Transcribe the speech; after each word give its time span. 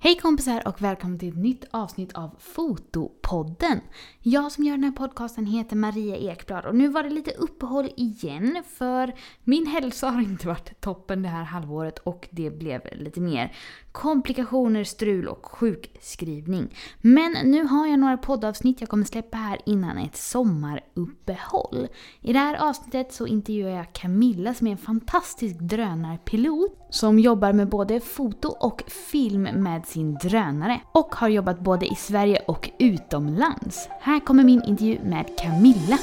Hej 0.00 0.16
kompisar 0.16 0.68
och 0.68 0.82
välkommen 0.82 1.18
till 1.18 1.28
ett 1.28 1.36
nytt 1.36 1.64
avsnitt 1.70 2.12
av 2.12 2.36
Fotopodden. 2.38 3.80
Jag 4.22 4.52
som 4.52 4.64
gör 4.64 4.74
den 4.74 4.84
här 4.84 4.92
podcasten 4.92 5.46
heter 5.46 5.76
Maria 5.76 6.16
Ekblad 6.16 6.64
och 6.64 6.74
nu 6.74 6.88
var 6.88 7.02
det 7.02 7.10
lite 7.10 7.30
uppehåll 7.30 7.90
igen 7.96 8.62
för 8.68 9.14
min 9.44 9.66
hälsa 9.66 10.10
har 10.10 10.20
inte 10.20 10.46
varit 10.46 10.80
toppen 10.80 11.22
det 11.22 11.28
här 11.28 11.44
halvåret 11.44 11.98
och 11.98 12.28
det 12.30 12.50
blev 12.50 12.80
lite 12.92 13.20
mer 13.20 13.56
komplikationer, 13.98 14.84
strul 14.84 15.28
och 15.28 15.46
sjukskrivning. 15.46 16.74
Men 17.00 17.32
nu 17.32 17.64
har 17.64 17.86
jag 17.86 17.98
några 17.98 18.16
poddavsnitt 18.16 18.80
jag 18.80 18.90
kommer 18.90 19.04
släppa 19.04 19.36
här 19.36 19.58
innan 19.66 19.98
ett 19.98 20.16
sommaruppehåll. 20.16 21.88
I 22.20 22.32
det 22.32 22.38
här 22.38 22.68
avsnittet 22.68 23.12
så 23.12 23.26
intervjuar 23.26 23.70
jag 23.70 23.92
Camilla 23.92 24.54
som 24.54 24.66
är 24.66 24.70
en 24.70 24.78
fantastisk 24.78 25.58
drönarpilot 25.58 26.86
som 26.90 27.18
jobbar 27.18 27.52
med 27.52 27.68
både 27.68 28.00
foto 28.00 28.48
och 28.48 28.82
film 29.10 29.42
med 29.42 29.86
sin 29.86 30.14
drönare 30.14 30.80
och 30.92 31.14
har 31.14 31.28
jobbat 31.28 31.60
både 31.60 31.86
i 31.86 31.94
Sverige 31.94 32.42
och 32.46 32.70
utomlands. 32.78 33.88
Här 34.00 34.20
kommer 34.20 34.44
min 34.44 34.62
intervju 34.62 34.98
med 35.04 35.38
Camilla. 35.38 35.98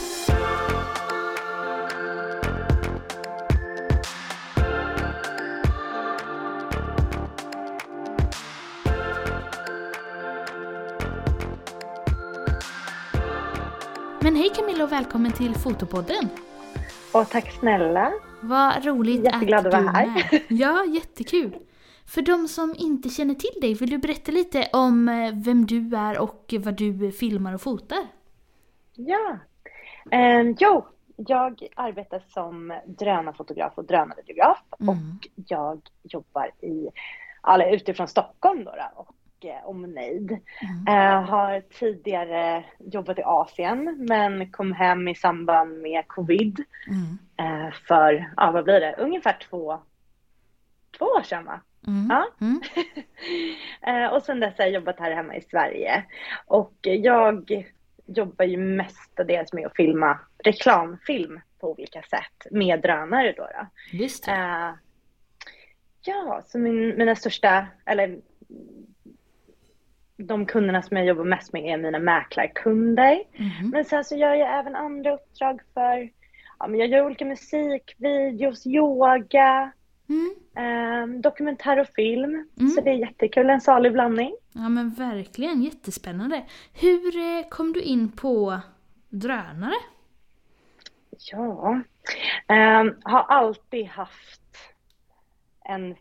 Men 14.26 14.36
hej 14.36 14.50
Camilla 14.56 14.84
och 14.84 14.92
välkommen 14.92 15.32
till 15.32 15.56
Fotopodden! 15.56 16.30
Och 17.14 17.30
tack 17.30 17.52
snälla! 17.52 18.14
Vad 18.42 18.86
roligt 18.86 19.24
Jätteglad 19.24 19.68
att 19.68 19.74
att 19.74 19.80
du 19.80 19.86
vara 19.86 20.02
är 20.02 20.08
här. 20.08 20.44
Ja, 20.50 20.86
jättekul! 20.86 21.58
För 22.06 22.22
de 22.22 22.48
som 22.48 22.76
inte 22.78 23.10
känner 23.10 23.34
till 23.34 23.62
dig, 23.62 23.74
vill 23.74 23.90
du 23.90 23.98
berätta 23.98 24.32
lite 24.32 24.70
om 24.74 25.10
eh, 25.10 25.34
vem 25.34 25.66
du 25.66 25.96
är 25.98 26.20
och 26.20 26.54
vad 26.60 26.74
du 26.74 27.12
filmar 27.12 27.54
och 27.54 27.62
fotar? 27.62 28.08
Ja. 28.94 29.38
Um, 30.12 30.56
jo, 30.60 30.86
jag 31.16 31.68
arbetar 31.76 32.24
som 32.28 32.80
drönarfotograf 32.86 33.74
och 33.76 33.86
drönarvideograf 33.86 34.58
Mm. 34.80 34.90
och 34.90 35.28
jag 35.48 35.82
jobbar 36.04 36.52
i, 36.62 36.90
eller 37.48 37.76
utifrån 37.76 38.08
Stockholm 38.08 38.64
då, 38.64 38.72
och 38.96 39.16
omnejd. 39.66 40.32
Mm. 40.62 40.88
Eh, 40.88 41.24
har 41.30 41.62
tidigare 41.62 42.64
jobbat 42.80 43.20
i 43.20 43.24
Asien 43.26 44.06
men 44.10 44.52
kom 44.52 44.74
hem 44.74 45.08
i 45.08 45.16
samband 45.16 45.82
med 45.82 46.08
covid 46.08 46.64
Mm. 46.88 47.18
eh, 47.38 47.74
för, 47.88 48.32
ja 48.38 48.52
vad 48.52 48.64
blir 48.64 48.80
det, 48.80 48.96
ungefär 48.98 49.38
två, 49.50 49.80
två 50.98 51.06
år 51.06 51.22
sedan 51.22 51.46
va? 51.46 51.62
Mm. 51.88 52.08
Ja. 52.10 52.26
Eh, 53.88 54.14
och 54.14 54.24
sen 54.24 54.40
dess 54.40 54.58
har 54.58 54.66
jag 54.66 54.74
jobbat 54.74 55.00
här 55.00 55.12
hemma 55.12 55.36
i 55.36 55.42
Sverige. 55.42 56.04
Och 56.46 56.74
jag 56.82 57.64
jobbar 58.06 58.46
ju 58.46 58.58
mestadels 58.58 59.54
med 59.54 59.66
att 59.66 59.76
filma 59.76 60.20
reklamfilm 60.44 61.40
på 61.60 61.72
olika 61.72 62.02
sätt 62.02 62.52
med 62.52 62.82
drönare 62.82 63.34
då. 63.38 63.44
då. 63.44 63.68
Just 63.98 64.26
det. 64.26 64.78
Ja, 66.02 66.42
så 66.46 66.60
min, 66.60 66.98
mina 66.98 67.16
största, 67.16 67.68
eller 67.86 68.20
de 70.18 70.46
kunderna 70.46 70.82
som 70.82 70.98
jag 70.98 71.06
jobbar 71.06 71.24
mest 71.24 71.54
med 71.54 71.64
är 71.66 71.78
mina 71.78 72.00
mäklarkunder. 72.00 73.24
Mhm. 73.38 73.70
Men 73.70 73.86
sen 73.86 74.04
så 74.04 74.16
gör 74.16 74.34
jag 74.34 74.60
även 74.60 74.76
andra 74.76 75.14
uppdrag 75.14 75.62
för, 75.74 76.10
ja 76.60 76.68
men 76.68 76.80
jag 76.80 76.90
gör 76.90 77.06
olika 77.06 77.26
musikvideos, 77.26 78.68
yoga, 78.68 79.72
Mm. 80.10 80.36
eh, 80.56 81.20
dokumentär 81.22 81.80
och 81.80 81.88
film. 81.88 82.48
Mm. 82.60 82.70
Så 82.70 82.82
det 82.82 82.90
är 82.90 82.96
jättekul, 82.96 83.50
en 83.50 83.62
salig 83.62 83.94
blandning. 83.94 84.36
Ja 84.54 84.70
men 84.70 84.90
verkligen, 84.90 85.62
jättespännande. 85.64 86.44
Hur 86.74 87.18
eh, 87.18 87.50
kom 87.50 87.74
du 87.74 87.82
in 87.82 88.12
på 88.12 88.60
drönare? 89.10 89.74
Ja, 91.32 91.82
Ehm, 92.48 92.96
har 93.04 93.20
alltid 93.24 93.86
haft 93.86 94.42
en 95.66 95.96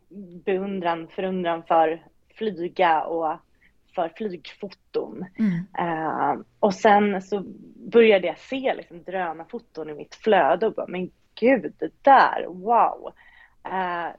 beundran, 0.44 1.08
förundran 1.08 1.62
för 1.62 2.02
flyga 2.34 3.04
och 3.04 3.36
för 3.94 4.08
flygfoton. 4.16 5.26
Mm. 5.38 5.66
Ehm, 5.78 6.44
och 6.60 6.74
sen 6.74 7.22
så 7.22 7.42
började 7.92 8.26
jag 8.26 8.38
se 8.38 8.74
liksom 8.74 9.02
drönarfoton 9.02 9.90
i 9.90 9.94
mitt 9.94 10.14
flöde 10.14 10.66
och 10.66 10.74
bara, 10.74 10.86
men 10.86 11.10
gud, 11.40 11.74
det 11.78 11.92
där, 12.02 12.46
wow. 12.48 13.12
Eh, 13.64 14.10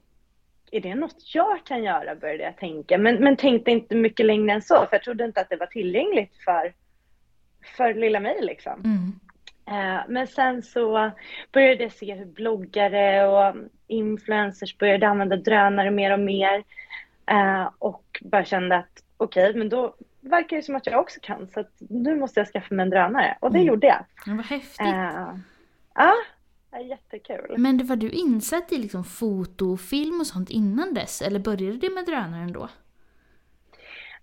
är 0.71 0.81
det 0.81 0.95
något 0.95 1.35
jag 1.35 1.65
kan 1.65 1.83
göra, 1.83 2.15
började 2.15 2.43
jag 2.43 2.57
tänka. 2.57 2.97
Men, 2.97 3.15
men 3.15 3.37
tänkte 3.37 3.71
inte 3.71 3.95
mycket 3.95 4.25
längre 4.25 4.51
än 4.51 4.61
så, 4.61 4.75
för 4.75 4.89
jag 4.91 5.03
trodde 5.03 5.25
inte 5.25 5.41
att 5.41 5.49
det 5.49 5.55
var 5.55 5.67
tillgängligt 5.67 6.43
för, 6.45 6.73
för 7.77 7.93
lilla 7.93 8.19
mig 8.19 8.37
liksom. 8.41 8.81
Mm. 8.83 9.19
Eh, 9.67 10.01
Men 10.07 10.27
sen 10.27 10.63
så 10.63 11.11
började 11.51 11.83
jag 11.83 11.91
se 11.91 12.13
hur 12.13 12.25
bloggare 12.25 13.27
och 13.27 13.55
influencers 13.87 14.77
började 14.77 15.07
använda 15.07 15.35
drönare 15.35 15.91
mer 15.91 16.13
och 16.13 16.19
mer. 16.19 16.63
Och 17.79 18.21
bara 18.21 18.45
kände 18.45 18.77
att 18.77 19.04
okej, 19.17 19.53
men 19.55 19.69
då 19.69 19.95
verkar 20.21 20.57
det 20.57 20.63
som 20.63 20.75
att 20.75 20.85
jag 20.87 20.99
också 20.99 21.19
kan. 21.21 21.47
Så 21.47 21.63
nu 21.77 22.15
måste 22.15 22.39
jag 22.39 22.47
skaffa 22.47 22.73
mig 22.75 22.83
en 22.83 22.89
drönare. 22.89 23.37
Och 23.41 23.51
det 23.51 23.57
Mm. 23.57 23.67
gjorde 23.67 23.87
jag. 23.87 24.05
Ja, 24.25 24.33
vad 24.35 24.45
häftigt. 24.45 24.79
Eh, 24.87 25.35
Ja, 25.97 26.13
jättekul. 26.81 27.55
Men 27.57 27.77
det 27.77 27.83
var 27.83 27.95
du 27.95 28.09
insatt 28.09 28.71
i 28.71 28.77
liksom 28.77 29.03
foto 29.03 29.73
och 29.73 29.79
film 29.79 30.19
och 30.19 30.27
sånt 30.27 30.49
innan 30.49 30.93
dess? 30.93 31.21
Eller 31.21 31.39
började 31.39 31.77
det 31.77 31.89
med 31.89 32.05
drönaren 32.05 32.51
då? 32.51 32.69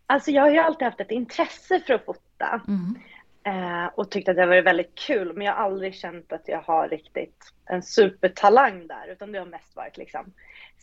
Alltså 0.07 0.31
jag 0.31 0.43
har 0.43 0.51
ju 0.51 0.59
alltid 0.59 0.85
haft 0.85 1.01
ett 1.01 1.11
intresse 1.11 1.81
för 1.87 1.95
att 1.95 2.05
fota. 2.05 2.61
Mm. 2.69 2.97
Eh, 3.45 3.87
och 3.95 4.11
tyckt 4.11 4.29
att 4.29 4.37
det 4.37 4.47
varit 4.47 4.65
väldigt 4.65 4.95
kul. 4.95 5.33
Men 5.37 5.47
jag 5.47 5.55
har 5.55 5.65
aldrig 5.65 5.95
känt 5.95 6.33
att 6.33 6.49
jag 6.49 6.63
har 6.63 6.89
riktigt 6.89 7.53
en 7.67 7.83
supertalang 7.83 8.87
där. 8.87 9.09
Utan 9.13 9.33
det 9.33 9.39
har 9.39 9.47
mest 9.47 9.77
varit 9.77 9.97
liksom 9.97 10.33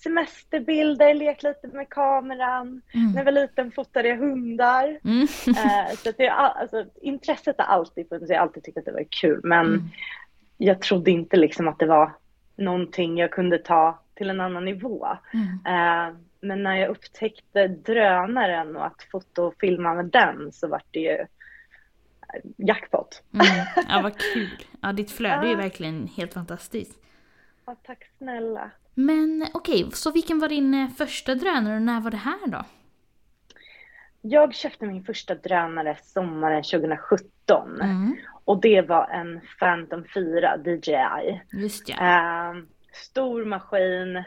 semesterbilder, 0.04 1.14
lek 1.14 1.44
lite 1.44 1.68
med 1.68 1.90
kameran. 1.90 2.82
När 2.94 3.02
jag 3.04 3.12
Mm. 3.12 3.26
var 3.26 3.32
liten 3.32 3.72
fotade 3.72 4.08
jag 4.08 4.18
hundar. 4.18 5.00
Mm. 5.04 5.22
Eh, 5.48 5.96
så 5.96 6.10
att 6.10 6.20
alltså, 6.30 6.86
intresset 7.02 7.56
har 7.58 7.66
alltid 7.66 8.10
funnits. 8.10 8.30
Jag 8.30 8.38
har 8.38 8.42
alltid 8.42 8.64
tyckt 8.64 8.78
att 8.78 8.86
det 8.86 8.92
var 8.92 9.06
kul. 9.22 9.40
Men 9.44 9.66
Mm. 9.68 9.82
jag 10.58 10.82
trodde 10.82 11.12
inte 11.12 11.38
liksom 11.38 11.68
att 11.68 11.80
det 11.80 11.86
var 11.86 12.12
någonting 12.56 13.18
jag 13.18 13.32
kunde 13.32 13.58
ta 13.58 14.00
till 14.16 14.30
en 14.30 14.42
annan 14.42 14.66
nivå. 14.66 15.08
Mm. 15.34 15.48
Eh, 15.66 16.16
men 16.42 16.64
när 16.64 16.76
jag 16.76 16.90
upptäckte 16.90 17.68
drönaren 17.68 18.76
och 18.76 18.86
att 18.86 19.04
foto 19.12 19.44
och 19.44 19.56
filma 19.60 19.94
med 19.94 20.06
den 20.06 20.52
så 20.52 20.68
var 20.68 20.82
det 20.92 21.00
ju 21.00 21.10
eh, 21.12 21.26
jackpot. 22.58 23.24
Mm. 23.34 23.46
Ja, 23.90 24.00
vad 24.04 24.18
kul. 24.34 24.50
Ja, 24.82 24.92
ditt 24.92 25.12
flöde 25.12 25.48
är 25.48 25.52
Ja. 25.52 25.58
verkligen 25.58 26.08
helt 26.08 26.34
fantastiskt. 26.34 27.00
Ja, 27.66 27.76
tack 27.84 28.04
snälla. 28.18 28.72
Men 29.06 29.46
okej, 29.54 29.90
så 29.94 30.12
vilken 30.12 30.40
var 30.40 30.50
din 30.50 30.74
eh, 30.74 30.90
första 30.90 31.36
drönare 31.36 31.76
och 31.76 31.82
när 31.82 32.02
var 32.02 32.12
det 32.12 32.18
här 32.18 32.48
då? 32.48 32.64
Jag 34.22 34.56
köpte 34.56 34.86
min 34.86 35.04
första 35.04 35.36
drönare 35.36 35.98
sommaren 36.04 36.64
2017 36.64 37.82
Mm. 37.82 38.16
och 38.46 38.62
det 38.62 38.82
var 38.82 39.08
en 39.08 39.42
Phantom 39.60 40.06
4 40.14 40.58
DJI. 40.58 41.42
Just 41.62 41.90
ja. 41.90 41.96
Eh, 41.96 42.58
stor 42.94 43.46
maskin, 43.46 44.24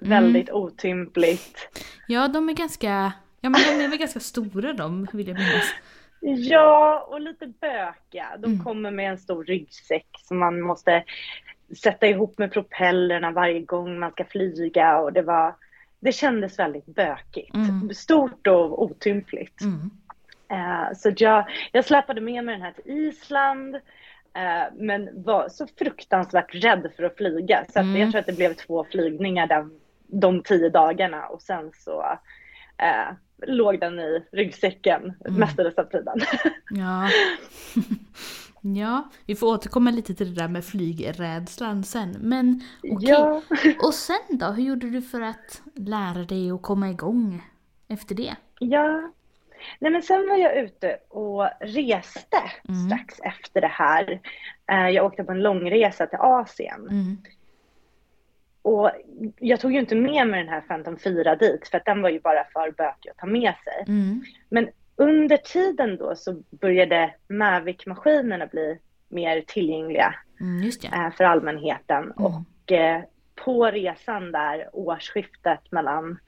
väldigt 0.00 0.50
otympligt. 0.50 1.68
Ja, 2.08 2.28
de 2.28 2.48
är 2.48 2.54
ganska... 2.54 3.12
Ja, 3.40 3.50
men 3.50 3.60
de 3.78 3.84
är 3.84 3.88
väl 3.88 3.98
ganska 3.98 4.20
stora 4.20 4.72
de, 4.72 5.06
vill 5.12 5.28
jag 5.28 5.36
minnas. 5.38 5.74
Ja, 6.20 7.06
och 7.10 7.20
lite 7.20 7.46
bökiga. 7.46 8.36
De 8.38 8.46
Mm. 8.52 8.64
kommer 8.64 8.90
med 8.90 9.10
en 9.10 9.18
stor 9.18 9.44
ryggsäck 9.44 10.06
som 10.18 10.38
man 10.38 10.60
måste 10.60 11.04
sätta 11.82 12.06
ihop 12.06 12.38
med 12.38 12.52
propellerna 12.52 13.30
varje 13.30 13.60
gång 13.60 13.98
man 13.98 14.10
ska 14.12 14.24
flyga 14.24 14.98
och 14.98 15.12
det 15.12 15.22
var 15.22 15.54
det 16.00 16.12
kändes 16.12 16.58
väldigt 16.58 16.86
bökigt. 16.86 17.54
Mm. 17.54 17.94
Stort 17.94 18.46
och 18.46 18.82
otympligt. 18.82 19.60
Mm. 19.60 19.90
Eh, 20.50 20.96
så 20.96 21.12
jag, 21.16 21.44
jag 21.72 21.84
släpade 21.84 22.20
med 22.20 22.44
mig 22.44 22.54
den 22.54 22.62
här 22.62 22.72
till 22.72 22.92
Island. 22.92 23.74
eh, 24.34 24.72
men 24.74 25.22
var 25.22 25.48
så 25.48 25.66
fruktansvärt 25.78 26.54
rädd 26.54 26.90
för 26.96 27.02
att 27.02 27.16
flyga. 27.16 27.64
Så 27.72 27.78
att 27.78 27.84
Mm. 27.84 28.00
jag 28.00 28.10
tror 28.10 28.20
att 28.20 28.26
det 28.26 28.36
blev 28.36 28.54
två 28.54 28.84
flygningar 28.90 29.46
den, 29.46 29.70
de 30.06 30.42
tio 30.42 30.68
dagarna 30.68 31.26
och 31.26 31.42
sen 31.42 31.70
så 31.74 32.18
eh, 32.78 33.14
låg 33.46 33.80
den 33.80 33.98
i 34.00 34.22
ryggsäcken 34.32 35.02
Mm. 35.26 35.40
mestadels 35.40 35.78
av 35.78 35.84
tiden. 35.84 36.18
Ja. 36.70 37.08
ja, 38.76 39.08
vi 39.26 39.36
får 39.36 39.46
återkomma 39.46 39.90
lite 39.90 40.14
till 40.14 40.34
det 40.34 40.40
där 40.42 40.48
med 40.48 40.64
flygrädslan 40.64 41.84
sen. 41.84 42.16
Men 42.20 42.60
okej. 42.82 43.08
Ja. 43.08 43.42
Och 43.82 43.94
sen 43.94 44.16
då? 44.38 44.46
Hur 44.46 44.62
gjorde 44.64 44.90
du 44.90 45.02
för 45.02 45.20
att 45.20 45.62
lära 45.74 46.24
dig 46.24 46.50
att 46.50 46.62
komma 46.62 46.90
igång 46.90 47.42
efter 47.88 48.14
det? 48.14 48.36
Ja. 48.58 49.10
Nej 49.78 49.90
men 49.92 50.02
sen 50.02 50.28
var 50.28 50.36
jag 50.36 50.56
ute 50.56 50.96
och 51.08 51.48
reste 51.60 52.36
Mm. 52.68 52.80
strax 52.86 53.20
efter 53.20 53.60
det 53.60 53.66
här. 53.72 54.20
Eh, 54.70 54.88
Jag 54.88 55.06
åkte 55.06 55.24
på 55.24 55.32
en 55.32 55.42
långresa 55.42 56.06
till 56.06 56.18
Asien. 56.18 56.88
Mm. 56.90 57.16
och 58.62 58.90
jag 59.38 59.60
tog 59.60 59.72
ju 59.72 59.78
inte 59.78 59.94
med 59.94 60.26
mig 60.28 60.40
den 60.40 60.52
här 60.52 60.60
Phantom 60.60 60.98
4 60.98 61.36
dit, 61.36 61.68
för 61.68 61.76
att 61.78 61.84
den 61.84 62.02
var 62.02 62.08
ju 62.10 62.20
bara 62.20 62.44
för 62.52 62.70
bökig 62.70 63.10
att 63.10 63.16
ta 63.18 63.26
med 63.26 63.54
sig. 63.64 63.84
Mm. 63.94 64.22
Men 64.48 64.68
under 64.98 65.36
tiden 65.36 65.96
då 65.96 66.16
så 66.16 66.42
började 66.50 67.14
Mavic-maskinerna 67.28 68.46
bli 68.46 68.78
mer 69.08 69.40
tillgängliga 69.40 70.14
Mm, 70.40 70.70
eh, 70.92 71.10
för 71.16 71.24
allmänheten. 71.24 72.10
Och 72.10 72.72
eh, 72.72 73.02
på 73.44 73.66
resan 73.66 74.32
där, 74.32 74.68
årsskiftet 74.72 75.72
mellan 75.72 76.18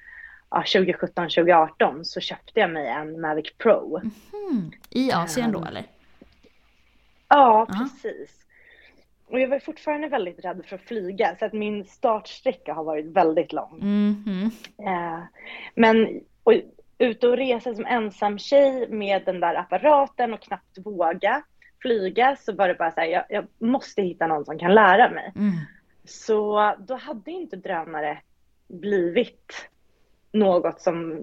ja, 0.50 0.62
2017-2018, 0.67 2.02
så 2.05 2.20
köpte 2.20 2.61
jag 2.61 2.70
mig 2.70 2.87
en 2.88 3.20
Mavic 3.20 3.52
Pro. 3.58 3.96
Mm. 3.99 4.70
I 4.90 5.12
Asien 5.12 5.52
då 5.52 5.64
eller? 5.64 5.82
Ja, 7.28 7.66
Ja. 7.69 7.75
precis. 7.78 8.31
Och 9.26 9.40
jag 9.40 9.49
var 9.49 9.58
fortfarande 9.58 10.08
väldigt 10.08 10.44
rädd 10.44 10.62
för 10.66 10.76
att 10.76 10.82
flyga, 10.82 11.37
så 11.38 11.44
att 11.44 11.52
min 11.52 11.84
startsträcka 11.84 12.75
har 12.75 12.84
varit 12.84 13.06
väldigt 13.06 13.52
lång. 13.52 13.81
Eh, 14.87 15.20
men 15.75 16.20
och, 16.43 16.55
ute 17.00 17.29
och 17.29 17.37
resa 17.37 17.75
som 17.75 17.87
ensam 17.87 18.38
tjej 18.38 18.88
med 18.88 19.23
den 19.25 19.41
där 19.41 19.55
apparaten 19.55 20.35
och 20.35 20.43
knappt 20.43 20.79
våga 20.79 21.43
flyga 21.82 22.37
så 22.37 22.52
var 22.52 22.69
det 22.69 22.75
bara 22.75 22.91
så 22.91 23.00
här, 23.00 23.06
jag, 23.06 23.25
jag 23.29 23.47
måste 23.58 24.02
hitta 24.02 24.26
någon 24.26 24.44
som 24.44 24.58
kan 24.58 24.75
lära 24.75 25.11
mig. 25.11 25.32
Mm. 25.37 25.52
Så 26.05 26.75
då 26.79 26.94
hade 26.94 27.31
inte 27.31 27.56
drönare 27.56 28.19
blivit 28.69 29.70
något 30.32 30.81
som 30.81 31.20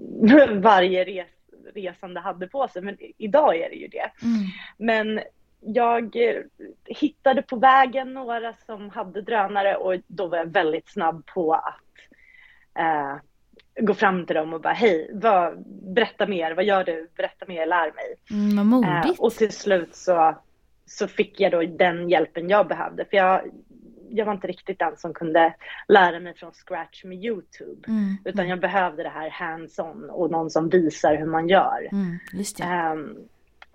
varje 0.62 1.04
res, 1.04 1.28
resande 1.74 2.20
hade 2.20 2.46
på 2.48 2.68
sig, 2.68 2.82
men 2.82 2.96
idag 3.18 3.56
är 3.56 3.70
det 3.70 3.76
ju 3.76 3.88
det. 3.88 4.10
Mm. 4.22 4.46
Men 4.76 5.20
jag 5.60 6.16
eh, 6.16 6.42
hittade 6.84 7.42
på 7.42 7.56
vägen 7.56 8.14
några 8.14 8.54
som 8.54 8.90
hade 8.90 9.22
drönare 9.22 9.76
och 9.76 9.94
då 10.06 10.26
var 10.26 10.38
jag 10.38 10.52
väldigt 10.52 10.88
snabb 10.88 11.26
på 11.26 11.54
att 11.54 11.82
eh, 12.78 13.16
gå 13.80 13.94
fram 13.94 14.26
till 14.26 14.36
dem 14.36 14.54
och 14.54 14.60
bara 14.60 14.72
hej, 14.72 15.10
vad, 15.14 15.64
berätta 15.94 16.26
mer, 16.26 16.54
vad 16.54 16.64
gör 16.64 16.84
du, 16.84 17.08
berätta 17.16 17.46
mer, 17.48 17.66
lär 17.66 17.92
mig. 17.94 18.16
Mm, 18.30 18.56
vad 18.56 18.66
Eh, 18.84 19.10
och 19.18 19.32
till 19.32 19.52
slut 19.52 19.94
så, 19.94 20.38
så 20.86 21.08
fick 21.08 21.40
jag 21.40 21.52
då 21.52 21.62
den 21.62 22.08
hjälpen 22.08 22.48
jag 22.48 22.68
behövde. 22.68 23.04
För 23.04 23.16
jag, 23.16 23.40
jag 24.10 24.26
var 24.26 24.32
inte 24.32 24.46
riktigt 24.46 24.78
den 24.78 24.96
som 24.96 25.14
kunde 25.14 25.54
lära 25.88 26.20
mig 26.20 26.34
från 26.34 26.52
scratch 26.52 27.04
med 27.04 27.24
Youtube. 27.24 27.88
Mm. 27.88 28.16
Utan 28.24 28.48
jag 28.48 28.60
behövde 28.60 29.02
det 29.02 29.08
här 29.08 29.30
hands-on 29.30 30.10
och 30.10 30.30
någon 30.30 30.50
som 30.50 30.68
visar 30.68 31.16
hur 31.16 31.26
man 31.26 31.48
gör. 31.48 31.88
Mm. 31.92 32.18
Ehm, 32.62 33.16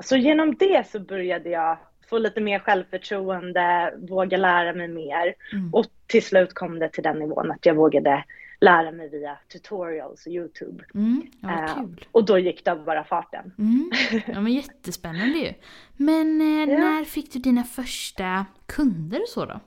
så 0.04 0.16
genom 0.18 0.56
det 0.56 0.88
så 0.88 1.00
började 1.00 1.50
jag 1.50 1.78
få 2.10 2.18
lite 2.18 2.42
mer 2.42 2.60
självförtroende, 2.60 3.94
våga 3.98 4.38
lära 4.38 4.74
mig 4.74 4.88
mer. 4.88 5.34
Mm. 5.54 5.74
Och 5.74 5.86
till 6.08 6.24
slut 6.24 6.54
kom 6.54 6.80
det 6.80 6.90
till 6.90 7.04
den 7.04 7.20
nivån 7.20 7.52
att 7.52 7.66
jag 7.66 7.76
vågade 7.76 8.24
lära 8.63 8.92
mig 8.92 9.10
via 9.10 9.38
tutorials 9.51 10.25
och 10.25 10.31
Youtube. 10.31 10.83
Mm. 10.94 11.21
Ja, 11.42 11.50
Eh, 11.63 11.86
och 12.12 12.25
då 12.25 12.39
gick 12.39 12.65
det 12.65 12.71
av 12.71 12.83
bara 12.86 13.04
farten. 13.04 13.51
Mm. 13.60 13.92
Ja 14.27 14.42
men 14.42 14.54
jättespännande 14.54 15.38
ju. 15.38 15.54
Men 15.98 16.42
eh, 16.42 16.74
Ja. 16.74 16.80
när 16.80 17.04
fick 17.06 17.33
du 17.33 17.39
dina 17.39 17.63
första 17.63 18.45
kunder 18.65 19.21
och 19.21 19.27
så 19.30 19.45
då? 19.45 19.60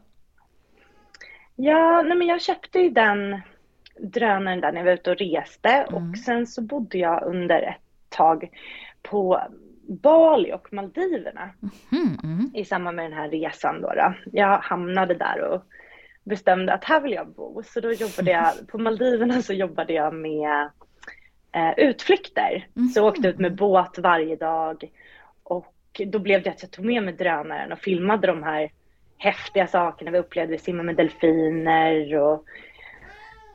Ja, 1.56 2.02
nej 2.02 2.16
men 2.16 2.26
jag 2.26 2.40
köpte 2.42 2.78
ju 2.78 2.90
den 2.90 3.40
drönaren 4.00 4.60
där 4.60 4.72
när 4.72 4.78
jag 4.80 4.84
var 4.84 4.92
ute 4.92 5.10
och 5.10 5.16
reste 5.18 5.68
Mm. 5.68 6.10
och 6.10 6.18
sen 6.18 6.46
så 6.46 6.62
bodde 6.62 6.98
jag 6.98 7.22
under 7.26 7.62
ett 7.62 7.80
tag 8.08 8.48
på 9.02 9.40
Bali 9.88 10.52
och 10.52 10.72
Maldiverna 10.72 11.50
Mm. 11.92 12.18
Mm. 12.24 12.50
i 12.54 12.64
samband 12.64 12.96
med 12.96 13.04
den 13.04 13.18
här 13.18 13.28
resan 13.30 13.80
då. 13.80 13.88
då. 13.94 14.14
Jag 14.32 14.58
hamnade 14.58 15.14
där 15.14 15.40
och 15.40 15.62
bestämde 16.26 16.72
att 16.72 16.84
här 16.84 17.00
vill 17.00 17.12
jag 17.12 17.28
bo. 17.28 17.62
Så 17.62 17.80
då 17.80 17.92
jobbade 17.92 18.30
jag, 18.30 18.52
på 18.68 18.78
Maldiverna 18.78 19.42
så 19.42 19.52
jobbade 19.52 19.92
jag 19.92 20.14
med 20.14 20.70
eh, 21.52 21.72
utflykter. 21.76 22.66
Så 22.94 22.98
jag 22.98 23.06
åkte 23.06 23.28
ut 23.28 23.38
med 23.38 23.54
båt 23.54 23.98
varje 23.98 24.36
dag 24.36 24.90
och 25.42 26.00
då 26.06 26.18
blev 26.18 26.42
det 26.42 26.50
att 26.50 26.62
jag 26.62 26.70
tog 26.70 26.84
med 26.84 27.02
mig 27.02 27.14
drönaren 27.14 27.72
och 27.72 27.78
filmade 27.78 28.26
de 28.26 28.42
här 28.42 28.70
häftiga 29.18 29.66
sakerna 29.66 30.10
vi 30.10 30.18
upplevde. 30.18 30.52
Vi 30.52 30.58
simmade 30.58 30.86
med 30.86 30.96
delfiner 30.96 32.16
och 32.18 32.44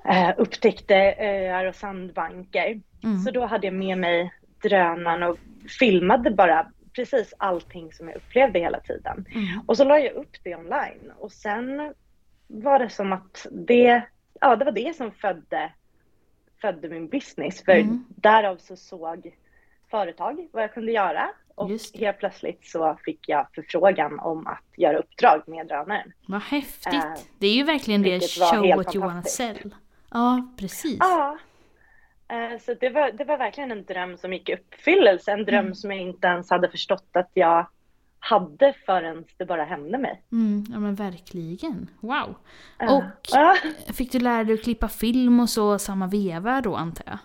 eh, 0.09 0.33
upptäckte 0.37 1.15
öar 1.19 1.65
och 1.65 1.75
sandbankar. 1.75 2.81
Mm. 3.03 3.19
Så 3.19 3.31
då 3.31 3.45
hade 3.45 3.67
jag 3.67 3.73
med 3.73 3.97
mig 3.97 4.33
drönaren 4.63 5.23
och 5.23 5.37
filmade 5.79 6.31
bara 6.31 6.71
precis 6.95 7.33
allting 7.37 7.93
som 7.93 8.07
jag 8.07 8.15
upplevde 8.15 8.59
hela 8.59 8.79
tiden. 8.79 9.25
Mm. 9.33 9.61
Och 9.67 9.77
så 9.77 9.83
la 9.83 9.99
jag 9.99 10.13
upp 10.13 10.37
det 10.43 10.55
online 10.55 11.11
och 11.17 11.31
sen 11.31 11.93
var 12.53 12.79
det 12.79 12.89
som 12.89 13.13
att 13.13 13.47
det, 13.51 14.01
ja, 14.41 14.55
det 14.55 14.65
var 14.65 14.71
det 14.71 14.95
som 14.95 15.11
födde, 15.11 15.71
födde 16.61 16.89
min 16.89 17.07
business. 17.07 17.63
För 17.63 17.71
Mm. 17.71 18.05
därav 18.09 18.57
så 18.57 18.75
såg 18.75 19.35
företag 19.91 20.47
vad 20.51 20.63
jag 20.63 20.73
kunde 20.73 20.91
göra 20.91 21.29
och 21.55 21.69
helt 21.93 22.17
plötsligt 22.19 22.65
så 22.65 22.97
fick 23.05 23.29
jag 23.29 23.47
förfrågan 23.55 24.19
om 24.19 24.47
att 24.47 24.63
göra 24.77 24.97
uppdrag 24.97 25.43
med 25.47 25.67
drönaren. 25.67 26.11
Vad 26.27 26.41
häftigt. 26.41 26.93
Eh, 26.93 27.13
det 27.39 27.47
är 27.47 27.53
ju 27.55 27.63
verkligen 27.63 28.01
det 28.01 28.19
show 28.19 28.75
what 28.75 28.95
you 28.95 29.05
wanna 29.05 29.23
sell. 29.23 29.75
Ja, 30.11 30.47
precis. 30.57 30.97
Ja. 30.99 31.37
Eh, 32.27 32.59
Så 32.59 32.73
det 32.73 32.89
var, 32.89 33.11
det 33.11 33.23
var 33.23 33.37
verkligen 33.37 33.71
en 33.71 33.83
dröm 33.85 34.17
som 34.17 34.33
gick 34.33 34.49
i 34.49 34.53
uppfyllelse. 34.53 35.31
En 35.31 35.45
dröm 35.45 35.59
Mm. 35.65 35.75
som 35.75 35.91
jag 35.91 35.99
inte 35.99 36.27
ens 36.27 36.49
hade 36.49 36.69
förstått 36.69 37.09
att 37.11 37.29
jag 37.33 37.67
hade 38.23 38.73
förrän 38.85 39.25
det 39.37 39.45
bara 39.45 39.63
hände 39.63 39.97
mig. 39.97 40.21
Mm, 40.31 40.65
ja 40.71 40.79
men 40.79 40.95
verkligen. 40.95 41.89
Wow. 41.99 42.35
Och 42.79 43.03
fick 43.95 44.11
du 44.11 44.19
lära 44.19 44.43
dig 44.43 44.53
att 44.53 44.63
klippa 44.63 44.87
film 44.87 45.39
och 45.39 45.49
så 45.49 45.79
samma 45.79 46.07
veva 46.07 46.61
då 46.61 46.75
antar 46.75 47.05
jag? 47.07 47.17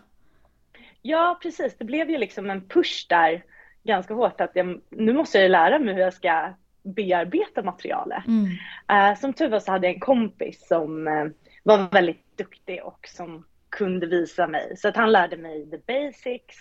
Ja, 1.02 1.38
precis. 1.42 1.76
Det 1.78 1.84
blev 1.84 2.10
ju 2.10 2.18
liksom 2.18 2.50
en 2.50 2.68
push 2.68 3.06
där 3.08 3.44
ganska 3.84 4.14
hårt 4.14 4.40
att 4.40 4.50
jag, 4.54 4.80
nu 4.90 5.12
måste 5.12 5.38
jag 5.38 5.42
ju 5.42 5.48
lära 5.48 5.78
mig 5.78 5.94
hur 5.94 6.00
jag 6.00 6.14
ska 6.14 6.54
bearbeta 6.82 7.62
materialet. 7.62 8.26
Mm. 8.26 8.46
Eh, 8.88 9.18
som 9.18 9.32
tur 9.32 9.48
var 9.48 9.60
så 9.60 9.72
hade 9.72 9.86
jag 9.86 9.94
en 9.94 10.00
kompis 10.00 10.66
som 10.68 11.08
eh, 11.08 11.26
var 11.62 11.90
väldigt 11.92 12.36
duktig 12.38 12.80
och 12.84 13.08
som 13.08 13.44
kunde 13.70 14.06
visa 14.06 14.46
mig. 14.46 14.76
Så 14.76 14.88
att 14.88 14.96
han 14.96 15.12
lärde 15.12 15.36
mig 15.36 15.70
the 15.70 15.78
basics 15.78 16.56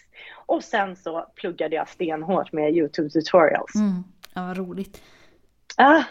och 0.46 0.64
sen 0.64 0.96
så 0.96 1.26
pluggade 1.36 1.76
jag 1.76 1.90
stenhårt 1.90 2.52
med 2.52 2.76
Youtube 2.78 3.10
tutorials. 3.10 3.76
Mm. 3.76 4.04
Ja, 4.36 4.42
vad 4.48 4.58
roligt. 4.58 5.02
Ah, 5.78 6.04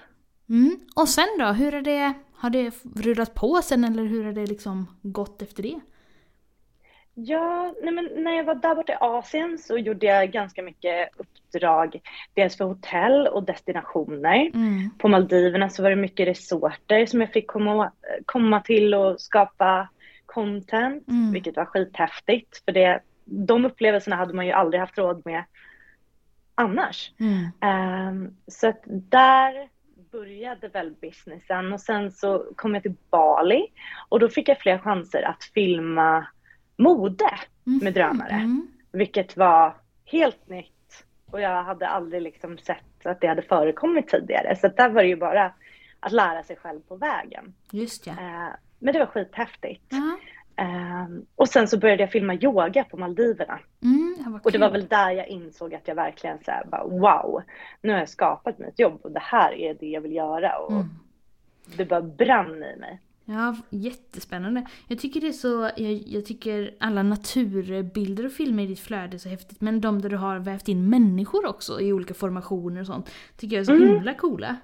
Mm. 0.49 0.77
Och 0.97 1.09
sen 1.09 1.27
då, 1.39 1.45
hur 1.47 1.73
har 1.73 1.81
det, 1.83 2.13
har 2.35 2.51
det 2.51 2.75
rullat 2.97 3.35
på 3.35 3.61
sen 3.63 3.85
eller 3.85 4.05
hur 4.05 4.25
har 4.25 4.33
det 4.33 4.47
liksom 4.47 4.87
gått 5.03 5.43
efter 5.43 5.63
det? 5.63 5.81
Ja, 7.15 7.75
nej 7.83 7.93
men 7.93 8.09
när 8.17 8.33
jag 8.33 8.45
var 8.45 8.55
där 8.55 8.75
borta 8.75 8.93
i 8.93 8.97
Asien 9.01 9.59
så 9.59 9.79
gjorde 9.79 10.07
jag 10.07 10.31
ganska 10.31 10.63
mycket 10.63 11.09
uppdrag. 11.17 12.01
Dels 12.35 12.57
för 12.57 12.65
hotell 12.65 13.27
och 13.27 13.43
destinationer. 13.45 14.51
Mm. 14.55 14.91
På 14.99 15.09
Maldiverna 15.09 15.69
så 15.69 15.83
var 15.83 15.91
det 15.91 15.97
mycket 15.97 16.29
resorter 16.29 17.07
som 17.07 17.21
jag 17.21 17.33
fick 17.33 17.47
komma, 17.47 17.93
komma 18.27 18.61
till 18.61 18.95
och 18.95 19.21
skapa 19.21 19.89
content, 20.27 21.09
Mm. 21.09 21.33
vilket 21.33 21.57
var 21.57 21.65
skithäftigt. 21.65 22.65
För 22.65 22.73
det, 22.73 23.01
de 23.25 23.65
upplevelserna 23.65 24.17
hade 24.17 24.35
man 24.35 24.47
ju 24.47 24.53
aldrig 24.53 24.81
haft 24.81 24.99
råd 24.99 25.23
med 25.25 25.45
annars. 26.55 27.13
Mm. 27.21 27.49
Ehm, 27.61 28.37
så 28.47 28.69
att 28.69 28.83
där 28.87 29.69
började 30.13 30.69
väl 30.69 30.95
businessen 31.01 31.73
och 31.73 31.81
sen 31.81 32.11
så 32.11 32.47
kom 32.57 32.75
jag 32.75 32.83
till 32.83 32.95
Bali 33.11 33.67
och 34.09 34.21
då 34.21 34.29
fick 34.29 34.49
jag 34.49 34.61
fler 34.61 34.79
chanser 34.79 35.23
att 35.23 35.45
filma 35.45 36.27
mode 36.77 37.31
med 37.65 37.95
drönare. 37.95 38.31
Mm. 38.31 38.69
Vilket 38.93 39.37
var 39.37 39.77
helt 40.05 40.49
nytt 40.49 41.05
och 41.31 41.41
jag 41.41 41.65
hade 41.65 41.89
aldrig 41.89 42.23
liksom 42.23 42.59
sett 42.59 43.07
att 43.07 43.21
det 43.21 43.27
hade 43.27 43.43
förekommit 43.43 44.09
tidigare. 44.09 44.57
Så 44.57 44.67
att 44.67 44.77
där 44.77 44.89
var 44.89 45.03
det 45.03 45.09
ju 45.09 45.17
bara 45.17 45.55
att 46.01 46.13
lära 46.13 46.43
sig 46.43 46.57
själv 46.57 46.81
på 46.81 46.97
vägen. 46.97 47.55
Just 47.71 48.07
ja. 48.07 48.13
Eh, 48.13 48.55
men 48.79 48.93
det 48.93 48.99
var 48.99 49.07
skithäftigt. 49.07 49.85
Ja. 49.89 50.19
Eh, 50.57 51.07
och 51.37 51.49
sen 51.49 51.69
så 51.69 51.79
började 51.79 52.03
jag 52.03 52.11
filma 52.13 52.35
yoga 52.35 52.85
på 52.85 52.97
Maldiverna. 52.97 53.59
Mm, 53.83 54.39
Och 54.45 54.53
det 54.53 54.59
var 54.59 54.71
väl 54.71 54.87
där 54.87 55.11
jag 55.11 55.29
insåg 55.29 55.75
att 55.75 55.89
jag 55.89 55.95
verkligen 55.95 56.39
så 56.45 56.51
här, 56.51 56.65
bara, 56.71 56.85
wow, 56.85 57.43
nu 57.83 57.93
har 57.93 57.99
jag 57.99 58.09
skapat 58.09 58.59
mitt 58.59 58.79
jobb 58.79 59.01
och 59.03 59.11
det 59.13 59.23
här 59.23 59.53
är 59.53 59.75
det 59.81 59.87
jag 59.87 60.01
vill 60.01 60.13
göra. 60.15 60.59
Och 60.59 60.73
Mm. 60.73 60.89
det 61.77 61.85
bara 61.85 62.03
brann 62.03 62.55
i 62.63 62.77
mig. 62.81 63.01
Ja, 63.27 63.57
jättespännande. 63.71 64.67
Jag 64.89 64.99
tycker 64.99 65.21
det 65.21 65.29
är 65.29 65.33
så, 65.33 65.71
jag, 65.77 65.93
jag 65.93 66.25
tycker 66.27 66.75
alla 66.81 67.03
naturbilder 67.03 68.27
och 68.27 68.33
filmer 68.33 68.63
i 68.63 68.67
ditt 68.67 68.81
flöde 68.81 69.17
är 69.17 69.19
så 69.19 69.29
häftigt. 69.29 69.61
Men 69.61 69.81
de 69.81 70.03
där 70.03 70.09
du 70.11 70.17
har 70.17 70.39
vävt 70.39 70.69
in 70.69 70.89
människor 70.91 71.47
också 71.47 71.81
i 71.81 71.93
olika 71.93 72.15
formationer 72.15 72.81
och 72.81 72.87
sånt. 72.87 73.11
Tycker 73.37 73.57
jag 73.57 73.61
är 73.61 73.65
så 73.65 73.73
Mm. 73.73 73.89
himla 73.89 74.15
coola. 74.15 74.57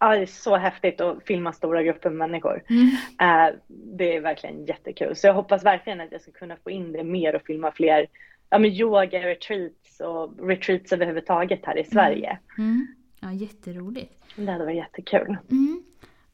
Ja, 0.00 0.08
det 0.16 0.22
är 0.22 0.26
så 0.26 0.56
häftigt 0.56 1.00
att 1.00 1.24
filma 1.24 1.52
stora 1.52 1.82
grupper 1.82 2.10
människor. 2.10 2.62
Mm. 2.68 2.86
Eh, 3.20 3.54
det 3.68 4.16
är 4.16 4.20
verkligen 4.20 4.66
jättekul. 4.66 5.16
Så 5.16 5.26
jag 5.26 5.34
hoppas 5.34 5.64
verkligen 5.64 6.00
att 6.00 6.12
jag 6.12 6.20
ska 6.20 6.30
kunna 6.32 6.56
få 6.64 6.70
in 6.70 6.92
det 6.92 7.04
mer 7.04 7.36
och 7.36 7.42
filma 7.42 7.72
fler 7.72 8.06
ja, 8.50 8.58
men 8.58 8.70
yoga 8.70 9.20
retreats 9.26 10.00
och 10.00 10.48
retreats 10.48 10.92
överhuvudtaget 10.92 11.60
här 11.66 11.78
i 11.78 11.84
Sverige. 11.84 12.38
Mm. 12.58 12.86
Ja, 13.20 13.32
jätteroligt. 13.32 14.14
Det 14.36 14.52
hade 14.52 14.64
varit 14.64 14.76
jättekul. 14.76 15.36
Mm. 15.50 15.82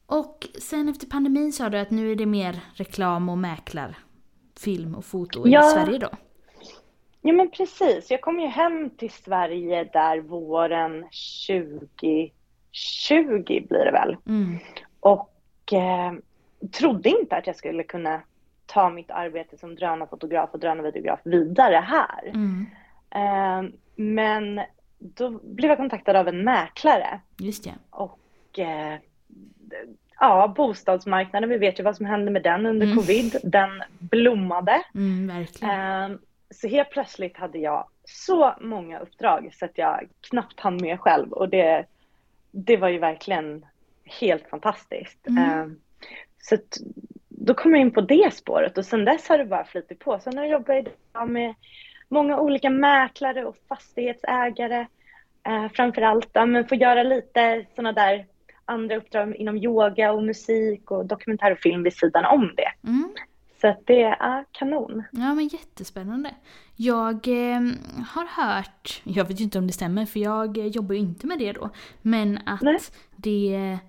Och 0.05 0.47
sen 0.61 0.89
efter 0.89 1.07
pandemin 1.07 1.53
sa 1.53 1.69
du 1.69 1.77
att 1.77 1.91
nu 1.91 2.11
är 2.11 2.15
det 2.15 2.25
mer 2.25 2.59
reklam 2.75 3.29
och 3.29 3.37
mäklar, 3.37 3.97
film 4.59 4.95
och 4.95 5.05
foto 5.05 5.47
Ja. 5.47 5.67
i 5.67 5.71
Sverige 5.73 5.99
då? 5.99 6.09
Ja 7.21 7.33
men 7.33 7.51
precis. 7.51 8.11
Jag 8.11 8.21
kom 8.21 8.39
ju 8.39 8.47
hem 8.47 8.89
till 8.89 9.11
Sverige 9.11 9.89
där 9.93 10.19
våren 10.19 11.05
2020 13.07 13.67
blir 13.69 13.85
det 13.85 13.91
väl. 13.91 14.17
Mm. 14.27 14.57
Och 14.99 15.73
eh, 15.73 16.13
trodde 16.71 17.09
inte 17.09 17.35
att 17.35 17.47
jag 17.47 17.55
skulle 17.55 17.83
kunna 17.83 18.21
ta 18.65 18.89
mitt 18.89 19.11
arbete 19.11 19.57
som 19.57 19.75
drönarfotograf 19.75 20.49
och 20.53 20.59
drönarvideograf 20.59 21.19
vidare 21.23 21.75
här. 21.75 22.27
Mm. 22.33 22.65
Eh, 23.09 23.71
men 23.95 24.61
då 24.99 25.29
blev 25.29 25.69
jag 25.69 25.77
kontaktad 25.77 26.15
av 26.15 26.27
en 26.27 26.43
mäklare 26.43 27.19
Just 27.37 27.63
det. 27.63 27.73
och 27.89 28.59
eh, 28.59 28.95
ja, 30.19 30.53
bostadsmarknaden, 30.57 31.49
vi 31.49 31.57
vet 31.57 31.79
ju 31.79 31.83
vad 31.83 31.95
som 31.95 32.05
hände 32.05 32.31
med 32.31 32.43
den 32.43 32.65
under 32.65 32.85
Mm. 32.85 32.97
covid. 32.97 33.35
Den 33.43 33.83
blommade. 33.99 34.81
Mm, 34.95 35.27
verkligen. 35.37 35.73
Ehm, 35.79 36.19
Så 36.49 36.67
helt 36.67 36.89
plötsligt 36.89 37.37
hade 37.37 37.57
jag 37.57 37.87
så 38.05 38.53
många 38.61 38.99
uppdrag 38.99 39.49
så 39.53 39.65
att 39.65 39.77
jag 39.77 40.07
knappt 40.29 40.59
hann 40.59 40.77
med 40.77 40.99
själv 40.99 41.31
och 41.33 41.49
det, 41.49 41.85
det 42.55 42.77
var 42.77 42.89
ju 42.89 42.97
verkligen 42.97 43.65
helt 44.05 44.49
fantastiskt. 44.49 45.27
Mm. 45.27 45.43
Ehm, 45.43 45.79
Så 46.37 46.57
då 47.29 47.53
kom 47.53 47.71
jag 47.71 47.81
in 47.81 47.91
på 47.91 48.01
det 48.01 48.33
spåret 48.33 48.77
och 48.77 48.85
sen 48.85 49.05
dess 49.05 49.29
har 49.29 49.37
det 49.37 49.45
bara 49.45 49.65
flutit 49.65 49.99
på. 49.99 50.19
Sen 50.19 50.37
har 50.37 50.43
jag 50.45 50.51
jobbat 50.51 50.75
idag 50.77 51.29
med 51.29 51.53
många 52.09 52.39
olika 52.39 52.69
mäklare 52.69 53.45
och 53.45 53.57
fastighetsägare 53.69 54.87
eh, 55.47 55.67
framför 55.73 56.01
allt. 56.01 56.29
Ja, 56.33 56.45
men 56.45 56.67
får 56.67 56.77
göra 56.77 57.03
lite 57.03 57.65
sådana 57.75 57.91
där 57.91 58.25
andra 58.65 58.95
uppdrag 58.95 59.35
inom 59.35 59.57
yoga 59.57 60.11
och 60.11 60.23
musik 60.23 60.91
och 60.91 61.05
dokumentär 61.05 61.51
och 61.51 61.59
film 61.59 61.83
vid 61.83 61.93
sidan 61.93 62.25
om 62.25 62.53
det. 62.57 62.89
Mm. 62.89 63.09
Så 63.61 63.67
att 63.67 63.81
det 63.85 64.01
är 64.03 64.45
kanon. 64.51 65.03
Ja 65.11 65.33
men 65.33 65.47
jättespännande. 65.47 66.35
Jag 66.75 67.27
eh, 67.27 67.61
har 68.09 68.43
hört, 68.43 69.01
jag 69.03 69.25
vet 69.25 69.39
ju 69.39 69.43
inte 69.43 69.59
om 69.59 69.67
det 69.67 69.73
stämmer 69.73 70.05
för 70.05 70.19
jag 70.19 70.57
eh, 70.57 70.65
jobbar 70.67 70.93
ju 70.95 71.01
inte 71.01 71.27
med 71.27 71.39
det 71.39 71.51
då, 71.51 71.69
men 72.01 72.39
att 72.45 72.61
Nej. 72.61 72.79
det 73.15 73.79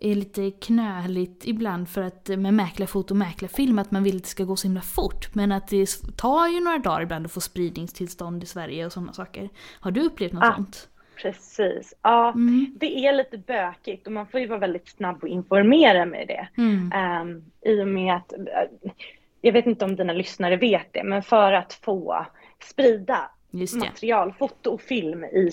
är 0.00 0.14
lite 0.14 0.50
knöligt 0.50 1.42
ibland 1.44 1.88
för 1.88 2.02
att 2.02 2.28
med 2.28 2.54
mäklarfoto 2.54 3.14
och 3.14 3.18
mäklarfilm 3.18 3.78
att 3.78 3.90
man 3.90 4.02
vill 4.02 4.16
att 4.16 4.22
det 4.22 4.28
ska 4.28 4.44
gå 4.44 4.56
så 4.56 4.66
himla 4.66 4.80
fort. 4.80 5.34
Men 5.34 5.52
att 5.52 5.68
det 5.68 5.86
tar 6.16 6.48
ju 6.48 6.60
några 6.60 6.78
dagar 6.78 7.00
ibland 7.02 7.26
att 7.26 7.32
få 7.32 7.40
spridningstillstånd 7.40 8.42
i 8.42 8.46
Sverige 8.46 8.86
och 8.86 8.92
sådana 8.92 9.12
saker. 9.12 9.50
Har 9.80 9.90
du 9.90 10.00
upplevt 10.00 10.32
något 10.32 10.44
Ah. 10.44 10.54
sånt? 10.56 10.88
Precis. 11.22 11.94
Ja, 12.02 12.28
Mm. 12.30 12.72
det 12.76 13.06
är 13.06 13.12
lite 13.12 13.38
bökigt 13.38 14.06
och 14.06 14.12
man 14.12 14.26
får 14.26 14.40
ju 14.40 14.46
vara 14.46 14.58
väldigt 14.58 14.88
snabb 14.88 15.22
och 15.22 15.28
informera 15.28 16.04
med 16.06 16.28
det. 16.28 16.48
Mm. 16.56 16.92
Um, 17.22 17.44
I 17.60 17.82
och 17.82 17.88
med 17.88 18.14
att, 18.16 18.32
eh, 18.32 18.90
jag 19.40 19.52
vet 19.52 19.66
inte 19.66 19.84
om 19.84 19.96
dina 19.96 20.12
lyssnare 20.12 20.56
vet 20.56 20.92
det, 20.92 21.02
men 21.04 21.22
för 21.22 21.52
att 21.52 21.72
få 21.72 22.26
sprida 22.64 23.30
material, 23.84 24.34
foto 24.38 24.70
och 24.70 24.80
film 24.80 25.24
i, 25.24 25.50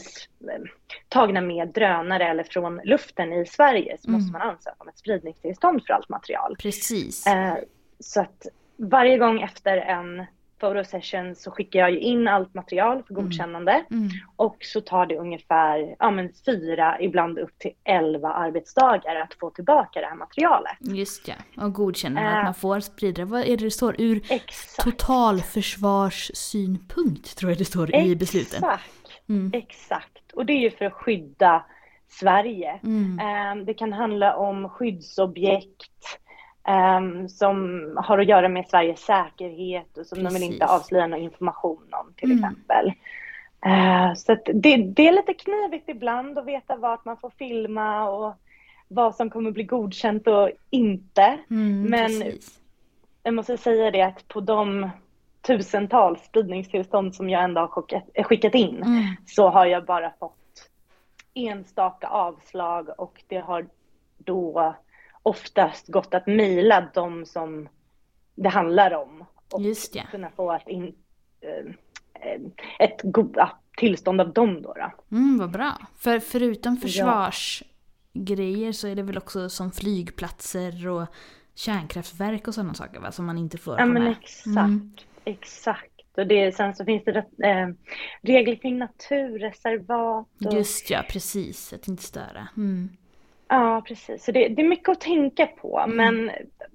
eh, 0.50 0.62
tagna 1.10 1.42
med 1.42 1.68
drönare 1.68 2.28
eller 2.28 2.44
från 2.44 2.82
luften 2.84 3.34
i 3.34 3.46
Sverige 3.46 3.98
så 4.00 4.08
Mm. 4.10 4.20
måste 4.22 4.34
man 4.38 4.42
ansöka 4.50 4.76
om 4.80 4.88
ett 4.88 4.98
spridningstillstånd 4.98 5.82
för 5.88 5.94
allt 5.94 6.10
material. 6.10 6.56
Precis. 6.60 7.28
Eh, 7.28 7.54
så 8.00 8.22
att 8.22 8.48
varje 8.78 9.18
gång 9.18 9.42
efter 9.42 9.78
en 9.78 10.26
photosession 10.60 11.36
så 11.36 11.52
skickar 11.52 11.80
jag 11.80 11.92
ju 11.92 12.00
in 12.00 12.28
allt 12.28 12.54
material 12.54 13.04
för 13.08 13.14
godkännande. 13.14 13.86
Mm. 13.92 14.10
Och 14.36 14.58
så 14.60 14.82
tar 14.82 15.06
det 15.06 15.18
ungefär 15.18 15.96
ja, 16.00 16.12
men 16.12 16.30
fyra, 16.46 16.98
ibland 17.02 17.40
upp 17.40 17.60
till 17.60 17.72
elva 17.84 18.30
arbetsdagar 18.34 19.16
att 19.16 19.34
få 19.34 19.50
tillbaka 19.50 20.02
det 20.02 20.08
här 20.08 20.16
materialet. 20.16 20.78
Just 20.80 21.28
ja. 21.28 21.36
Och 21.66 21.74
godkänna 21.74 22.22
Eh. 22.22 22.38
att 22.38 22.44
man 22.44 22.54
får 22.54 22.80
sprida 22.80 23.22
det. 23.22 23.26
Vad 23.26 23.42
är 23.42 23.58
det 23.58 23.66
det 23.66 23.72
står? 23.72 23.96
Ur 23.98 24.22
Exakt. 24.30 24.84
totalförsvarssynpunkt 24.84 27.38
tror 27.38 27.52
jag 27.52 27.58
det 27.58 27.66
står 27.66 27.96
i 27.96 28.16
besluten. 28.16 28.58
Exakt. 28.64 28.92
Mm. 29.30 29.52
Exakt. 29.54 30.32
Och 30.34 30.46
det 30.46 30.54
är 30.54 30.60
ju 30.60 30.72
för 30.72 30.86
att 30.86 30.94
skydda 30.94 31.66
Sverige. 32.10 32.80
Mm. 32.84 33.20
Ehm, 33.20 33.66
Det 33.66 33.74
kan 33.74 33.94
handla 33.94 34.36
om 34.36 34.70
skyddsobjekt 34.70 35.92
ehm, 36.68 37.30
som 37.30 37.90
har 38.04 38.20
att 38.20 38.28
göra 38.28 38.50
med 38.50 38.68
Sveriges 38.68 39.00
säkerhet 39.00 39.98
och 39.98 40.06
som 40.06 40.18
de 40.18 40.24
vill 40.24 40.34
Precis. 40.34 40.52
inte 40.54 40.66
avslöja 40.68 41.08
någon 41.08 41.20
information 41.20 41.88
om 41.92 42.14
till 42.16 42.32
Mm. 42.32 42.44
exempel. 42.44 42.94
Eh, 43.66 44.14
Så 44.14 44.36
det, 44.54 44.78
det 44.78 45.08
är 45.08 45.12
lite 45.12 45.34
knivigt 45.34 45.90
ibland 45.90 46.38
att 46.38 46.46
veta 46.46 46.76
vart 46.76 47.06
man 47.06 47.18
får 47.18 47.30
filma 47.30 48.10
och 48.10 48.34
vad 48.88 49.16
som 49.16 49.30
kommer 49.30 49.52
bli 49.52 49.64
godkänt 49.64 50.28
och 50.28 50.50
inte. 50.70 51.38
Mm, 51.50 51.82
Men- 51.82 52.08
precis. 52.22 52.60
Jag 53.24 53.34
måste 53.34 53.58
säga 53.58 53.92
det 53.92 54.02
att 54.02 54.28
på 54.28 54.40
de 54.40 54.90
tusentals 55.42 56.24
spridningstillstånd 56.24 57.16
som 57.16 57.30
jag 57.30 57.44
ändå 57.44 57.62
har 57.62 57.68
skickat, 57.68 58.04
skickat 58.26 58.56
in 58.56 58.84
Mm. 58.84 59.04
så 59.28 59.50
har 59.50 59.66
jag 59.66 59.86
bara 59.86 60.12
fått 60.20 60.70
enstaka 61.34 62.08
avslag 62.08 62.90
och 62.98 63.24
det 63.28 63.38
har 63.38 63.66
då 64.18 64.76
oftast 65.25 65.88
gått 65.88 66.13
att 66.13 66.27
mejla 66.27 66.89
de 66.94 67.25
som 67.25 67.70
det 68.36 68.50
handlar 68.50 68.94
om 68.94 69.25
och 69.51 69.62
kunna 70.12 70.29
få 70.29 70.51
ett, 70.53 70.67
in, 70.67 70.96
eh, 71.41 71.65
eh, 72.32 72.41
ett 72.79 73.01
goda 73.03 73.51
tillstånd 73.77 74.22
av 74.22 74.34
dem 74.34 74.62
då. 74.62 74.74
då. 74.74 74.91
Mm, 75.17 75.38
vad 75.38 75.51
bra. 75.51 75.77
För 75.98 76.20
förutom 76.20 76.77
försvarsgrejer 76.77 78.72
så 78.72 78.88
är 78.88 78.96
det 78.96 79.03
väl 79.03 79.17
också 79.17 79.50
som 79.50 79.72
flygplatser 79.72 80.88
och 80.88 81.05
kärnkraftverk 81.55 82.48
och 82.48 82.53
sådana 82.53 82.74
saker 82.74 83.00
va? 83.00 83.12
Som 83.12 83.25
man 83.25 83.38
inte 83.38 83.58
får 83.58 83.79
Ja 83.79 83.86
men 83.86 84.03
med. 84.03 84.12
exakt, 84.22 84.55
Mm. 84.58 84.91
exakt. 85.25 85.91
Och 86.17 86.27
det, 86.27 86.55
sen 86.55 86.75
så 86.75 86.86
finns 86.86 87.03
det 87.03 87.17
eh, 87.44 87.67
regler 88.22 88.55
kring 88.55 88.77
naturreservat. 88.77 90.27
Och, 90.46 90.53
Just 90.53 90.89
ja, 90.89 91.03
precis. 91.10 91.74
Att 91.74 91.88
inte 91.88 92.03
störa. 92.03 92.48
Mm. 92.58 92.89
Ja, 93.48 93.84
precis. 93.88 94.24
Så 94.25 94.32
det, 94.32 94.48
det 94.48 94.62
är 94.62 94.70
mycket 94.70 94.90
att 94.90 95.02
tänka 95.02 95.48
på. 95.48 95.80
Mm. 95.80 95.98
Men 95.98 96.32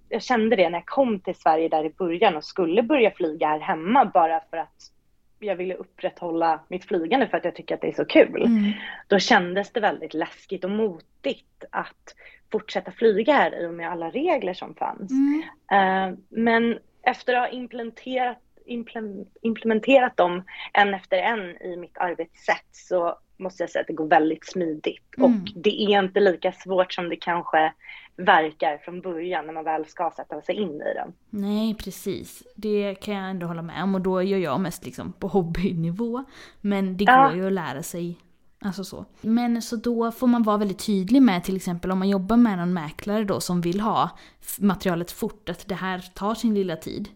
jag 0.08 0.22
kände 0.22 0.56
det 0.56 0.70
när 0.70 0.78
jag 0.78 0.86
kom 0.86 1.20
till 1.20 1.34
Sverige 1.34 1.68
där 1.68 1.84
i 1.84 1.90
början 1.90 2.36
och 2.36 2.44
skulle 2.44 2.82
börja 2.82 3.10
flyga 3.10 3.48
här 3.48 3.60
hemma 3.60 4.04
bara 4.04 4.40
för 4.50 4.56
att 4.56 4.92
jag 5.38 5.56
ville 5.56 5.74
upprätthålla 5.74 6.60
mitt 6.68 6.84
flygande 6.84 7.28
för 7.28 7.36
att 7.36 7.44
jag 7.44 7.54
tycker 7.54 7.74
att 7.74 7.80
det 7.80 7.88
är 7.88 7.92
så 7.92 8.04
kul. 8.04 8.42
Mm. 8.42 8.72
Då 9.08 9.18
kändes 9.18 9.72
det 9.72 9.80
väldigt 9.80 10.14
läskigt 10.14 10.64
och 10.64 10.70
motigt 10.70 11.64
att 11.70 12.14
fortsätta 12.52 12.92
flyga 12.92 13.32
här 13.32 13.62
i 13.62 13.66
och 13.66 13.74
med 13.74 13.90
alla 13.90 14.10
regler 14.10 14.54
som 14.54 14.74
fanns. 14.74 15.10
Mm. 15.10 15.42
Eh, 15.72 16.18
Men 16.28 16.78
efter 17.02 17.34
att 17.34 17.40
ha 17.40 17.48
implementerat, 17.48 18.38
implem- 18.66 19.26
implementerat 19.42 20.16
dem 20.16 20.42
en 20.72 20.94
efter 20.94 21.16
en 21.16 21.62
i 21.62 21.76
mitt 21.76 21.98
arbetssätt 21.98 22.68
så 22.72 23.18
måste 23.40 23.62
jag 23.62 23.70
säga 23.70 23.80
att 23.80 23.86
det 23.86 23.92
går 23.92 24.08
väldigt 24.08 24.46
smidigt. 24.46 25.14
Mm. 25.18 25.30
Och 25.32 25.48
det 25.54 25.82
är 25.82 26.02
inte 26.04 26.20
lika 26.20 26.52
svårt 26.52 26.92
som 26.92 27.08
det 27.08 27.16
kanske 27.16 27.72
verkar 28.16 28.78
från 28.78 29.00
början 29.00 29.46
när 29.46 29.52
man 29.52 29.64
väl 29.64 29.86
ska 29.86 30.12
sätta 30.16 30.40
sig 30.40 30.54
in 30.54 30.74
i 30.74 30.94
den. 30.94 31.12
Nej, 31.30 31.74
precis. 31.74 32.42
Det 32.56 32.94
kan 32.94 33.14
jag 33.14 33.30
ändå 33.30 33.46
hålla 33.46 33.62
med 33.62 33.82
om 33.82 33.94
och 33.94 34.00
då 34.00 34.22
gör 34.22 34.38
jag 34.38 34.60
mest 34.60 34.84
liksom 34.84 35.12
på 35.12 35.28
hobbynivå. 35.28 36.24
Men 36.60 36.96
det 36.96 37.04
Ja. 37.04 37.26
går 37.28 37.36
ju 37.36 37.46
att 37.46 37.52
lära 37.52 37.82
sig. 37.82 38.16
Alltså 38.64 38.84
så. 38.84 39.04
Men 39.20 39.62
så 39.62 39.76
då 39.76 40.12
får 40.12 40.26
man 40.26 40.42
vara 40.42 40.56
väldigt 40.56 40.86
tydlig 40.86 41.22
med 41.22 41.44
till 41.44 41.56
exempel 41.56 41.90
om 41.90 41.98
man 41.98 42.08
jobbar 42.08 42.36
med 42.36 42.58
någon 42.58 42.72
mäklare 42.72 43.24
då 43.24 43.40
som 43.40 43.60
vill 43.60 43.80
ha 43.80 44.10
materialet 44.58 45.10
fort, 45.12 45.48
att 45.48 45.68
det 45.68 45.74
här 45.74 45.98
tar 46.14 46.34
sin 46.34 46.54
lilla 46.54 46.76
tid. 46.76 47.08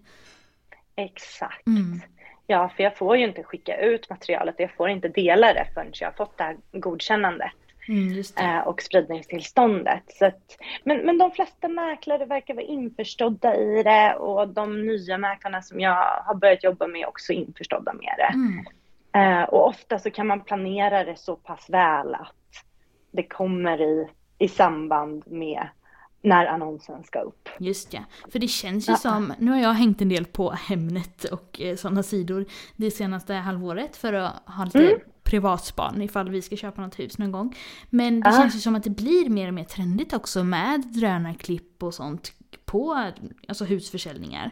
Exakt. 0.97 1.67
Mm. 1.67 2.01
Ja, 2.47 2.69
för 2.77 2.83
jag 2.83 2.97
får 2.97 3.17
ju 3.17 3.25
inte 3.25 3.43
skicka 3.43 3.77
ut 3.77 4.11
materialet, 4.11 4.55
jag 4.59 4.71
får 4.71 4.89
inte 4.89 5.09
dela 5.09 5.53
det 5.53 5.67
förrän 5.75 5.93
jag 5.93 6.09
har 6.09 6.13
fått 6.13 6.39
det 6.39 6.45
här 6.45 6.57
godkännandet. 6.73 7.53
Mm, 7.89 8.23
eh, 8.41 8.59
och 8.59 8.83
spridningstillståndet. 8.83 10.03
Så 10.07 10.27
att, 10.27 10.59
men, 10.85 10.99
men 10.99 11.19
de 11.19 11.31
flesta 11.31 11.69
mäklare 11.69 12.25
verkar 12.25 12.55
vara 12.55 12.65
införstådda 12.65 13.57
i 13.57 13.83
det 13.83 14.15
och 14.15 14.49
de 14.49 14.87
nya 14.87 15.19
mäklarna 15.19 15.63
som 15.63 15.81
jag 15.81 16.23
har 16.25 16.35
börjat 16.35 16.65
jobba 16.65 16.87
med 16.87 17.01
är 17.01 17.09
också 17.09 17.33
införstådda 17.33 17.93
med 17.93 18.15
det. 18.19 18.35
Mm. 18.35 18.67
Eh, 19.15 19.43
och 19.45 19.67
ofta 19.69 19.99
så 19.99 20.11
kan 20.11 20.27
man 20.27 20.41
planera 20.41 21.05
det 21.05 21.17
så 21.17 21.37
pass 21.37 21.71
väl 21.71 22.15
att 22.15 22.65
det 23.11 23.23
kommer 23.23 23.81
i, 23.81 24.09
i 24.39 24.49
samband 24.49 25.23
med 25.27 25.69
när 26.25 26.47
annonsen 26.47 27.05
ska 27.05 27.21
upp. 27.21 27.49
Just 27.59 27.93
ja. 27.95 28.01
För 28.33 28.39
det 28.39 28.49
känns 28.49 28.89
ju 28.89 28.93
Ja. 28.93 28.97
som, 28.97 29.33
nu 29.39 29.51
har 29.51 29.59
jag 29.59 29.73
hängt 29.73 30.03
en 30.03 30.09
del 30.09 30.25
på 30.25 30.51
Hemnet 30.51 31.25
och 31.25 31.61
eh, 31.61 31.77
sådana 31.77 32.03
sidor 32.03 32.45
det 32.77 32.91
senaste 32.91 33.35
halvåret 33.35 33.97
för 33.97 34.13
att 34.13 34.33
ha 34.47 34.65
lite 34.65 34.79
Mm. 34.79 34.99
privatspan 35.23 36.03
ifall 36.03 36.29
vi 36.31 36.43
ska 36.43 36.57
köpa 36.57 36.83
något 36.83 36.99
hus 36.99 37.19
någon 37.19 37.33
gång. 37.33 37.57
Men 37.91 38.21
det 38.21 38.31
Ja. 38.31 38.37
känns 38.37 38.55
ju 38.57 38.59
som 38.59 38.75
att 38.75 38.85
det 38.85 38.91
blir 38.91 39.29
mer 39.29 39.49
och 39.49 39.55
mer 39.55 39.65
trendigt 39.65 40.13
också 40.13 40.45
med 40.45 40.81
drönarklipp 40.87 41.83
och 41.83 41.95
sånt 41.95 42.33
på 42.65 43.11
alltså 43.49 43.65
husförsäljningar. 43.65 44.51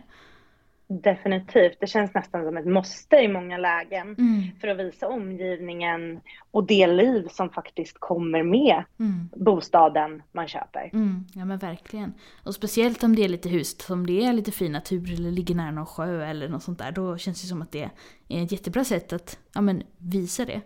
Definitivt. 1.01 1.77
Det 1.81 1.87
känns 1.87 2.15
nästan 2.15 2.45
som 2.45 2.57
ett 2.57 2.67
måste 2.67 3.17
i 3.17 3.29
många 3.29 3.59
lägen 3.59 4.15
Mm. 4.19 4.43
för 4.61 4.69
att 4.69 4.79
visa 4.79 5.09
omgivningen 5.09 6.21
och 6.51 6.67
det 6.67 6.87
liv 6.87 7.29
som 7.31 7.51
faktiskt 7.51 7.97
kommer 8.01 8.43
med 8.43 8.85
Mm. 9.01 9.29
bostaden 9.37 10.23
man 10.33 10.49
köper. 10.49 10.91
Mm, 10.93 11.25
ja 11.35 11.45
men 11.45 11.59
verkligen. 11.59 12.15
Och 12.45 12.55
speciellt 12.55 13.03
om 13.05 13.17
det 13.17 13.25
är 13.25 13.29
lite 13.29 13.49
hus 13.49 13.81
som 13.81 14.07
det 14.07 14.25
är 14.25 14.33
lite 14.33 14.53
fin 14.53 14.73
natur 14.73 15.13
eller 15.13 15.31
ligger 15.31 15.55
nära 15.55 15.71
någon 15.71 15.87
sjö 15.87 16.25
eller 16.25 16.49
något 16.49 16.63
sånt 16.63 16.79
där. 16.79 16.93
Då 16.93 17.17
känns 17.19 17.43
det 17.43 17.49
som 17.49 17.63
att 17.63 17.73
det 17.73 17.91
är 18.29 18.43
ett 18.45 18.53
jättebra 18.53 18.85
sätt 18.85 19.13
att 19.13 19.39
ja, 19.55 19.61
men, 19.61 19.83
visa 19.99 20.45
det. 20.45 20.61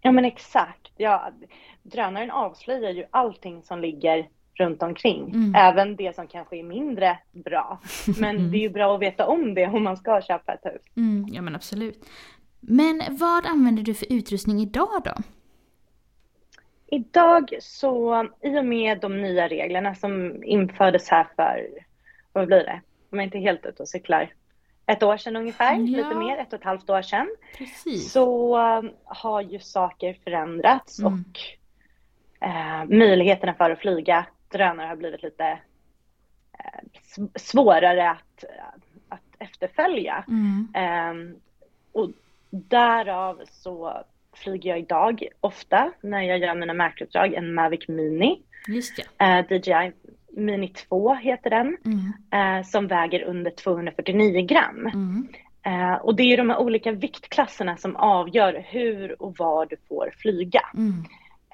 Ja 0.00 0.12
men 0.12 0.24
exakt. 0.24 0.92
Ja, 0.96 1.32
drönaren 1.82 2.30
avslöjar 2.30 2.90
ju 2.90 3.04
allting 3.10 3.62
som 3.62 3.80
ligger 3.80 4.28
runt 4.54 4.82
omkring. 4.82 5.30
Mm. 5.34 5.54
Även 5.56 5.96
det 5.96 6.14
som 6.16 6.26
kanske 6.26 6.56
är 6.56 6.62
mindre 6.62 7.18
bra. 7.32 7.80
Men 8.20 8.50
det 8.50 8.58
är 8.58 8.60
ju 8.60 8.68
bra 8.70 8.94
att 8.94 9.00
veta 9.02 9.26
om 9.26 9.54
det 9.54 9.66
om 9.66 9.82
man 9.82 9.96
ska 9.96 10.20
köpa 10.22 10.52
ett 10.52 10.64
hus. 10.64 10.82
Mm, 10.96 11.26
ja 11.32 11.42
men 11.42 11.54
absolut. 11.54 12.06
Men 12.60 13.02
vad 13.10 13.46
använder 13.46 13.82
du 13.82 13.94
för 13.94 14.12
utrustning 14.12 14.60
idag 14.60 15.02
då? 15.04 15.12
Idag 16.86 17.50
så, 17.60 18.24
i 18.42 18.58
och 18.58 18.64
med 18.64 19.00
de 19.00 19.22
nya 19.22 19.48
reglerna 19.48 19.94
som 19.94 20.42
infördes 20.44 21.08
här 21.08 21.26
för, 21.36 21.66
vad 22.32 22.46
blir 22.46 22.58
det, 22.64 22.80
om 23.12 23.18
jag 23.18 23.26
inte 23.26 23.38
är 23.38 23.40
helt 23.40 23.66
ute 23.66 23.82
och 23.82 23.88
cyklar, 23.88 24.32
ett 24.86 25.02
år 25.02 25.16
sedan 25.16 25.36
ungefär, 25.36 25.72
Ja. 25.72 25.78
lite 25.96 26.14
mer, 26.14 26.36
ett 26.38 26.52
och 26.52 26.58
ett 26.58 26.64
halvt 26.64 26.90
år 26.90 27.02
sedan, 27.02 27.28
Precis. 27.58 28.12
så 28.12 28.58
um, 28.78 28.90
har 29.04 29.40
ju 29.40 29.58
saker 29.58 30.16
förändrats 30.24 30.98
Mm. 30.98 31.12
och 31.12 31.40
eh, 32.46 32.84
möjligheterna 32.98 33.54
för 33.54 33.70
att 33.70 33.78
flyga 33.78 34.26
drönare 34.52 34.86
har 34.86 34.96
blivit 34.96 35.22
lite 35.22 35.44
eh, 36.58 36.80
sv- 37.16 37.38
svårare 37.38 38.10
att, 38.10 38.44
att 39.08 39.20
efterfölja. 39.38 40.24
Mm. 40.28 40.68
Ehm, 40.74 41.34
och 41.92 42.10
därav 42.50 43.40
så 43.50 44.02
flyger 44.36 44.70
jag 44.70 44.78
idag 44.78 45.26
ofta 45.40 45.92
när 46.00 46.22
jag 46.22 46.38
gör 46.38 46.54
mina 46.54 46.74
märkesuppdrag 46.74 47.34
en 47.34 47.54
Mavic 47.54 47.88
Mini. 47.88 48.42
Just 48.68 48.98
ja. 49.18 49.38
Eh, 49.38 49.46
DJI 49.52 49.92
Mini 50.36 50.68
2 50.68 51.14
heter 51.14 51.50
den, 51.50 51.76
Mm. 51.84 52.58
eh, 52.58 52.64
som 52.64 52.86
väger 52.86 53.22
under 53.22 53.50
249 53.50 54.46
gram. 54.46 54.86
Mm. 54.86 55.28
Och 56.02 56.14
det 56.16 56.22
är 56.22 56.36
de 56.36 56.50
här 56.50 56.58
olika 56.58 56.92
viktklasserna 56.92 57.76
som 57.76 57.96
avgör 57.96 58.64
hur 58.68 59.22
och 59.22 59.36
var 59.38 59.66
du 59.66 59.76
får 59.88 60.10
flyga. 60.18 60.60
Mm. 60.74 61.04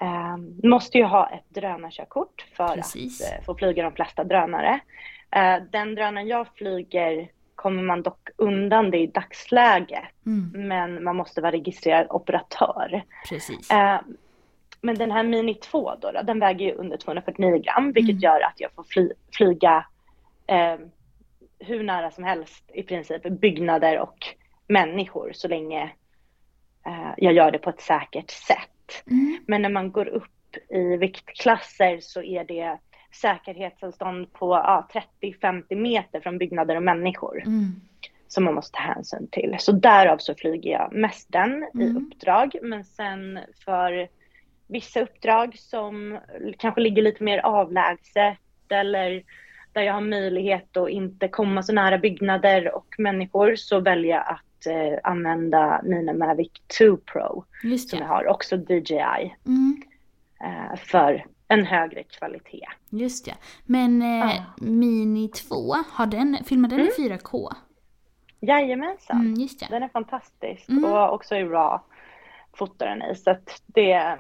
Eh, 0.01 0.37
måste 0.69 0.99
ju 0.99 1.05
ha 1.05 1.29
ett 1.31 1.45
drönarkörkort 1.49 2.47
för 2.57 2.75
Precis. 2.75 3.23
att 3.23 3.39
eh, 3.39 3.45
få 3.45 3.55
flyga 3.55 3.83
de 3.83 3.93
flesta 3.93 4.25
drönare. 4.25 4.81
Eh, 5.31 5.57
den 5.73 5.95
drönaren 5.95 6.29
jag 6.29 6.47
flyger 6.55 7.31
kommer 7.55 7.83
man 7.83 8.03
dock 8.03 8.29
undan 8.37 8.91
det 8.91 8.99
i 8.99 9.07
dagsläget, 9.07 10.05
Mm. 10.27 10.69
men 10.69 11.05
man 11.05 11.17
måste 11.17 11.41
vara 11.41 11.53
registrerad 11.53 12.07
operatör. 12.11 13.03
Precis. 13.29 13.71
Eh, 13.71 14.01
men 14.81 14.95
den 14.95 15.11
här 15.11 15.23
Mini 15.23 15.55
2 15.55 15.95
då, 16.01 16.11
då 16.13 16.23
den 16.23 16.39
väger 16.41 16.67
ju 16.67 16.73
under 16.73 16.97
249 16.97 17.63
gram, 17.63 17.93
vilket 17.93 18.11
Mm. 18.13 18.21
gör 18.21 18.41
att 18.41 18.61
jag 18.61 18.73
får 18.73 18.85
fly, 18.85 19.11
flyga 19.33 19.87
eh, 20.47 20.77
hur 21.59 21.83
nära 21.83 22.11
som 22.11 22.25
helst 22.25 22.65
i 22.75 22.83
princip 22.83 23.23
byggnader 23.23 23.99
och 23.99 24.19
människor 24.69 25.31
så 25.35 25.49
länge 25.49 25.83
eh, 26.87 27.11
jag 27.17 27.33
gör 27.33 27.51
det 27.51 27.59
på 27.59 27.71
ett 27.71 27.81
säkert 27.81 28.31
sätt. 28.31 28.69
Mm. 29.11 29.39
Men 29.47 29.63
när 29.63 29.69
man 29.69 29.93
går 29.93 30.07
upp 30.09 30.57
i 30.69 30.97
viktklasser 30.97 31.99
så 32.01 32.23
är 32.23 32.45
det 32.45 32.79
säkerhetsavstånd 33.21 34.33
på 34.33 34.47
ja, 34.55 34.89
30-50 35.23 35.75
meter 35.75 36.21
från 36.21 36.39
byggnader 36.39 36.77
och 36.77 36.83
människor 36.83 37.43
Mm. 37.47 37.65
som 38.29 38.45
man 38.45 38.55
måste 38.55 38.77
ta 38.77 38.83
hänsyn 38.83 39.29
till. 39.33 39.57
Så 39.59 39.73
därav 39.73 40.19
så 40.19 40.35
flyger 40.35 40.71
jag 40.71 40.93
mest 40.93 41.33
den 41.33 41.65
i 41.75 41.83
Mm. 41.85 41.97
uppdrag. 41.97 42.55
Men 42.63 42.85
sen 42.85 43.39
för 43.65 44.09
vissa 44.67 45.01
uppdrag 45.01 45.59
som 45.59 46.19
kanske 46.59 46.81
ligger 46.81 47.03
lite 47.03 47.25
mer 47.25 47.39
avlägset 47.39 48.39
eller 48.71 49.23
där 49.73 49.83
jag 49.83 49.95
har 49.95 50.01
möjlighet 50.01 50.77
att 50.77 50.89
inte 50.91 51.29
komma 51.29 51.63
så 51.63 51.73
nära 51.73 51.99
byggnader 51.99 52.75
och 52.75 52.95
människor 52.99 53.57
så 53.57 53.81
väljer 53.81 54.11
jag 54.17 54.27
att 54.29 54.45
eh, 54.67 54.99
använda 55.05 55.81
mina 55.85 56.13
Mavic 56.13 56.51
2 56.79 56.97
Pro 56.97 57.45
Just 57.65 57.91
som 57.91 57.99
jag 57.99 58.09
ja. 58.09 58.13
har, 58.15 58.27
också 58.27 58.57
DJI, 58.57 59.35
Mm. 59.47 59.83
eh, 60.41 60.77
för 60.77 61.27
en 61.49 61.65
högre 61.67 62.03
kvalitet. 62.03 62.67
Just 62.91 63.27
ja. 63.27 63.35
Men 63.65 64.03
eh, 64.03 64.09
Ja. 64.37 64.43
Mini 64.57 65.29
2, 65.29 65.55
har 65.93 66.07
den, 66.07 66.39
filmar 66.45 66.69
den 66.69 66.81
i 66.81 66.91
4K? 66.99 67.49
Jajamensan, 68.41 69.21
Mm, 69.21 69.35
just 69.35 69.63
ja. 69.63 69.67
den 69.71 69.83
är 69.83 69.89
fantastisk 69.89 70.69
Mm. 70.69 70.85
och 70.85 71.13
också 71.15 71.37
i 71.37 71.45
RAW 71.45 71.81
fotar 72.53 72.87
den 72.87 73.03
i. 73.03 73.15
Så 73.15 73.31
att 73.31 73.63
det, 73.67 74.19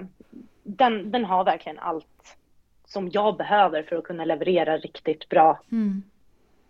den, 0.62 1.10
den 1.10 1.24
har 1.24 1.44
verkligen 1.44 1.78
allt 1.78 2.36
som 2.86 3.08
jag 3.12 3.36
behöver 3.36 3.82
för 3.82 3.96
att 3.96 4.04
kunna 4.04 4.24
leverera 4.24 4.76
riktigt 4.78 5.28
bra 5.28 5.60
Mm. 5.72 6.02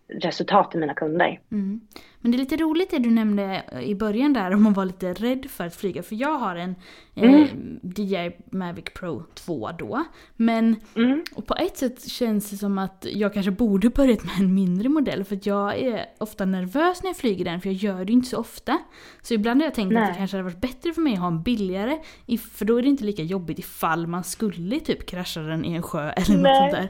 Resultat 0.08 0.70
till 0.70 0.80
mina 0.80 0.94
kunder. 0.94 1.40
Mm. 1.52 1.80
Men 2.20 2.30
det 2.30 2.36
är 2.36 2.38
lite 2.38 2.56
roligt 2.56 2.90
det 2.90 2.98
du 2.98 3.10
nämnde 3.10 3.62
i 3.82 3.94
början 3.94 4.32
där 4.32 4.54
om 4.54 4.62
man 4.62 4.72
var 4.72 4.84
lite 4.84 5.12
rädd 5.12 5.46
för 5.50 5.66
att 5.66 5.74
flyga. 5.76 6.02
För 6.02 6.14
jag 6.16 6.38
har 6.38 6.56
en 6.56 6.74
eh, 7.14 7.24
Mm. 7.34 7.80
DJI 7.82 8.30
Mavic 8.50 8.84
Pro 8.94 9.22
2 9.34 9.70
då. 9.78 10.04
Men 10.36 10.76
Mm. 10.96 11.22
på 11.46 11.54
ett 11.54 11.76
sätt 11.76 12.08
känns 12.08 12.50
det 12.50 12.56
som 12.56 12.78
att 12.78 13.06
jag 13.12 13.34
kanske 13.34 13.50
borde 13.50 13.90
börjat 13.90 14.24
med 14.24 14.34
en 14.40 14.54
mindre 14.54 14.88
modell. 14.88 15.24
För 15.24 15.36
att 15.36 15.46
jag 15.46 15.78
är 15.78 16.04
ofta 16.18 16.44
nervös 16.44 17.02
när 17.02 17.08
jag 17.10 17.16
flyger 17.16 17.44
den 17.44 17.60
för 17.60 17.68
jag 17.68 17.76
gör 17.76 18.04
det 18.04 18.12
inte 18.12 18.28
så 18.28 18.38
ofta. 18.38 18.78
Så 19.22 19.34
ibland 19.34 19.60
har 19.60 19.66
jag 19.66 19.74
tänkt 19.74 19.88
att 19.96 20.02
Nej. 20.02 20.12
det 20.12 20.18
kanske 20.18 20.36
hade 20.36 20.44
varit 20.44 20.60
bättre 20.60 20.92
för 20.92 21.00
mig 21.00 21.12
att 21.12 21.18
ha 21.18 21.26
en 21.28 21.42
billigare. 21.42 21.98
i- 22.26 22.38
För 22.38 22.64
då 22.64 22.76
är 22.78 22.82
det 22.82 22.88
inte 22.88 23.04
lika 23.04 23.22
jobbigt 23.22 23.58
ifall 23.58 24.06
man 24.06 24.24
skulle 24.24 24.80
typ 24.80 25.06
krascha 25.06 25.40
den 25.40 25.64
i 25.64 25.72
en 25.74 25.82
sjö 25.82 26.10
eller 26.10 26.34
något 26.36 26.42
Nej. 26.42 26.70
sånt 26.70 26.72
där. 26.72 26.88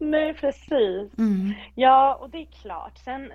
Nej, 0.00 0.34
precis. 0.34 1.18
Mm. 1.18 1.52
Ja, 1.74 2.18
och 2.20 2.30
det 2.30 2.38
är 2.38 2.48
klart. 2.62 2.98
Sen, 2.98 3.32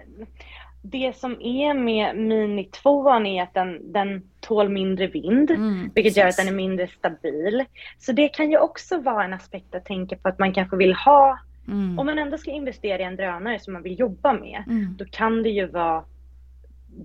det 0.82 1.16
som 1.16 1.42
är 1.42 1.74
med 1.74 2.18
Mini 2.18 2.64
2 2.64 3.10
är 3.10 3.44
att 3.44 3.54
den, 3.54 3.92
den 3.94 4.24
tål 4.40 4.70
mindre 4.70 5.08
vind. 5.08 5.52
Mm, 5.52 5.90
Vilket 5.96 6.18
gör 6.18 6.28
att 6.28 6.38
den 6.38 6.48
är 6.48 6.52
mindre 6.52 6.88
stabil. 6.88 7.66
Så 8.00 8.12
det 8.12 8.28
kan 8.28 8.52
ju 8.52 8.58
också 8.58 9.02
vara 9.02 9.24
en 9.24 9.34
aspekt 9.34 9.76
att 9.76 9.86
tänka 9.86 10.16
på 10.16 10.28
att 10.28 10.40
man 10.40 10.54
kanske 10.54 10.76
vill 10.78 10.94
ha, 10.94 11.40
Mm. 11.68 12.00
om 12.00 12.06
man 12.06 12.20
ändå 12.20 12.38
ska 12.38 12.52
investera 12.52 13.02
i 13.02 13.06
en 13.06 13.16
drönare 13.16 13.60
som 13.60 13.74
man 13.74 13.84
vill 13.84 14.00
jobba 14.00 14.34
med, 14.34 14.64
Mm. 14.68 14.96
då 14.98 15.06
kan 15.06 15.44
det 15.44 15.50
ju 15.50 15.66
vara 15.68 16.04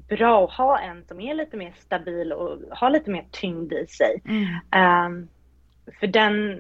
bra 0.09 0.45
att 0.45 0.53
ha 0.53 0.79
en 0.79 1.05
som 1.05 1.21
är 1.21 1.35
lite 1.35 1.57
mer 1.57 1.73
stabil 1.79 2.33
och 2.33 2.59
har 2.71 2.91
lite 2.91 3.11
mer 3.11 3.25
tyngd 3.31 3.73
i 3.73 3.87
sig. 3.87 4.23
Ehm, 4.71 5.29
för 6.01 6.07
den, 6.07 6.59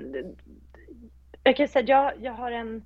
jag 1.42 1.56
kan 1.56 1.68
säga 1.68 1.82
att 1.82 1.88
jag, 1.88 2.26
jag 2.26 2.32
har 2.32 2.50
en 2.50 2.82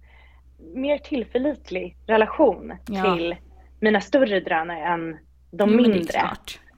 mer 0.75 0.99
tillförlitlig 0.99 1.97
relation 2.07 2.73
Ja. 2.89 3.03
till 3.17 3.37
mina 3.81 4.01
större 4.01 4.41
drönare 4.41 4.79
än 4.85 5.17
de 5.51 5.71
Jo, 5.71 5.77
mindre. 5.77 6.21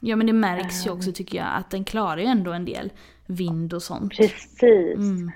Ja 0.00 0.16
men 0.16 0.26
det 0.26 0.32
märks 0.32 0.86
ju 0.86 0.90
Ehm. 0.90 0.96
också 0.96 1.12
tycker 1.12 1.38
jag 1.38 1.46
att 1.54 1.70
den 1.70 1.84
klarar 1.84 2.16
ju 2.18 2.26
ändå 2.26 2.52
en 2.52 2.64
del 2.64 2.92
vind 3.26 3.74
och 3.74 3.82
sånt. 3.82 4.16
Precis. 4.16 4.96
Mm. 4.98 5.30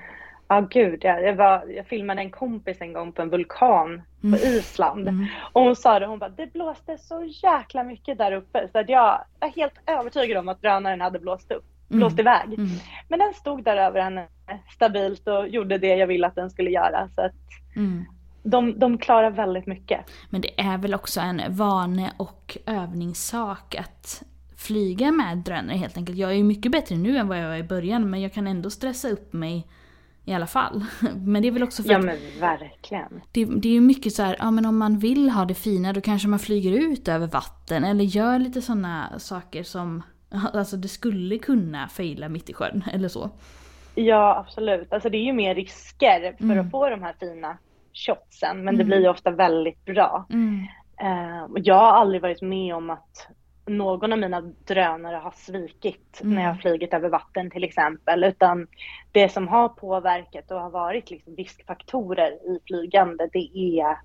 Ja 0.48 0.60
gud, 0.70 0.98
jag, 1.04 1.22
jag, 1.22 1.34
var, 1.36 1.64
jag 1.76 1.86
filmade 1.86 2.20
en 2.22 2.30
kompis 2.30 2.80
en 2.80 2.92
gång 2.92 3.12
på 3.12 3.22
en 3.22 3.30
vulkan 3.30 4.02
Mm. 4.24 4.40
på 4.40 4.46
Island. 4.46 5.08
Mm. 5.08 5.26
Och 5.52 5.62
hon 5.62 5.76
sa 5.76 5.98
det, 5.98 6.06
hon 6.06 6.18
bara, 6.18 6.30
det 6.30 6.52
blåste 6.52 6.98
så 6.98 7.24
jäkla 7.42 7.84
mycket 7.84 8.18
där 8.18 8.32
uppe 8.32 8.68
så 8.72 8.78
att 8.78 8.88
jag 8.88 9.24
är 9.40 9.48
helt 9.48 9.74
övertygad 9.86 10.38
om 10.38 10.48
att 10.48 10.62
drönaren 10.62 11.00
hade 11.00 11.18
blåst 11.18 11.52
upp, 11.52 11.64
blåst 11.96 12.18
Mm. 12.18 12.26
iväg. 12.32 12.58
Mm. 12.58 12.70
Men 13.08 13.18
den 13.18 13.34
stod 13.34 13.64
där 13.64 13.76
över 13.76 14.00
henne 14.00 14.26
stabilt 14.74 15.28
och 15.28 15.48
gjorde 15.48 15.78
det 15.78 15.96
jag 15.96 16.06
ville 16.06 16.26
att 16.26 16.34
den 16.34 16.50
skulle 16.50 16.70
göra. 16.70 17.08
Så 17.14 17.20
att 17.22 17.32
Mm. 17.76 18.04
de, 18.42 18.78
de 18.78 18.98
klarar 18.98 19.30
väldigt 19.30 19.66
mycket. 19.66 20.00
Men 20.30 20.40
det 20.40 20.60
är 20.60 20.78
väl 20.78 20.94
också 20.94 21.20
en 21.20 21.40
vane 21.48 22.10
och 22.16 22.58
övningssak 22.66 23.74
att 23.74 24.22
flyga 24.56 25.12
med 25.12 25.38
drönare 25.38 25.76
helt 25.76 25.96
enkelt. 25.96 26.18
Jag 26.18 26.30
är 26.30 26.34
ju 26.34 26.44
mycket 26.44 26.72
bättre 26.72 26.96
nu 26.96 27.16
än 27.16 27.28
vad 27.28 27.38
jag 27.38 27.48
var 27.48 27.56
i 27.56 27.62
början 27.62 28.10
men 28.10 28.20
jag 28.20 28.32
kan 28.32 28.46
ändå 28.46 28.70
stressa 28.70 29.08
upp 29.08 29.32
mig 29.32 29.66
i 30.24 30.32
alla 30.34 30.46
fall. 30.46 30.84
Men 31.16 31.42
det 31.42 31.48
är 31.48 31.52
väl 31.52 31.62
också 31.62 31.82
för 31.82 31.90
Ja 31.92 31.98
men 31.98 32.16
verkligen. 32.40 33.20
det, 33.32 33.44
det 33.44 33.68
är 33.68 33.72
ju 33.72 33.80
mycket 33.80 34.12
så 34.12 34.22
här, 34.22 34.36
ja 34.38 34.50
men 34.50 34.66
om 34.66 34.78
man 34.78 34.98
vill 34.98 35.30
ha 35.30 35.44
det 35.44 35.54
fina 35.54 35.92
då 35.92 36.00
kanske 36.00 36.28
man 36.28 36.38
flyger 36.38 36.72
ut 36.72 37.08
över 37.08 37.26
vatten 37.26 37.84
eller 37.84 38.04
gör 38.04 38.38
lite 38.38 38.62
sådana 38.62 39.18
saker 39.18 39.62
som 39.62 40.02
Alltså 40.30 40.76
det 40.76 40.88
skulle 40.88 41.38
kunna 41.38 41.88
fejla 41.88 42.28
mitt 42.28 42.50
i 42.50 42.54
sjön 42.54 42.84
eller 42.92 43.08
så. 43.08 43.30
Ja 43.94 44.36
absolut. 44.36 44.92
Alltså 44.92 45.08
det 45.10 45.18
är 45.18 45.24
ju 45.24 45.32
mer 45.32 45.54
risker 45.54 46.34
för 46.38 46.44
Mm. 46.44 46.60
att 46.66 46.70
få 46.70 46.88
de 46.88 47.02
här 47.02 47.14
fina 47.20 47.58
shotsen 47.92 48.64
men 48.64 48.74
det 48.76 48.82
Mm. 48.82 48.86
blir 48.86 49.00
ju 49.00 49.08
ofta 49.08 49.30
väldigt 49.30 49.84
bra. 49.84 50.26
Mm. 50.30 50.66
Och 51.50 51.58
jag 51.58 51.74
har 51.74 51.92
aldrig 51.92 52.22
varit 52.22 52.42
med 52.42 52.74
om 52.74 52.90
att 52.90 53.28
någon 53.66 54.12
av 54.12 54.18
mina 54.18 54.40
drönare 54.40 55.16
har 55.16 55.30
svikit 55.36 56.20
Mm. 56.22 56.34
när 56.34 56.42
jag 56.42 56.48
har 56.50 56.56
flugit 56.56 56.94
över 56.94 57.08
vatten 57.08 57.50
till 57.50 57.64
exempel. 57.64 58.24
Utan 58.24 58.66
det 59.12 59.28
som 59.28 59.48
har 59.48 59.68
påverkat 59.68 60.50
och 60.50 60.60
har 60.60 60.70
varit 60.70 61.10
liksom 61.10 61.36
riskfaktorer 61.36 62.30
i 62.32 62.58
flygande 62.66 63.28
det 63.32 63.56
är 63.56 63.96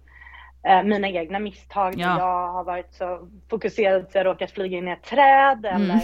mina 0.85 1.07
egna 1.09 1.39
misstag. 1.39 1.93
Ja. 1.97 2.19
Jag 2.19 2.51
har 2.53 2.63
varit 2.63 2.93
så 2.93 3.27
fokuserad 3.49 4.05
så 4.11 4.17
jag 4.17 4.25
råkat 4.25 4.51
flyga 4.51 4.77
in 4.77 4.87
i 4.87 4.91
ett 4.91 5.03
träd 5.03 5.65
Mm. 5.65 5.91
eller 5.91 6.01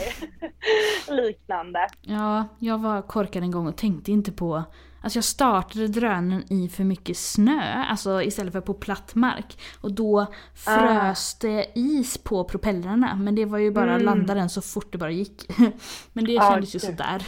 liknande. 1.28 1.88
Ja, 2.02 2.46
jag 2.60 2.78
var 2.82 3.02
korkad 3.02 3.44
en 3.44 3.52
gång 3.52 3.68
och 3.68 3.78
tänkte 3.78 4.12
inte 4.12 4.32
på... 4.32 4.64
Alltså 5.04 5.18
jag 5.18 5.24
startade 5.24 5.88
drönaren 5.88 6.54
i 6.54 6.70
för 6.70 6.84
mycket 6.84 7.18
snö, 7.18 7.84
alltså 7.90 8.22
istället 8.22 8.54
för 8.54 8.62
på 8.62 8.74
platt 8.74 9.16
mark. 9.16 9.58
Och 9.82 9.92
då 9.94 10.26
frös 10.56 11.40
det 11.40 11.66
is 11.76 12.18
på 12.18 12.44
propellrarna, 12.44 13.16
men 13.16 13.36
det 13.36 13.46
var 13.46 13.58
ju 13.58 13.72
bara 13.72 13.96
att 13.96 14.02
Mm. 14.02 14.06
landa 14.06 14.34
den 14.34 14.50
så 14.50 14.62
fort 14.62 14.92
det 14.92 14.98
bara 14.98 15.12
gick. 15.12 15.46
men 16.14 16.26
det 16.26 16.32
Ja, 16.32 16.52
kändes 16.52 16.76
ju 16.76 16.80
gud. 16.80 16.82
sådär. 16.90 17.28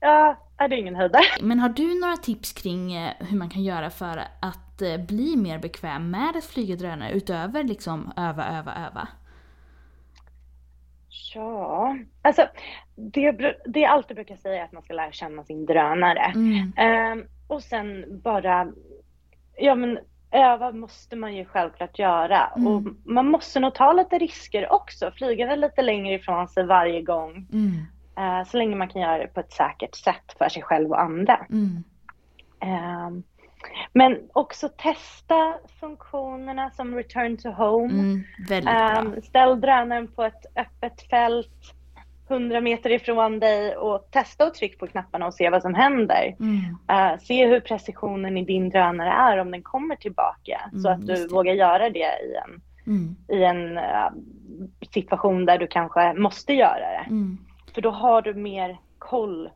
Ja, 0.00 0.36
är 0.58 0.68
det 0.68 0.76
ingen 0.76 0.96
höjdare. 0.96 1.24
Men 1.40 1.58
har 1.58 1.68
du 1.68 2.00
några 2.00 2.16
tips 2.16 2.52
kring 2.52 2.92
eh, 2.92 3.12
hur 3.18 3.36
man 3.36 3.50
kan 3.50 3.62
göra 3.62 3.90
för 3.90 4.16
att 4.40 4.82
eh, 4.82 5.06
bli 5.06 5.36
mer 5.36 5.58
bekväm 5.58 6.10
med 6.10 6.36
att 6.36 6.44
flyga 6.44 6.76
drönare 6.76 7.12
utöver 7.12 7.64
liksom 7.64 8.12
öva, 8.16 8.58
öva, 8.58 8.74
öva? 8.86 9.08
Ja, 11.34 11.96
alltså 12.22 12.46
det, 12.96 13.32
det 13.64 13.80
jag 13.80 13.90
alltid 13.90 14.16
brukar 14.16 14.36
säga 14.36 14.60
är 14.60 14.64
att 14.64 14.72
man 14.72 14.82
ska 14.82 14.94
lära 14.94 15.12
känna 15.12 15.44
sin 15.44 15.66
drönare. 15.66 16.32
Mm. 16.34 16.72
Ehm, 16.76 17.24
och 17.46 17.62
sen 17.62 18.20
bara, 18.22 18.72
ja 19.56 19.74
men 19.74 19.98
öva 20.30 20.72
måste 20.72 21.16
man 21.16 21.36
ju 21.36 21.44
självklart 21.44 21.98
göra. 21.98 22.52
Mm. 22.56 22.66
Och 22.66 22.82
man 23.04 23.30
måste 23.30 23.60
nog 23.60 23.74
ta 23.74 23.92
lite 23.92 24.18
risker 24.18 24.72
också, 24.72 25.10
flyga 25.10 25.46
väl 25.46 25.60
lite 25.60 25.82
längre 25.82 26.14
ifrån 26.14 26.48
sig 26.48 26.66
varje 26.66 27.02
gång. 27.02 27.46
Mm. 27.52 27.86
Eh, 28.18 28.44
så 28.44 28.56
länge 28.56 28.76
man 28.76 28.88
kan 28.88 29.02
göra 29.02 29.18
det 29.18 29.26
på 29.26 29.40
ett 29.40 29.52
säkert 29.52 29.94
sätt 29.94 30.36
för 30.38 30.48
sig 30.48 30.62
själv 30.62 30.90
och 30.90 31.00
andra. 31.00 31.46
Mm. 31.50 31.84
Ehm, 32.60 33.22
men 33.92 34.18
också 34.32 34.68
testa 34.68 35.54
funktionerna 35.80 36.70
som 36.70 36.94
return 36.94 37.36
to 37.36 37.48
home. 37.50 38.24
Mm. 38.50 38.66
Ehm, 38.68 39.22
ställ 39.22 39.60
drönaren 39.60 40.08
på 40.08 40.22
ett 40.22 40.46
öppet 40.56 41.02
fält 41.10 41.74
100 42.28 42.60
meter 42.60 42.90
ifrån 42.90 43.40
dig 43.40 43.76
och 43.76 44.08
testa 44.10 44.46
och 44.46 44.54
tryck 44.54 44.78
på 44.78 44.86
knapparna 44.86 45.26
och 45.26 45.34
se 45.34 45.50
vad 45.50 45.62
som 45.62 45.74
händer. 45.74 46.36
Mm. 46.40 46.58
Eh, 46.88 47.18
se 47.20 47.46
hur 47.46 47.60
precisionen 47.60 48.36
i 48.36 48.44
din 48.44 48.70
drönare 48.70 49.10
är 49.10 49.38
om 49.38 49.50
den 49.50 49.62
kommer 49.62 49.96
tillbaka. 49.96 50.60
så 50.82 50.88
Mm, 50.88 51.00
att 51.02 51.08
just 51.08 51.22
du 51.22 51.28
det. 51.28 51.34
vågar 51.34 51.52
göra 51.54 51.90
det 51.90 51.98
i 51.98 52.34
en, 52.44 52.60
Mm. 52.86 53.16
i 53.28 53.44
en 53.44 53.78
situation 54.94 55.44
där 55.46 55.58
du 55.58 55.66
kanske 55.66 56.12
måste 56.14 56.52
göra 56.52 56.78
det. 56.90 57.06
För 57.74 57.80
då 57.82 57.90
har 57.90 58.22
du 58.22 58.34
mer 58.34 58.80
koll 58.98 59.50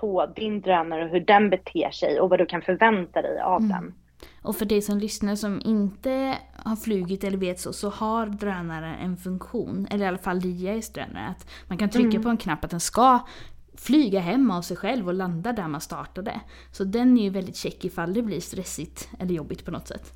på 0.00 0.26
din 0.36 0.60
drönare 0.60 1.04
och 1.04 1.10
hur 1.10 1.20
den 1.20 1.50
beter 1.50 1.90
sig 1.90 2.20
och 2.20 2.30
vad 2.30 2.38
du 2.38 2.46
kan 2.46 2.62
förvänta 2.62 3.22
dig 3.22 3.40
av 3.40 3.60
Mm. 3.62 3.68
den. 3.68 3.94
Och 4.42 4.56
för 4.56 4.64
dig 4.64 4.82
som 4.82 4.98
lyssnar 4.98 5.34
som 5.34 5.60
inte 5.64 6.34
har 6.64 6.76
flugit 6.76 7.24
eller 7.24 7.38
vet 7.38 7.60
så, 7.60 7.72
så 7.72 7.90
har 7.90 8.26
drönaren 8.26 8.94
en 8.94 9.16
funktion, 9.16 9.86
eller 9.90 10.04
i 10.04 10.08
alla 10.08 10.18
fall 10.18 10.44
DJs 10.44 10.92
drönare, 10.92 11.26
att 11.28 11.50
man 11.68 11.78
kan 11.78 11.90
trycka 11.90 12.08
Mm. 12.08 12.22
på 12.22 12.28
en 12.28 12.36
knapp 12.36 12.64
att 12.64 12.70
den 12.70 12.80
ska 12.80 13.18
flyga 13.78 14.20
hem 14.20 14.50
av 14.50 14.62
sig 14.62 14.76
själv 14.76 15.06
och 15.08 15.14
landa 15.14 15.52
där 15.52 15.68
man 15.68 15.80
startade. 15.80 16.40
Så 16.72 16.84
den 16.84 17.18
är 17.18 17.22
ju 17.22 17.30
väldigt 17.30 17.56
check 17.56 17.84
ifall 17.84 18.14
det 18.14 18.22
blir 18.22 18.40
stressigt 18.40 19.08
eller 19.20 19.34
jobbigt 19.34 19.64
på 19.64 19.70
något 19.70 19.88
sätt. 19.88 20.12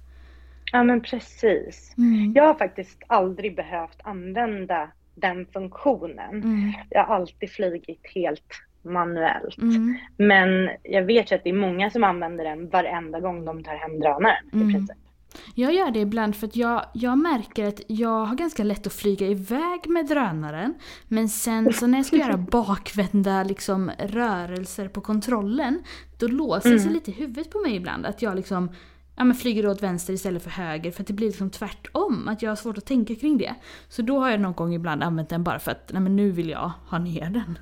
Ja 0.72 0.82
men 0.82 1.00
precis. 1.00 1.94
Mm. 1.98 2.32
Jag 2.34 2.44
har 2.44 2.54
faktiskt 2.54 3.02
aldrig 3.06 3.56
behövt 3.56 3.98
använda 4.04 4.90
den 5.14 5.46
funktionen. 5.52 6.42
Mm. 6.42 6.72
Jag 6.90 7.04
har 7.04 7.14
alltid 7.14 7.50
flugit 7.50 8.00
helt 8.14 8.52
manuellt. 8.82 9.58
Mm. 9.58 9.96
Men 10.16 10.70
jag 10.82 11.02
vet 11.02 11.32
ju 11.32 11.36
att 11.36 11.44
det 11.44 11.50
är 11.50 11.54
många 11.54 11.90
som 11.90 12.04
använder 12.04 12.44
den 12.44 12.68
varenda 12.68 13.20
gång 13.20 13.44
de 13.44 13.64
tar 13.64 13.76
hem 13.76 14.00
drönaren 14.00 14.48
Mm. 14.52 14.70
i 14.70 14.72
princip. 14.72 14.96
Jag 15.54 15.74
gör 15.74 15.90
det 15.90 15.98
ibland 16.00 16.36
för 16.36 16.46
att 16.46 16.56
jag, 16.56 16.84
jag 16.94 17.18
märker 17.18 17.64
att 17.68 17.80
jag 17.86 18.24
har 18.24 18.36
ganska 18.36 18.64
lätt 18.64 18.86
att 18.86 18.92
flyga 18.92 19.26
iväg 19.26 19.88
med 19.88 20.06
drönaren. 20.06 20.74
Men 21.08 21.28
sen 21.28 21.72
så 21.72 21.86
när 21.86 21.98
jag 21.98 22.06
ska 22.06 22.16
göra 22.16 22.36
bakvända 22.50 23.42
liksom, 23.44 23.90
rörelser 23.98 24.88
på 24.88 25.00
kontrollen, 25.00 25.82
då 26.18 26.26
låser 26.26 26.70
det 26.70 26.78
sig 26.78 26.86
Mm. 26.88 26.94
lite 26.94 27.10
i 27.10 27.14
huvudet 27.14 27.50
på 27.50 27.58
mig 27.58 27.76
ibland. 27.76 28.06
Att 28.06 28.22
jag 28.22 28.36
liksom 28.36 28.68
ja, 29.16 29.24
men 29.24 29.34
flyger 29.34 29.66
åt 29.66 29.82
vänster 29.82 30.12
istället 30.12 30.42
för 30.42 30.50
höger 30.50 30.90
för 30.90 31.02
att 31.02 31.06
det 31.06 31.12
blir 31.12 31.26
liksom 31.26 31.50
tvärtom. 31.50 32.28
Att 32.28 32.42
jag 32.42 32.50
har 32.50 32.56
svårt 32.56 32.78
att 32.78 32.86
tänka 32.86 33.14
kring 33.14 33.38
det. 33.38 33.54
Så 33.88 34.02
då 34.02 34.18
har 34.18 34.30
jag 34.30 34.40
någon 34.40 34.52
gång 34.52 34.74
ibland 34.74 35.02
använt 35.02 35.28
den 35.28 35.44
bara 35.44 35.58
för 35.58 35.70
att 35.70 35.90
nej, 35.92 36.02
men 36.02 36.16
nu 36.16 36.30
vill 36.30 36.50
jag 36.50 36.70
ha 36.88 36.98
ner 36.98 37.30
den. 37.30 37.58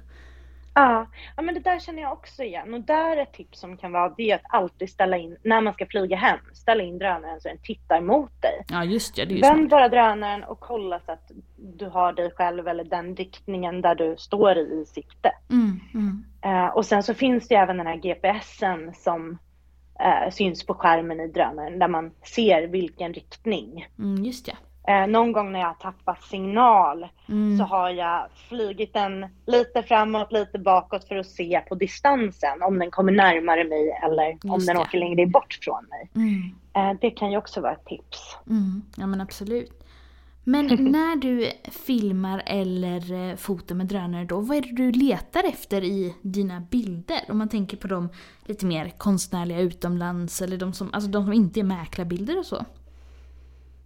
Ja, 0.74 1.06
ja, 1.36 1.42
men 1.42 1.54
det 1.54 1.60
där 1.60 1.78
känner 1.78 2.02
jag 2.02 2.12
också 2.12 2.42
igen. 2.42 2.74
Och 2.74 2.80
där 2.80 3.16
ett 3.16 3.32
tips 3.32 3.60
som 3.60 3.76
kan 3.76 3.92
vara 3.92 4.14
det 4.16 4.30
är 4.30 4.34
att 4.34 4.42
alltid 4.48 4.90
ställa 4.90 5.16
in, 5.16 5.36
när 5.44 5.60
man 5.60 5.72
ska 5.72 5.86
flyga 5.86 6.16
hem, 6.16 6.38
ställa 6.52 6.82
in 6.82 6.98
drönaren 6.98 7.40
så 7.40 7.48
den 7.48 7.58
tittar 7.58 8.00
mot 8.00 8.42
dig. 8.42 8.64
Ja 8.68 8.84
just 8.84 9.16
det, 9.16 9.24
det 9.24 9.34
är 9.34 9.36
ju 9.36 9.40
Vänd 9.40 9.70
bara 9.70 9.88
drönaren 9.88 10.44
och 10.44 10.60
kolla 10.60 11.00
så 11.06 11.12
att 11.12 11.30
du 11.56 11.86
har 11.86 12.12
dig 12.12 12.30
själv 12.30 12.68
eller 12.68 12.84
den 12.84 13.16
riktningen 13.16 13.80
där 13.80 13.94
du 13.94 14.16
står 14.18 14.58
i, 14.58 14.80
i 14.82 14.84
sikte. 14.86 15.32
Mm, 15.50 15.80
mm, 15.94 16.24
Eh, 16.44 16.66
och 16.66 16.86
sen 16.86 17.02
så 17.02 17.14
finns 17.14 17.48
det 17.48 17.54
ju 17.54 17.60
även 17.60 17.76
den 17.76 17.86
här 17.86 17.96
GPSen 17.96 18.94
som 18.94 19.38
eh, 20.00 20.30
syns 20.30 20.66
på 20.66 20.74
skärmen 20.74 21.20
i 21.20 21.28
drönaren 21.28 21.78
där 21.78 21.88
man 21.88 22.10
ser 22.24 22.66
vilken 22.66 23.12
riktning. 23.14 23.86
mm, 23.98 24.24
just 24.24 24.46
det. 24.46 24.56
Eh, 24.92 25.06
någon 25.06 25.32
gång 25.32 25.52
när 25.52 25.60
jag 25.60 25.66
har 25.66 25.74
tappat 25.74 26.22
signal 26.22 27.08
Mm, 27.28 27.58
så 27.58 27.64
har 27.64 27.90
jag 27.90 28.26
flugit 28.48 28.94
den 28.94 29.26
lite 29.46 29.82
framåt, 29.82 30.32
lite 30.32 30.58
bakåt 30.58 31.08
för 31.08 31.16
att 31.16 31.26
se 31.26 31.60
på 31.68 31.74
distansen 31.74 32.62
om 32.62 32.78
den 32.78 32.90
kommer 32.90 33.12
närmare 33.12 33.64
mig 33.64 34.00
eller 34.04 34.30
om 34.44 34.54
Just 34.54 34.66
den 34.66 34.76
det. 34.76 34.82
åker 34.82 34.98
längre 34.98 35.26
bort 35.26 35.58
från 35.62 35.84
mig. 35.88 36.10
mm. 36.14 36.54
Eh, 36.74 36.98
det 37.00 37.10
kan 37.10 37.30
ju 37.30 37.36
också 37.38 37.60
vara 37.60 37.72
ett 37.72 37.86
tips. 37.86 38.36
Mm, 38.50 38.82
ja 38.96 39.06
men 39.06 39.20
absolut. 39.20 39.77
Men 40.48 40.66
när 40.92 41.16
du 41.16 41.50
filmar 41.86 42.42
eller 42.46 43.30
eh, 43.30 43.36
fotar 43.36 43.74
med 43.74 43.86
drönare 43.86 44.24
då, 44.24 44.40
vad 44.40 44.56
är 44.56 44.62
det 44.62 44.72
du 44.76 44.92
letar 44.92 45.48
efter 45.48 45.84
i 45.84 46.14
dina 46.22 46.60
bilder? 46.60 47.20
Om 47.28 47.38
man 47.38 47.48
tänker 47.48 47.76
på 47.76 47.88
de 47.88 48.08
lite 48.44 48.66
mer 48.66 48.88
konstnärliga 48.98 49.60
utomlands 49.60 50.42
eller 50.42 50.56
de 50.56 50.72
som, 50.72 50.90
alltså 50.92 51.10
de 51.10 51.24
som 51.24 51.32
inte 51.32 51.60
är 51.60 51.64
mäklarbilder 51.64 52.38
och 52.38 52.46
så. 52.46 52.64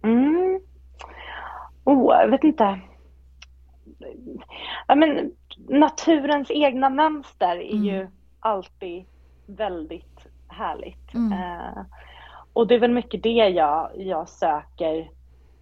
Mm. 0.03 0.59
Oh, 1.83 2.13
jag 2.15 2.29
vet 2.31 2.43
inte. 2.43 2.79
Ja, 4.87 4.95
men, 4.95 5.31
naturens 5.69 6.51
egna 6.51 6.89
mönster 6.89 7.55
är 7.55 7.73
Mm. 7.73 7.83
ju 7.83 8.07
alltid 8.39 9.05
väldigt 9.45 10.27
härligt. 10.47 11.13
Mm. 11.13 11.33
Eh, 11.33 11.83
och 12.53 12.67
det 12.67 12.75
är 12.75 12.79
väl 12.79 12.91
mycket 12.93 13.23
det 13.23 13.29
jag, 13.29 13.89
jag 13.95 14.29
söker 14.29 15.09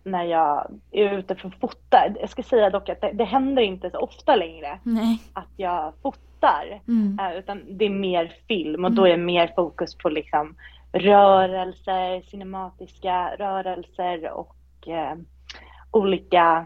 när 0.04 0.24
jag 0.24 0.72
är 0.92 1.18
ute 1.18 1.36
för 1.36 1.48
att 1.48 1.60
fota. 1.60 2.06
Jag 2.20 2.30
ska 2.30 2.44
säga 2.44 2.70
dock 2.70 2.90
att 2.90 3.02
det, 3.02 3.12
det 3.12 3.24
händer 3.24 3.62
inte 3.62 3.90
så 3.90 4.00
ofta 4.00 4.36
längre 4.36 4.80
Nej. 4.84 5.22
att 5.34 5.54
jag 5.58 5.94
fotar. 6.02 6.82
Mm. 6.88 7.20
Eh, 7.20 7.38
utan 7.38 7.78
det 7.78 7.86
är 7.86 7.90
mer 7.90 8.34
film 8.48 8.86
och 8.86 8.92
då 8.92 9.06
är 9.06 9.12
det 9.12 9.24
mer 9.24 9.54
fokus 9.56 9.98
på 9.98 10.10
liksom 10.10 10.56
rörelser, 10.92 12.22
cinematiska 12.22 13.36
rörelser 13.40 14.32
och 14.32 14.88
eh, 14.88 15.16
olika, 15.92 16.66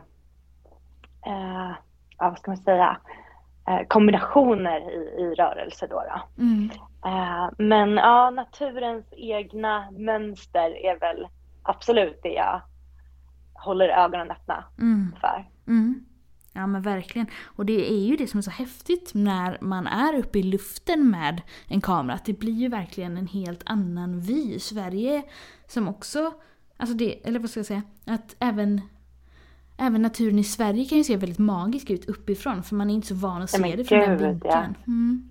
eh, 1.25 1.71
ja, 2.17 2.29
vad 2.29 2.39
ska 2.39 2.51
man 2.51 2.57
säga, 2.57 2.97
eh, 3.67 3.87
kombinationer 3.87 4.79
i, 4.79 5.21
i 5.21 5.35
rörelser 5.35 5.87
då. 5.87 5.95
då. 5.95 6.43
Mm. 6.43 6.69
Eh, 7.05 7.49
men 7.57 7.97
ja, 7.97 8.29
naturens 8.29 9.05
egna 9.11 9.91
mönster 9.91 10.85
är 10.85 10.99
väl 10.99 11.27
absolut 11.63 12.19
det 12.23 12.33
jag 12.33 12.61
håller 13.65 13.89
ögonen 13.89 14.31
öppna 14.31 14.63
Mm. 14.79 15.15
för. 15.21 15.45
Mm. 15.67 16.05
Ja 16.53 16.67
men 16.67 16.81
verkligen. 16.81 17.27
Och 17.43 17.65
det 17.65 17.91
är 17.91 17.99
ju 18.05 18.15
det 18.15 18.27
som 18.27 18.37
är 18.37 18.41
så 18.41 18.51
häftigt 18.51 19.11
när 19.13 19.57
man 19.61 19.87
är 19.87 20.13
uppe 20.19 20.39
i 20.39 20.43
luften 20.43 21.09
med 21.11 21.41
en 21.67 21.81
kamera. 21.81 22.15
Att 22.15 22.25
det 22.25 22.39
blir 22.39 22.53
ju 22.53 22.67
verkligen 22.67 23.17
en 23.17 23.27
helt 23.27 23.61
annan 23.65 24.19
vy. 24.19 24.59
Sverige 24.59 25.23
som 25.67 25.87
också, 25.87 26.33
alltså 26.77 26.95
det, 26.95 27.27
eller 27.27 27.39
vad 27.39 27.49
ska 27.49 27.59
jag 27.59 27.67
säga, 27.67 27.81
att 28.05 28.35
även 28.39 28.81
Även 29.77 30.01
naturen 30.01 30.39
i 30.39 30.43
Sverige 30.43 30.85
kan 30.85 30.97
ju 30.97 31.03
se 31.03 31.17
väldigt 31.17 31.39
magisk 31.39 31.89
ut 31.89 32.05
uppifrån 32.09 32.63
för 32.63 32.75
man 32.75 32.89
är 32.89 32.93
inte 32.93 33.07
så 33.07 33.15
van 33.15 33.41
att 33.41 33.53
Ja, 33.53 33.57
se 33.57 33.61
men 33.61 33.77
det 33.77 33.83
från 33.83 33.99
den 33.99 34.09
gud, 34.17 34.21
ja. 34.21 34.29
vinkeln. 34.31 34.75
Mm. 34.87 35.29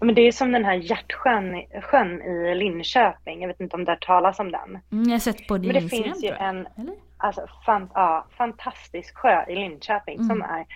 Men 0.00 0.14
det 0.14 0.20
är 0.20 0.32
som 0.32 0.52
den 0.52 0.64
här 0.64 0.74
hjärtsjön 0.74 1.62
sjön 1.82 2.22
i 2.22 2.54
Linköping. 2.54 3.40
Jag 3.40 3.48
vet 3.48 3.60
inte 3.60 3.76
om 3.76 3.84
du 3.84 3.90
har 3.90 3.96
talas 3.96 4.38
om 4.38 4.52
den. 4.52 4.78
Mm, 4.92 5.04
jag 5.04 5.10
har 5.14 5.18
sett 5.18 5.48
på 5.48 5.58
din 5.58 5.72
Men 5.72 5.74
det 5.74 5.80
Instagram 5.82 6.04
finns 6.12 6.24
ju 6.24 6.28
en 6.30 6.66
Eller? 6.76 6.94
Alltså, 7.16 7.46
fan, 7.66 7.90
ja, 7.94 8.26
fantastisk 8.30 9.16
sjö 9.16 9.44
i 9.48 9.54
Linköping 9.54 10.14
Mm. 10.16 10.28
som 10.28 10.42
är 10.42 10.66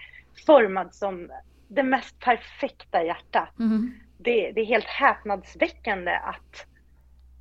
formad 0.47 0.95
som 0.95 1.31
det 1.69 1.83
mest 1.83 2.19
perfekta 2.21 3.03
hjärta. 3.05 3.49
Mm. 3.59 3.95
Det, 4.19 4.53
det 4.53 4.61
är 4.61 4.65
helt 4.65 4.87
häpnadsväckande 4.87 6.13
att, 6.13 6.67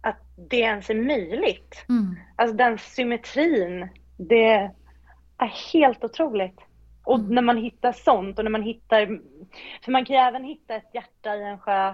att 0.02 0.20
det 0.50 0.60
ens 0.60 0.90
är 0.90 0.96
möjligt. 0.96 1.86
Mm. 1.90 2.16
Alltså 2.36 2.56
den 2.56 2.78
symmetrin, 2.78 3.90
det 4.18 4.72
är 5.38 5.72
helt 5.74 6.04
otroligt. 6.04 6.60
Och 7.04 7.20
Mm. 7.20 7.36
när 7.36 7.42
man 7.42 7.58
hittar 7.58 7.92
sånt 7.92 8.38
och 8.38 8.44
när 8.46 8.52
man 8.52 8.64
hittar, 8.64 9.20
för 9.84 9.92
man 9.92 10.06
kan 10.06 10.16
ju 10.16 10.22
även 10.22 10.44
hitta 10.44 10.76
ett 10.76 10.90
hjärta 10.94 11.36
i 11.36 11.44
en 11.44 11.60
sjö 11.60 11.88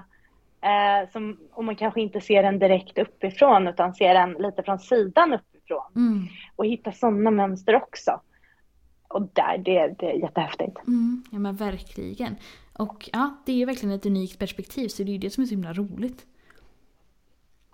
eh, 0.62 1.10
som, 1.12 1.40
och 1.52 1.64
man 1.64 1.76
kanske 1.76 2.02
inte 2.02 2.22
ser 2.22 2.44
den 2.44 2.60
direkt 2.60 2.98
uppifrån 2.98 3.68
utan 3.68 3.94
ser 3.94 4.14
den 4.14 4.34
lite 4.34 4.64
från 4.64 4.80
sidan 4.80 5.34
upp, 5.34 5.42
ifrån. 5.66 5.92
Mm. 5.96 6.28
Och 6.56 6.66
hitta 6.66 6.92
sådana 6.92 7.32
mönster 7.32 7.76
också. 7.76 8.22
Och 9.08 9.22
där, 9.34 9.58
det, 9.58 9.96
det 10.00 10.12
är 10.12 10.16
jättehäftigt. 10.20 10.78
Mm. 10.88 11.24
Ja 11.32 11.40
men 11.40 11.56
verkligen. 11.56 12.36
Och 12.78 13.10
ja, 13.14 13.36
det 13.46 13.52
är 13.52 13.56
ju 13.56 13.66
verkligen 13.66 13.96
ett 13.96 14.06
unikt 14.06 14.40
perspektiv 14.40 14.88
så 14.88 15.04
det 15.04 15.10
är 15.10 15.14
ju 15.14 15.20
det 15.20 15.30
som 15.30 15.44
är 15.44 15.48
så 15.48 15.54
himla 15.54 15.74
roligt. 15.74 16.26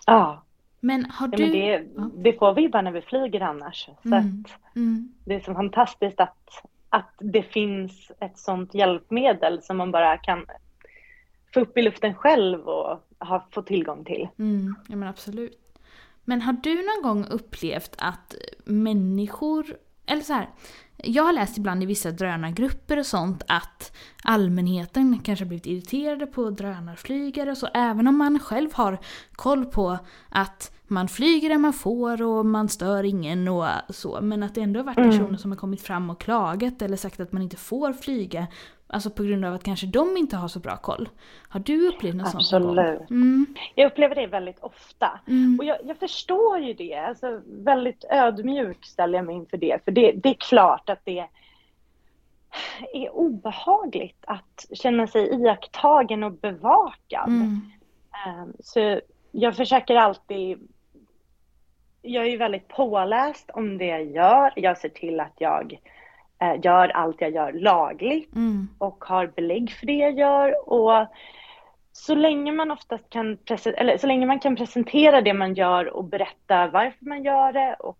Ja, 0.06 0.44
Men 0.80 1.04
har 1.10 1.28
ja 1.32 1.36
du... 1.36 1.42
men 1.42 1.52
det, 1.52 1.86
det 2.30 2.38
får 2.38 2.54
vi 2.54 2.68
bara 2.68 2.82
när 2.82 2.92
vi 2.92 3.02
flyger 3.02 3.40
annars. 3.40 3.88
Så 4.02 4.08
Mm. 4.08 4.44
Mm. 4.76 5.12
det 5.24 5.34
är 5.34 5.40
så 5.40 5.54
fantastiskt 5.54 6.20
att, 6.20 6.48
att 6.88 7.14
det 7.18 7.42
finns 7.42 8.12
ett 8.20 8.38
sådant 8.38 8.74
hjälpmedel 8.74 9.62
som 9.62 9.76
man 9.76 9.90
bara 9.90 10.16
kan 10.18 10.46
få 11.54 11.60
upp 11.60 11.78
i 11.78 11.82
luften 11.82 12.14
själv 12.14 12.68
och 12.68 12.98
ha, 13.18 13.48
få 13.50 13.62
tillgång 13.62 14.04
till. 14.04 14.28
Mm, 14.38 14.74
ja 14.88 14.96
men 14.96 15.08
absolut. 15.08 15.58
Men 16.24 16.42
har 16.42 16.52
du 16.52 16.74
någon 16.74 17.02
gång 17.02 17.26
upplevt 17.30 17.94
att 17.98 18.34
människor, 18.64 19.66
eller 20.06 20.22
så 20.22 20.32
här, 20.32 20.48
jag 20.96 21.22
har 21.22 21.32
läst 21.32 21.58
ibland 21.58 21.82
i 21.82 21.86
vissa 21.86 22.10
drönargrupper 22.10 22.98
och 22.98 23.06
sånt 23.06 23.42
att 23.48 23.96
allmänheten 24.24 25.18
kanske 25.18 25.44
har 25.44 25.48
blivit 25.48 25.66
irriterade 25.66 26.26
på 26.26 26.50
drönarflygare 26.50 27.50
och 27.50 27.58
så 27.58 27.68
även 27.74 28.08
om 28.08 28.16
man 28.18 28.38
själv 28.38 28.70
har 28.74 28.98
koll 29.32 29.64
på 29.66 29.98
att 30.28 30.72
man 30.86 31.08
flyger 31.08 31.48
där 31.48 31.58
man 31.58 31.72
får 31.72 32.22
och 32.22 32.46
man 32.46 32.68
stör 32.68 33.04
ingen 33.04 33.48
och 33.48 33.66
så 33.88 34.18
men 34.22 34.42
att 34.42 34.54
det 34.54 34.60
ändå 34.60 34.80
har 34.80 34.84
varit 34.84 34.98
Mm. 34.98 35.10
personer 35.10 35.38
som 35.38 35.50
har 35.50 35.58
kommit 35.58 35.82
fram 35.82 36.10
och 36.10 36.20
klagat 36.20 36.82
eller 36.82 36.96
sagt 36.96 37.20
att 37.20 37.32
man 37.32 37.42
inte 37.42 37.56
får 37.56 37.92
flyga 37.92 38.46
Alltså 38.92 39.10
på 39.10 39.22
grund 39.22 39.44
av 39.44 39.54
att 39.54 39.64
kanske 39.64 39.86
de 39.86 40.16
inte 40.16 40.36
har 40.36 40.48
så 40.48 40.58
bra 40.60 40.76
koll. 40.76 41.08
Har 41.48 41.60
du 41.60 41.88
upplevt 41.88 42.14
något 42.14 42.30
sånt 42.30 42.52
någon 42.64 42.76
gång? 42.76 42.78
Absolut. 42.84 43.10
Mm, 43.10 43.46
Jag 43.74 43.86
upplever 43.86 44.14
det 44.14 44.26
väldigt 44.26 44.58
ofta. 44.60 45.20
mm, 45.28 45.58
Och 45.58 45.64
jag, 45.64 45.78
jag 45.84 45.96
förstår 45.96 46.58
ju 46.58 46.72
det. 46.72 46.94
Alltså, 46.94 47.40
väldigt 47.46 48.04
ödmjuk 48.10 48.84
ställer 48.84 49.18
jag 49.18 49.26
mig 49.26 49.36
inför 49.36 49.56
det. 49.56 49.84
För 49.84 49.92
det, 49.92 50.12
det 50.12 50.28
är 50.28 50.34
klart 50.34 50.90
att 50.90 51.00
det 51.04 51.26
är 52.94 53.10
obehagligt 53.14 54.24
att 54.26 54.66
känna 54.72 55.06
sig 55.06 55.28
iakttagen 55.34 56.22
och 56.22 56.32
bevakad. 56.32 57.28
mm, 57.28 57.60
Ehm, 58.26 58.52
Så 58.60 59.00
jag 59.30 59.56
försöker 59.56 59.96
alltid... 59.96 60.68
Jag 62.02 62.24
är 62.26 62.30
ju 62.30 62.36
väldigt 62.36 62.68
påläst 62.68 63.50
om 63.54 63.78
det 63.78 63.86
jag 63.86 64.04
gör. 64.04 64.52
Jag 64.56 64.78
ser 64.78 64.88
till 64.88 65.20
att 65.20 65.34
jag 65.38 65.78
eh, 66.42 66.60
gör 66.62 66.88
allt 66.88 67.20
jag 67.20 67.30
gör 67.34 67.52
lagligt 67.52 68.34
mm, 68.34 68.68
och 68.78 69.04
har 69.04 69.26
belägg 69.26 69.70
för 69.70 69.86
det 69.86 69.96
jag 69.96 70.18
gör. 70.18 70.68
Och 70.72 71.06
så 71.92 72.14
länge 72.14 72.52
man 72.52 72.70
oftast 72.70 73.10
kan, 73.10 73.38
eller 73.76 73.96
så 73.98 74.06
länge 74.06 74.26
man 74.26 74.40
kan 74.40 74.56
presentera 74.56 75.20
det 75.20 75.34
man 75.34 75.54
gör 75.54 75.86
och 75.96 76.04
berätta 76.04 76.66
varför 76.66 77.04
man 77.04 77.24
gör 77.24 77.52
det 77.52 77.74
och 77.74 77.98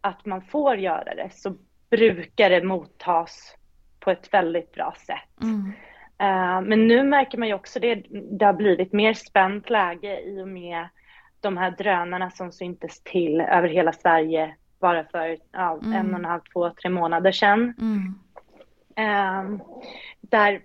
att 0.00 0.26
man 0.26 0.42
får 0.42 0.76
göra 0.76 1.14
det 1.14 1.30
så 1.32 1.54
brukar 1.90 2.50
det 2.50 2.62
mottas 2.62 3.56
på 4.00 4.10
ett 4.10 4.34
väldigt 4.34 4.72
bra 4.72 4.94
sätt. 5.06 5.42
mm, 5.42 5.72
Eh, 6.18 6.60
men 6.60 6.86
nu 6.86 7.02
märker 7.02 7.38
man 7.38 7.48
ju 7.48 7.54
också 7.54 7.80
det, 7.80 7.94
det 8.10 8.44
har 8.44 8.52
blivit 8.52 8.92
mer 8.92 9.14
spänt 9.14 9.70
läge 9.70 10.20
i 10.20 10.42
och 10.42 10.48
med 10.48 10.88
de 11.40 11.56
här 11.56 11.70
drönarna 11.70 12.30
som 12.30 12.52
syntes 12.52 13.00
till 13.02 13.40
över 13.40 13.68
hela 13.68 13.92
Sverige 13.92 14.54
bara 14.78 15.04
för 15.04 15.38
ja, 15.52 15.78
Mm. 15.82 15.92
en 15.92 16.14
och 16.14 16.18
en 16.18 16.24
halv, 16.24 16.40
två, 16.52 16.70
tre 16.70 16.90
månader 16.90 17.32
sedan. 17.32 17.74
mm, 17.78 18.14
Eh, 18.98 19.58
där 20.20 20.62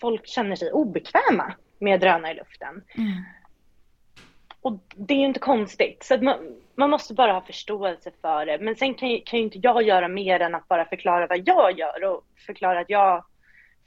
folk 0.00 0.26
känner 0.26 0.56
sig 0.56 0.72
obekväma 0.72 1.54
med 1.78 2.00
drönare 2.00 2.32
i 2.32 2.34
luften. 2.34 2.82
mm. 2.94 3.12
Och 4.60 4.78
det 4.96 5.14
är 5.14 5.18
ju 5.18 5.24
inte 5.24 5.40
konstigt. 5.40 6.02
Så 6.04 6.16
man, 6.22 6.36
man 6.74 6.90
måste 6.90 7.14
bara 7.14 7.32
ha 7.32 7.40
förståelse 7.40 8.10
för 8.20 8.46
det. 8.46 8.58
Men 8.58 8.76
sen 8.76 8.94
kan 8.94 9.08
ju, 9.10 9.20
kan 9.24 9.38
ju 9.38 9.44
inte 9.44 9.58
jag 9.62 9.82
göra 9.82 10.08
mer 10.08 10.40
än 10.40 10.54
att 10.54 10.68
bara 10.68 10.84
förklara 10.84 11.26
vad 11.26 11.48
jag 11.48 11.78
gör 11.78 12.04
och 12.04 12.24
förklara 12.46 12.80
att 12.80 12.90
jag 12.90 13.24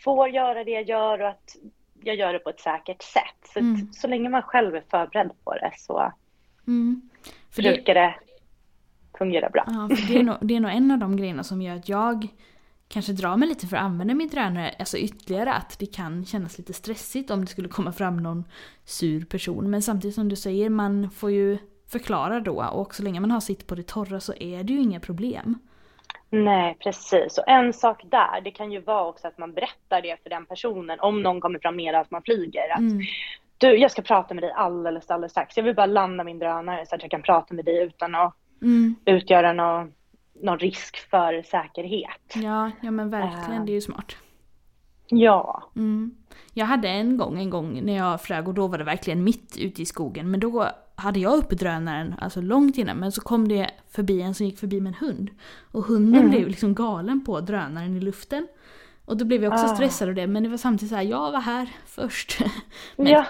får 0.03 0.29
göra 0.29 0.63
det 0.63 0.71
jag 0.71 0.83
gör 0.89 1.21
och 1.21 1.27
att 1.29 1.55
jag 2.03 2.15
gör 2.15 2.33
det 2.33 2.39
på 2.39 2.49
ett 2.49 2.59
säkert 2.59 3.01
sätt. 3.01 3.49
Så, 3.53 3.59
Mm. 3.59 3.93
så 3.93 4.07
länge 4.07 4.29
man 4.29 4.41
själv 4.41 4.75
är 4.75 4.83
förberedd 4.91 5.31
på 5.43 5.53
det 5.53 5.71
så 5.77 6.11
Mm. 6.67 7.09
Brukar 7.55 7.93
det 7.93 8.15
fungera 9.17 9.49
bra. 9.49 9.63
ja, 9.67 9.95
för 9.95 10.13
det, 10.13 10.19
är 10.19 10.23
nog, 10.23 10.37
det 10.41 10.55
är 10.55 10.59
nog 10.59 10.71
en 10.71 10.91
av 10.91 10.97
de 10.97 11.17
grejerna 11.17 11.43
som 11.43 11.61
gör 11.61 11.75
att 11.75 11.89
jag 11.89 12.27
kanske 12.87 13.13
drar 13.13 13.37
mig 13.37 13.49
lite 13.49 13.67
för 13.67 13.77
att 13.77 13.83
använda 13.83 14.13
min 14.13 14.29
drönare 14.29 14.75
alltså 14.79 14.97
ytterligare. 14.97 15.53
Att 15.53 15.79
det 15.79 15.85
kan 15.85 16.25
kännas 16.25 16.57
lite 16.57 16.73
stressigt 16.73 17.31
om 17.31 17.41
det 17.41 17.47
skulle 17.47 17.67
komma 17.67 17.91
fram 17.91 18.17
någon 18.17 18.43
sur 18.85 19.25
person. 19.25 19.69
Men 19.69 19.81
samtidigt 19.81 20.15
som 20.15 20.29
du 20.29 20.35
säger, 20.35 20.69
man 20.69 21.09
får 21.09 21.31
ju 21.31 21.57
förklara 21.87 22.39
då 22.39 22.63
och 22.63 22.95
så 22.95 23.03
länge 23.03 23.19
man 23.19 23.31
har 23.31 23.39
sitt 23.39 23.67
på 23.67 23.75
det 23.75 23.87
torra 23.87 24.19
så 24.19 24.33
är 24.33 24.63
det 24.63 24.73
ju 24.73 24.79
inga 24.79 24.99
problem. 24.99 25.59
Nej, 26.29 26.77
precis. 26.79 27.37
Och 27.37 27.47
en 27.47 27.73
sak 27.73 28.03
där, 28.05 28.41
det 28.41 28.51
kan 28.51 28.71
ju 28.71 28.81
vara 28.81 29.07
också 29.07 29.27
att 29.27 29.37
man 29.37 29.53
berättar 29.53 30.01
det 30.01 30.23
för 30.23 30.29
den 30.29 30.45
personen 30.45 30.99
om 30.99 31.21
någon 31.21 31.41
kommer 31.41 31.59
fram 31.59 31.75
med 31.75 31.95
att 31.95 32.11
man 32.11 32.21
flyger. 32.21 32.73
Att, 32.73 32.79
Mm. 32.79 33.01
Du, 33.57 33.77
jag 33.77 33.91
ska 33.91 34.01
prata 34.01 34.33
med 34.33 34.43
dig 34.43 34.51
alldeles, 34.51 35.09
alldeles 35.09 35.31
strax. 35.31 35.57
Jag 35.57 35.63
vill 35.63 35.75
bara 35.75 35.85
landa 35.85 36.23
min 36.23 36.39
drönare 36.39 36.85
så 36.85 36.95
att 36.95 37.01
jag 37.01 37.11
kan 37.11 37.21
prata 37.21 37.53
med 37.53 37.65
dig 37.65 37.83
utan 37.83 38.15
att 38.15 38.35
Mm. 38.61 38.95
utgöra 39.05 39.53
någon, 39.53 39.91
någon 40.43 40.59
risk 40.59 40.97
för 41.09 41.41
säkerhet. 41.43 42.35
Ja, 42.35 42.71
ja 42.81 42.91
men 42.91 43.09
verkligen, 43.09 43.59
Äh. 43.61 43.65
det 43.65 43.71
är 43.71 43.75
ju 43.75 43.81
smart. 43.81 44.15
Ja. 45.07 45.63
Mm. 45.75 46.15
Jag 46.53 46.65
hade 46.65 46.89
en 46.89 47.17
gång, 47.17 47.39
en 47.39 47.49
gång 47.49 47.81
när 47.85 47.95
jag 47.95 48.21
flög 48.21 48.47
och 48.47 48.53
då 48.53 48.67
var 48.67 48.77
det 48.77 48.83
verkligen 48.83 49.23
mitt 49.23 49.57
ute 49.57 49.81
i 49.81 49.85
skogen. 49.85 50.31
Men 50.31 50.39
då 50.39 50.67
hade 50.95 51.19
jag 51.19 51.37
uppe 51.37 51.55
drönaren, 51.55 52.15
alltså 52.19 52.41
långt 52.41 52.77
innan, 52.77 52.97
men 52.97 53.11
så 53.11 53.21
kom 53.21 53.47
det 53.47 53.71
förbi 53.89 54.21
en 54.21 54.33
som 54.33 54.45
gick 54.45 54.59
förbi 54.59 54.81
med 54.81 54.89
en 54.89 55.07
hund. 55.07 55.29
Och 55.71 55.83
hunden 55.83 56.19
Mm. 56.21 56.31
blev 56.31 56.47
liksom 56.47 56.75
galen 56.75 57.25
på 57.25 57.39
drönaren 57.41 57.95
i 57.97 57.99
luften. 57.99 58.47
Och 59.05 59.17
då 59.17 59.25
blev 59.25 59.43
jag 59.43 59.53
också 59.53 59.65
Ah. 59.65 59.75
stressad 59.75 60.09
av 60.09 60.15
det, 60.15 60.27
men 60.27 60.43
det 60.43 60.49
var 60.49 60.57
samtidigt 60.57 60.89
så 60.89 60.95
här, 60.95 61.03
jag 61.03 61.31
var 61.31 61.39
här 61.39 61.69
först. 61.85 62.39
Men 62.95 63.07
Ja. 63.07 63.25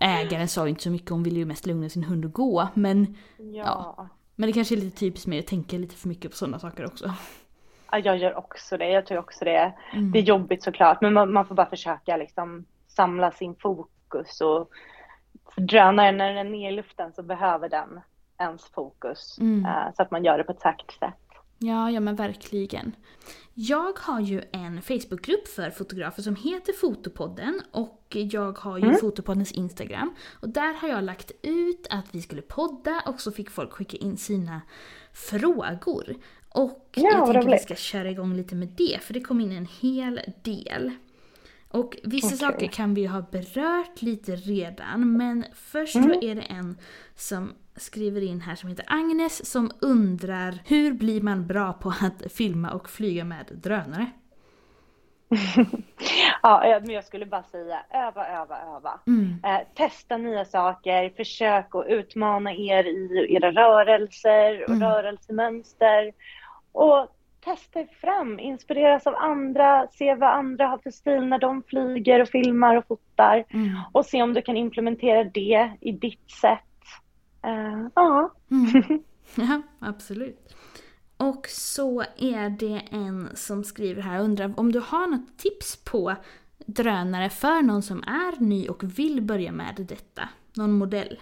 ägaren 0.00 0.48
sa 0.48 0.64
ju 0.64 0.68
inte 0.70 0.82
så 0.82 0.90
mycket, 0.90 1.10
hon 1.10 1.22
ville 1.22 1.38
ju 1.38 1.44
mest 1.44 1.66
lugna 1.66 1.88
sin 1.88 2.04
hund 2.04 2.24
och 2.24 2.32
gå. 2.32 2.68
Men, 2.74 3.16
ja. 3.54 4.08
Men 4.40 4.46
det 4.46 4.52
kanske 4.52 4.74
är 4.74 4.76
lite 4.76 4.98
typiskt 4.98 5.26
mig 5.26 5.38
att 5.38 5.46
tänka 5.46 5.76
lite 5.76 5.94
för 5.94 6.08
mycket 6.08 6.30
på 6.30 6.36
sådana 6.36 6.58
saker 6.58 6.86
också. 6.86 7.12
Ja, 7.90 7.98
jag 7.98 8.18
gör 8.18 8.38
också 8.38 8.76
det. 8.76 8.88
Jag 8.88 9.06
tror 9.06 9.18
också 9.18 9.44
det. 9.44 9.72
Mm. 9.92 10.12
Det 10.12 10.18
är 10.18 10.22
jobbigt 10.22 10.62
såklart, 10.62 11.00
men 11.00 11.12
man, 11.12 11.32
man 11.32 11.46
får 11.46 11.54
bara 11.54 11.70
försöka 11.70 12.16
liksom 12.16 12.64
samla 12.88 13.30
sin 13.30 13.54
fokus. 13.54 14.40
Och 14.40 14.70
för 15.54 15.60
drönaren, 15.60 16.16
när 16.16 16.34
den 16.34 16.54
är 16.54 16.68
i 16.68 16.72
luften 16.72 17.12
så 17.12 17.22
behöver 17.22 17.68
den 17.68 18.00
ens 18.38 18.70
fokus. 18.70 19.38
Mm. 19.40 19.64
eh, 19.64 19.94
så 19.96 20.02
att 20.02 20.10
man 20.10 20.24
gör 20.24 20.38
det 20.38 20.44
på 20.44 20.52
ett 20.52 20.60
säkert 20.60 20.92
sätt. 20.92 21.29
Ja, 21.62 21.90
ja 21.90 22.00
men 22.00 22.16
verkligen. 22.16 22.96
Jag 23.54 23.98
har 23.98 24.20
ju 24.20 24.42
en 24.52 24.82
Facebookgrupp 24.82 25.48
för 25.48 25.70
fotografer 25.70 26.22
som 26.22 26.36
heter 26.36 26.72
Fotopodden 26.72 27.62
och 27.70 28.06
jag 28.10 28.58
har 28.58 28.78
ju 28.78 28.84
Mm. 28.84 28.96
Fotopoddens 29.00 29.52
Instagram. 29.52 30.14
Och 30.40 30.48
där 30.48 30.74
har 30.74 30.88
jag 30.88 31.04
lagt 31.04 31.32
ut 31.42 31.86
att 31.90 32.14
vi 32.14 32.22
skulle 32.22 32.42
podda 32.42 33.02
och 33.06 33.20
så 33.20 33.32
fick 33.32 33.50
folk 33.50 33.72
skicka 33.72 33.96
in 33.96 34.16
sina 34.16 34.60
frågor. 35.12 36.16
Och 36.48 36.88
Ja, 36.94 37.02
jag 37.02 37.24
tänker 37.26 37.40
att 37.48 37.54
vi 37.54 37.58
ska 37.64 37.74
köra 37.74 38.10
igång 38.10 38.36
lite 38.36 38.54
med 38.54 38.68
det 38.68 38.98
för 39.02 39.14
det 39.14 39.20
kom 39.20 39.40
in 39.40 39.52
en 39.52 39.68
hel 39.80 40.20
del. 40.42 40.90
Och 41.68 41.96
vissa 42.04 42.26
Okej. 42.26 42.38
saker 42.38 42.66
kan 42.66 42.94
vi 42.94 43.06
ha 43.06 43.22
berört 43.32 44.02
lite 44.02 44.36
redan 44.36 45.16
men 45.16 45.44
först 45.54 45.96
Mm. 45.96 46.08
så 46.08 46.20
är 46.26 46.34
det 46.34 46.40
en 46.42 46.78
som 47.16 47.52
skriver 47.80 48.22
in 48.22 48.40
här 48.40 48.54
som 48.54 48.68
heter 48.68 48.84
Agnes 48.88 49.50
som 49.50 49.70
undrar 49.80 50.58
hur 50.66 50.92
blir 50.92 51.20
man 51.20 51.46
bra 51.46 51.72
på 51.72 51.88
att 51.88 52.32
filma 52.32 52.70
och 52.70 52.90
flyga 52.90 53.24
med 53.24 53.46
drönare? 53.50 54.06
Ja, 56.42 56.64
eh, 56.64 56.80
men 56.80 56.90
jag 56.90 57.04
skulle 57.04 57.26
bara 57.26 57.42
säga 57.42 57.82
öva, 57.90 58.26
öva, 58.28 58.58
öva. 58.76 59.00
Mm. 59.06 59.40
Eh, 59.44 59.60
testa 59.74 60.16
nya 60.16 60.44
saker, 60.44 61.10
försök 61.16 61.74
att 61.74 61.86
utmana 61.88 62.52
er 62.52 62.84
i 62.84 63.26
era 63.34 63.50
rörelser 63.52 64.62
och 64.62 64.70
Mm. 64.76 64.82
rörelsemönster. 64.82 66.12
Och 66.72 67.08
testa 67.44 67.80
er 67.80 67.88
fram, 68.00 68.38
inspireras 68.38 69.06
av 69.06 69.14
andra, 69.14 69.86
se 69.92 70.14
vad 70.14 70.30
andra 70.30 70.66
har 70.66 70.78
för 70.78 70.90
stil 70.90 71.20
när 71.26 71.38
de 71.38 71.62
flyger 71.62 72.22
och 72.22 72.28
filmar 72.28 72.76
och 72.76 72.86
fotar. 72.86 73.44
Mm. 73.50 73.76
Och 73.92 74.06
se 74.06 74.22
om 74.22 74.34
du 74.34 74.42
kan 74.42 74.56
implementera 74.56 75.24
det 75.24 75.70
i 75.80 75.92
ditt 75.92 76.30
sätt. 76.30 76.60
Eh, 77.42 77.86
ja, 77.94 78.34
Mm. 78.50 79.02
Ja, 79.36 79.62
absolut. 79.78 80.54
Och 81.16 81.46
så 81.48 82.00
är 82.16 82.50
det 82.50 82.82
en 82.90 83.28
som 83.36 83.64
skriver 83.64 84.02
här 84.02 84.18
och 84.18 84.24
undrar 84.24 84.52
om 84.56 84.72
du 84.72 84.78
har 84.80 85.06
något 85.06 85.38
tips 85.38 85.84
på 85.84 86.14
drönare 86.66 87.30
för 87.30 87.62
någon 87.62 87.82
som 87.82 88.02
är 88.02 88.40
ny 88.40 88.68
och 88.68 88.98
vill 88.98 89.22
börja 89.22 89.52
med 89.52 89.86
detta? 89.88 90.28
Någon 90.56 90.72
modell? 90.72 91.20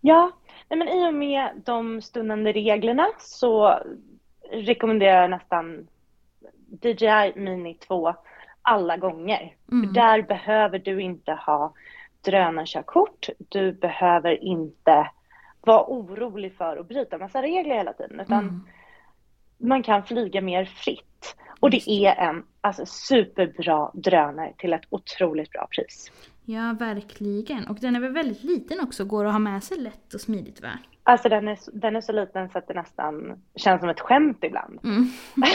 Ja, 0.00 0.30
nej 0.68 0.78
men 0.78 0.88
i 0.88 1.08
och 1.08 1.14
med 1.14 1.62
de 1.64 2.02
stundande 2.02 2.52
reglerna 2.52 3.06
så 3.18 3.80
rekommenderar 4.52 5.20
jag 5.20 5.30
nästan 5.30 5.88
DJI 6.82 7.32
Mini 7.36 7.74
2 7.74 8.14
alla 8.62 8.96
gånger. 8.96 9.54
Mm. 9.72 9.86
För 9.88 9.94
där 9.94 10.22
behöver 10.22 10.78
du 10.78 11.00
inte 11.02 11.32
ha 11.32 11.74
drönarkörkort. 12.20 13.28
Du 13.38 13.72
behöver 13.72 14.44
inte 14.44 15.10
vara 15.60 15.84
orolig 15.86 16.56
för 16.56 16.76
att 16.76 16.88
bryta 16.88 17.18
massa 17.18 17.42
regler 17.42 17.74
hela 17.74 17.92
tiden. 17.92 18.20
Utan 18.20 18.38
Mm. 18.38 18.66
man 19.58 19.82
kan 19.82 20.02
flyga 20.04 20.40
mer 20.40 20.64
fritt. 20.64 21.36
Och 21.60 21.70
det 21.70 21.90
är 21.90 22.14
en 22.28 22.44
alltså, 22.60 22.86
superbra 22.86 23.90
drönare 23.94 24.52
till 24.58 24.72
ett 24.72 24.84
otroligt 24.90 25.50
bra 25.50 25.68
pris. 25.76 26.12
Ja, 26.44 26.76
verkligen. 26.78 27.66
Och 27.66 27.76
den 27.80 27.96
är 27.96 28.00
väl 28.00 28.12
väldigt 28.12 28.44
liten 28.44 28.80
också, 28.80 29.04
går 29.04 29.24
att 29.24 29.32
ha 29.32 29.38
med 29.38 29.64
sig 29.64 29.78
lätt 29.78 30.14
och 30.14 30.20
smidigt 30.20 30.62
va? 30.62 30.70
Alltså 31.08 31.28
den 31.28 31.48
är, 31.48 31.58
den 31.72 31.96
är 31.96 32.00
så 32.00 32.12
liten 32.12 32.48
så 32.50 32.58
att 32.58 32.68
det 32.68 32.74
nästan 32.74 33.42
känns 33.56 33.80
som 33.80 33.90
ett 33.90 34.00
skämt 34.00 34.44
ibland. 34.44 34.80
Mm. 34.84 35.08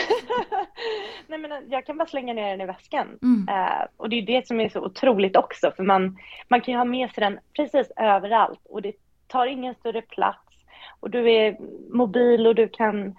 Nej 1.28 1.40
men 1.40 1.52
jag 1.70 1.86
kan 1.86 1.98
bara 1.98 2.08
slänga 2.08 2.34
ner 2.34 2.50
den 2.50 2.62
i 2.62 2.66
väskan. 2.66 3.08
Mm. 3.22 3.48
Eh, 3.50 3.88
och 3.98 4.10
det 4.10 4.16
är 4.16 4.22
det 4.22 4.48
som 4.48 4.60
är 4.60 4.70
så 4.70 4.86
otroligt 4.86 5.36
också, 5.36 5.72
för 5.72 5.84
man, 5.84 6.18
man 6.48 6.62
kan 6.62 6.72
ju 6.72 6.78
ha 6.78 6.86
med 6.86 7.12
sig 7.12 7.22
den 7.22 7.40
precis 7.56 7.92
överallt 7.98 8.60
och 8.70 8.82
det 8.82 8.94
tar 9.28 9.46
ingen 9.46 9.76
större 9.76 10.02
plats 10.02 10.48
och 11.00 11.10
du 11.10 11.32
är 11.32 11.58
mobil 11.94 12.48
och 12.48 12.56
du 12.56 12.68
kan... 12.68 13.16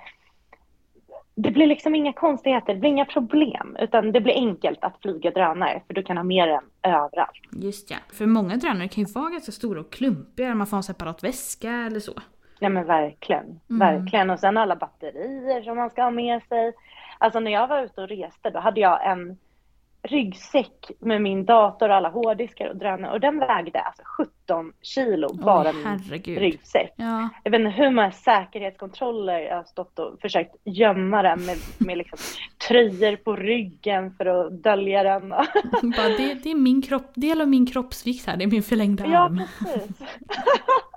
Det 1.34 1.50
blir 1.50 1.66
liksom 1.66 1.94
inga 1.94 2.12
konstigheter, 2.12 2.74
det 2.74 2.80
blir 2.80 2.90
inga 2.90 3.04
problem, 3.04 3.76
utan 3.80 4.12
det 4.12 4.20
blir 4.20 4.34
enkelt 4.34 4.84
att 4.84 4.98
flyga 5.02 5.30
drönare 5.30 5.82
för 5.86 5.94
du 5.94 6.02
kan 6.02 6.16
ha 6.16 6.24
med 6.24 6.48
den 6.48 6.64
överallt. 6.92 7.40
Just 7.52 7.90
ja. 7.90 7.96
För 8.12 8.26
många 8.26 8.56
drönare 8.56 8.88
kan 8.88 9.04
ju 9.04 9.12
vara 9.12 9.30
ganska 9.30 9.52
stora 9.52 9.80
och 9.80 9.92
klumpiga, 9.92 10.54
man 10.54 10.66
får 10.66 10.70
ha 10.76 10.78
en 10.78 10.82
separat 10.82 11.24
väska 11.24 11.70
eller 11.70 12.00
så. 12.00 12.12
Ja 12.58 12.68
men 12.68 12.86
verkligen, 12.86 13.60
Mm. 13.70 13.78
verkligen. 13.78 14.30
Och 14.30 14.40
sen 14.40 14.56
alla 14.56 14.76
batterier 14.76 15.62
som 15.62 15.76
man 15.76 15.90
ska 15.90 16.02
ha 16.02 16.10
med 16.10 16.42
sig. 16.42 16.72
Alltså 17.18 17.40
när 17.40 17.50
jag 17.50 17.68
var 17.68 17.82
ute 17.82 18.00
och 18.00 18.08
reste 18.08 18.50
då 18.50 18.58
hade 18.60 18.80
jag 18.80 19.06
en 19.10 19.36
ryggsäck 20.08 20.90
med 21.00 21.22
min 21.22 21.44
dator 21.44 21.88
och 21.88 21.94
alla 21.94 22.08
hårddiskar 22.08 22.68
och 22.68 22.76
drönare 22.76 23.12
och 23.12 23.20
den 23.20 23.38
vägde 23.38 23.80
alltså 23.80 24.02
17 24.46 24.72
kilo 24.82 25.28
bara 25.34 25.68
Oj, 25.70 25.74
min 25.84 26.38
ryggsäck. 26.38 26.92
Ja, 26.96 27.28
Jag 27.44 27.50
vet 27.50 27.58
inte 27.60 27.70
hur 27.70 27.90
många 27.90 28.10
säkerhetskontroller 28.12 29.38
jag 29.38 29.56
har 29.56 29.64
stått 29.64 29.98
och 29.98 30.20
försökt 30.20 30.54
gömma 30.64 31.22
den 31.22 31.44
med, 31.46 31.56
med 31.78 31.98
liksom 31.98 32.18
tröjor 32.68 33.16
på 33.16 33.36
ryggen 33.36 34.10
för 34.14 34.26
att 34.26 34.62
dölja 34.62 35.02
den. 35.02 35.28
bara 35.82 36.08
det, 36.18 36.34
det 36.42 36.50
är 36.50 36.54
min 36.58 36.82
kropp, 36.82 37.10
del 37.14 37.40
av 37.40 37.48
min 37.48 37.66
kroppsvikt 37.66 38.26
här, 38.26 38.36
det 38.36 38.44
är 38.44 38.48
min 38.50 38.62
förlängda 38.62 39.06
Ja, 39.06 39.18
arm. 39.24 39.42
precis. 39.58 39.98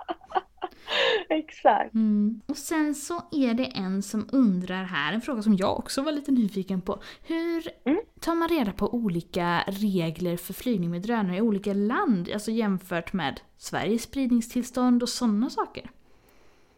Exakt. 1.28 1.94
Mm. 1.94 2.40
Och 2.46 2.56
sen 2.56 2.94
så 2.94 3.14
är 3.32 3.54
det 3.54 3.64
en 3.64 4.02
som 4.02 4.28
undrar 4.32 4.84
här, 4.84 5.12
en 5.12 5.20
fråga 5.20 5.42
som 5.42 5.56
jag 5.56 5.78
också 5.78 6.02
var 6.02 6.12
lite 6.12 6.32
nyfiken 6.32 6.80
på. 6.80 6.98
Hur 7.26 7.62
Mm. 7.84 8.00
tar 8.20 8.34
man 8.34 8.48
reda 8.48 8.72
på 8.72 8.94
olika 8.94 9.64
regler 9.66 10.36
för 10.36 10.52
flygning 10.54 10.90
med 10.90 11.02
drönare 11.02 11.36
i 11.36 11.40
olika 11.40 11.72
land? 11.72 12.30
Alltså 12.34 12.50
jämfört 12.50 13.12
med 13.12 13.40
Sveriges 13.58 14.02
spridningstillstånd 14.02 15.02
och 15.02 15.08
sådana 15.08 15.50
saker. 15.50 15.90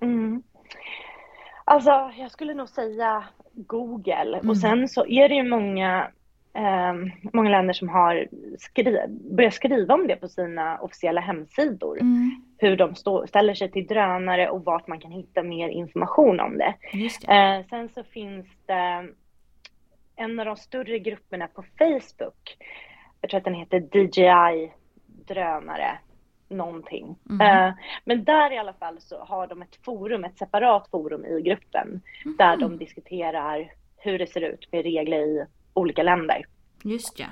Mm. 0.03 0.42
Alltså, 1.64 1.90
jag 2.18 2.31
skulle 2.31 2.55
nog 2.55 2.68
säga 2.68 3.25
Google. 3.55 4.37
Mm. 4.38 4.51
Och 4.51 4.57
sen 4.59 4.88
så 4.88 5.07
är 5.07 5.29
det 5.29 5.35
ju 5.35 5.42
många, 5.42 6.11
ehm, 6.59 7.11
många 7.33 7.51
länder 7.51 7.75
som 7.75 7.88
har 7.88 8.27
skri 8.59 8.99
börjat 9.37 9.55
skriva 9.55 9.94
om 9.94 10.07
det 10.07 10.16
på 10.16 10.29
sina 10.29 10.79
officiella 10.79 11.21
hemsidor. 11.21 12.01
Mm. 12.01 12.42
Hur 12.59 12.77
de 12.77 12.94
stå, 12.94 13.27
ställer 13.27 13.55
sig 13.55 13.71
till 13.71 13.87
drönare 13.87 14.51
och 14.51 14.64
vart 14.64 14.87
man 14.87 15.01
kan 15.01 15.11
hitta 15.11 15.42
mer 15.42 15.68
information 15.68 16.40
om 16.40 16.59
det. 16.59 16.75
Det. 16.92 17.33
Eh, 17.35 17.66
sen 17.71 17.88
så 17.88 18.05
finns 18.05 18.47
det 18.66 19.09
en 20.16 20.40
av 20.40 20.47
de 20.47 20.57
större 20.57 20.99
grupperna 20.99 21.47
på 21.47 21.64
Facebook. 21.79 22.57
Jag 23.21 23.31
tror 23.31 23.38
att 23.38 23.44
den 23.44 23.55
heter 23.55 23.79
DJI 23.92 24.73
drönare 25.07 25.99
någonting. 26.49 27.16
Mhm. 27.25 27.40
Eh, 27.40 27.73
men 28.05 28.25
där 28.25 28.53
i 28.53 28.59
alla 28.59 28.73
fall 28.73 29.01
så 29.01 29.18
har 29.18 29.47
de 29.47 29.62
ett 29.62 29.85
forum, 29.85 30.25
ett 30.25 30.38
separat 30.38 30.90
forum 30.90 31.25
i 31.25 31.42
gruppen 31.42 32.01
där 32.38 32.57
Mhm. 32.57 32.61
de 32.61 32.79
diskuterar 32.79 33.73
hur 33.97 34.18
det 34.18 34.27
ser 34.27 34.40
ut 34.40 34.68
med 34.73 34.83
regler 34.83 35.18
i 35.18 35.47
olika 35.79 36.03
länder. 36.03 36.45
Just 36.83 37.19
ja. 37.19 37.27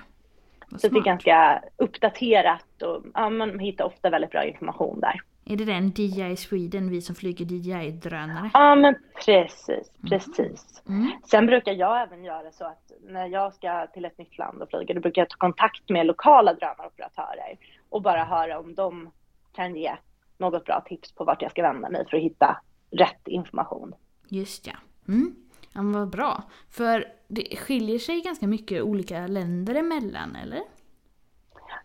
Vad 0.69 0.81
Så 0.81 0.89
det 0.89 0.93
är 0.93 0.95
smart. 0.95 1.05
ganska 1.05 1.63
uppdaterat 1.77 2.83
och 2.83 3.05
ja, 3.15 3.31
man 3.31 3.59
hittar 3.59 3.85
ofta 3.85 4.11
väldigt 4.11 4.31
bra 4.31 4.45
information 4.45 5.01
där. 5.01 5.21
Är 5.49 5.57
det 5.57 5.65
den 5.65 5.89
DJI 5.97 6.37
Sweden, 6.37 6.91
vi 6.91 7.01
som 7.03 7.15
flyger 7.15 7.45
DJI-drönare? 7.45 8.51
Ja 8.55 8.75
men 8.75 8.95
precis, 9.25 9.91
precis. 10.09 10.83
Mm. 10.89 11.11
Sen 11.31 11.47
brukar 11.47 11.73
jag 11.73 12.03
även 12.03 12.25
göra 12.25 12.53
så 12.53 12.65
att 12.65 12.93
när 13.09 13.27
jag 13.27 13.55
ska 13.55 13.87
till 13.87 14.05
ett 14.05 14.19
nytt 14.19 14.39
land 14.39 14.63
och 14.63 14.69
flyga, 14.71 14.95
då 14.95 15.01
brukar 15.01 15.23
jag 15.23 15.29
ta 15.31 15.37
kontakt 15.37 15.89
med 15.89 16.07
lokala 16.07 16.55
drönaroperatörer 16.55 17.59
och 17.91 18.03
bara 18.03 18.25
höra 18.25 18.59
om 18.59 18.75
de 18.75 19.11
kan 19.53 19.77
ge 19.77 19.97
något 20.39 20.65
bra 20.65 20.85
tips 20.89 21.13
på 21.15 21.25
vart 21.25 21.43
jag 21.43 21.51
ska 21.51 21.63
vända 21.63 21.91
mig 21.91 22.05
för 22.11 22.17
att 22.17 22.23
hitta 22.23 22.61
rätt 22.91 23.29
information. 23.29 23.95
Just 24.29 24.67
ja. 24.67 24.75
Mm. 25.09 25.35
Ja 25.73 25.81
vad 25.85 26.11
bra. 26.11 26.43
För 26.71 27.05
det 27.29 27.57
skiljer 27.57 27.99
sig 27.99 28.21
ganska 28.21 28.47
mycket 28.47 28.83
olika 28.83 29.27
länder 29.27 29.75
emellan, 29.75 30.37
eller? 30.37 30.61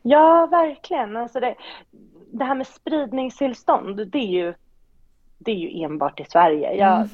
Ja, 0.01 0.45
verkligen. 0.51 1.17
Alltså 1.17 1.39
det, 1.39 1.55
det 2.31 2.43
här 2.45 2.55
med 2.55 2.67
spridningstillstånd, 2.67 4.07
det 4.07 4.17
är 4.17 4.27
ju, 4.45 4.53
det 5.37 5.51
är 5.51 5.55
ju 5.55 5.83
enbart 5.83 6.19
i 6.19 6.25
Sverige. 6.25 6.73
Jag 6.73 6.95
Mm. 6.95 7.09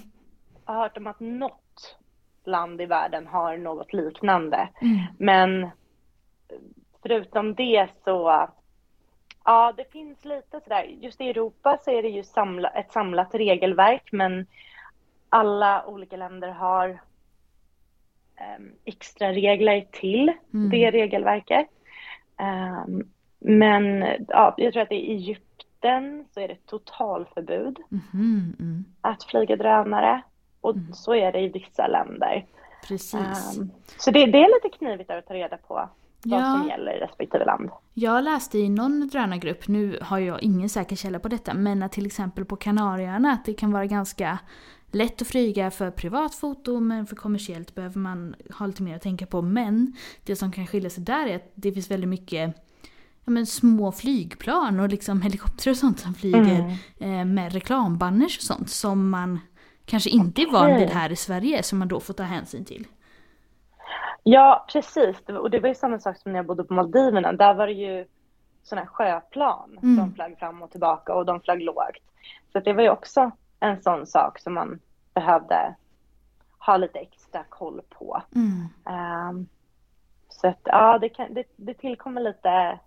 har 0.65 0.75
hört 0.75 0.97
om 0.97 1.07
att 1.07 1.19
något 1.19 1.97
land 2.43 2.81
i 2.81 2.85
världen 2.85 3.27
har 3.27 3.57
något 3.57 3.93
liknande. 3.93 4.69
Mm. 4.81 4.97
Men 5.17 5.69
förutom 7.01 7.55
det 7.55 7.87
så, 8.03 8.47
ja 9.45 9.73
det 9.77 9.91
finns 9.91 10.25
lite 10.25 10.59
sådär, 10.59 10.83
just 10.83 11.21
i 11.21 11.29
Europa 11.29 11.77
så 11.81 11.91
är 11.91 12.01
det 12.03 12.09
ju 12.09 12.23
samla, 12.23 12.69
ett 12.69 12.91
samlat 12.91 13.35
regelverk 13.35 14.09
men 14.11 14.45
alla 15.29 15.85
olika 15.85 16.17
länder 16.17 16.49
har 16.49 16.99
extra 18.85 19.31
regler 19.31 19.85
till 19.91 20.31
Mm. 20.53 20.69
det 20.69 20.91
regelverket. 20.91 21.67
Ehm, 22.39 23.03
men 23.39 24.05
ja, 24.27 24.53
jag 24.57 24.73
tror 24.73 24.83
att 24.83 24.91
i 24.91 25.11
Egypten 25.11 26.25
så 26.33 26.39
är 26.39 26.47
det 26.47 26.65
totalförbud 26.65 27.77
Mhm, 27.89 28.55
mm. 28.59 28.85
att 29.01 29.23
flyga 29.23 29.55
drönare 29.55 30.21
och 30.61 30.75
Mm. 30.75 30.93
så 30.93 31.13
är 31.15 31.31
det 31.31 31.39
i 31.39 31.47
vissa 31.49 31.87
länder. 31.87 32.45
Precis. 32.87 33.13
Ehm, 33.57 33.69
så 33.97 34.11
det, 34.11 34.25
det 34.25 34.37
är 34.37 34.63
lite 34.65 34.77
knivigt 34.77 35.09
att 35.11 35.25
ta 35.27 35.33
reda 35.33 35.57
på 35.57 35.73
vad 35.73 35.89
Ja. 36.41 36.53
som 36.53 36.67
gäller 36.67 36.91
i 36.97 36.99
respektive 36.99 37.45
land. 37.45 37.69
Jag 37.93 38.23
läste 38.23 38.57
i 38.57 38.69
någon 38.69 39.07
drönargrupp, 39.07 39.67
nu 39.67 39.99
har 40.01 40.19
jag 40.19 40.43
ingen 40.43 40.69
säker 40.69 40.95
källa 40.95 41.19
på 41.19 41.27
detta, 41.27 41.53
men 41.53 41.83
att 41.83 41.91
till 41.91 42.05
exempel 42.05 42.45
på 42.45 42.55
Kanarieöarna 42.55 43.31
att 43.31 43.45
det 43.45 43.53
kan 43.53 43.71
vara 43.71 43.85
ganska 43.85 44.39
lätt 44.91 45.21
att 45.21 45.27
flyga 45.27 45.71
för 45.71 45.91
privat 45.91 46.35
foto 46.35 46.79
men 46.79 47.05
för 47.07 47.15
kommersiellt 47.15 47.75
behöver 47.75 47.99
man 47.99 48.35
ha 48.59 48.65
lite 48.65 48.83
mer 48.83 48.95
att 48.95 49.01
tänka 49.01 49.25
på. 49.25 49.41
Men 49.41 49.93
det 50.25 50.35
som 50.35 50.51
kan 50.51 50.67
skilja 50.67 50.89
sig 50.89 51.03
där 51.03 51.27
är 51.27 51.35
att 51.35 51.51
det 51.55 51.71
finns 51.71 51.91
väldigt 51.91 52.09
mycket 52.09 52.55
ja, 53.25 53.31
men 53.31 53.45
små 53.45 53.91
flygplan 53.91 54.79
och 54.79 54.89
liksom 54.89 55.21
helikoptrar 55.27 55.71
och 55.71 55.77
sånt 55.77 55.99
som 55.99 56.13
flyger 56.13 56.39
Mm. 56.99 57.19
eh, 57.19 57.25
med 57.25 57.53
reklambanners 57.53 58.37
och 58.37 58.43
sånt 58.43 58.69
som 58.69 59.09
man 59.09 59.39
kanske 59.85 60.09
inte 60.09 60.41
är 60.41 60.51
van 60.51 60.75
vid 60.75 60.89
här 60.89 61.11
i 61.11 61.15
Sverige 61.15 61.63
som 61.63 61.79
man 61.79 61.87
då 61.87 61.99
får 61.99 62.13
ta 62.13 62.23
hänsyn 62.23 62.65
till. 62.65 62.87
Ja, 64.23 64.65
precis. 64.73 65.17
Och 65.41 65.49
det 65.49 65.59
var 65.59 65.69
ju 65.69 65.75
samma 65.75 65.99
sak 65.99 66.17
som 66.17 66.31
när 66.31 66.39
jag 66.39 66.45
bodde 66.45 66.63
på 66.63 66.73
Maldiverna. 66.73 67.33
Där 67.33 67.53
var 67.53 67.67
det 67.67 67.73
ju 67.73 68.05
sådana 68.63 68.81
här 68.85 68.89
sjöplan 68.93 69.77
Mm. 69.83 69.97
som 69.97 70.13
flög 70.13 70.39
fram 70.39 70.61
och 70.61 70.71
tillbaka 70.71 71.13
och 71.13 71.25
de 71.25 71.41
flög 71.41 71.61
lågt. 71.61 72.03
Så 72.53 72.59
det 72.59 72.73
var 72.73 72.83
ju 72.83 72.89
också 72.89 73.31
en 73.59 73.81
sån 73.81 74.07
sak 74.07 74.39
som 74.39 74.53
man 74.53 74.79
behövde 75.13 75.75
ha 76.59 76.77
lite 76.77 76.99
extra 76.99 77.43
koll 77.43 77.81
på. 77.89 78.23
Mm. 78.35 78.67
Ehm, 78.85 79.47
så 80.29 80.47
att 80.47 80.61
ja, 80.63 80.97
det, 80.99 81.09
kan, 81.09 81.33
det, 81.33 81.43
det 81.55 81.73
tillkommer 81.73 82.21
lite 82.21 82.79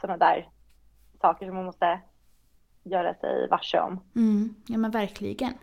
sådana 0.00 0.16
där 0.16 0.48
saker 1.20 1.46
som 1.46 1.54
man 1.54 1.64
måste 1.64 2.00
göra 2.82 3.14
sig 3.14 3.48
varse 3.48 3.80
om. 3.80 4.00
Mm, 4.16 4.54
ja 4.66 4.78
men 4.78 4.90
verkligen. 4.90 5.54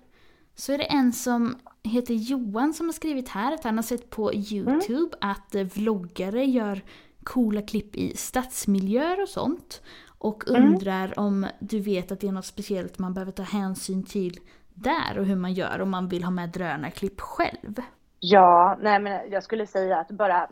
Så 0.55 0.73
är 0.73 0.77
det 0.77 0.91
en 0.91 1.13
som 1.13 1.59
heter 1.83 2.13
Johan 2.13 2.73
som 2.73 2.85
har 2.85 2.93
skrivit 2.93 3.29
här 3.29 3.53
att 3.53 3.63
han 3.63 3.75
har 3.75 3.83
sett 3.83 4.09
på 4.09 4.33
YouTube 4.33 5.17
att 5.21 5.55
eh, 5.55 5.63
vloggare 5.63 6.45
gör 6.45 6.81
coola 7.23 7.61
klipp 7.61 7.95
i 7.95 8.17
stadsmiljöer 8.17 9.21
och 9.21 9.29
sånt. 9.29 9.81
Och 10.19 10.49
Mm. 10.49 10.63
undrar 10.63 11.19
om 11.19 11.47
du 11.59 11.79
vet 11.79 12.11
att 12.11 12.19
det 12.19 12.27
är 12.27 12.31
något 12.31 12.45
speciellt 12.45 12.99
man 12.99 13.13
behöver 13.13 13.31
ta 13.31 13.43
hänsyn 13.43 14.03
till 14.03 14.33
där 14.73 15.19
och 15.19 15.25
hur 15.25 15.35
man 15.35 15.53
gör 15.53 15.81
om 15.81 15.89
man 15.89 16.07
vill 16.07 16.23
ha 16.23 16.31
med 16.31 16.49
drönarklipp 16.49 17.21
själv. 17.21 17.75
Ja, 18.19 18.77
nej 18.81 18.99
men 18.99 19.31
jag 19.31 19.43
skulle 19.43 19.67
säga 19.67 19.97
att 19.97 20.11
bara 20.11 20.47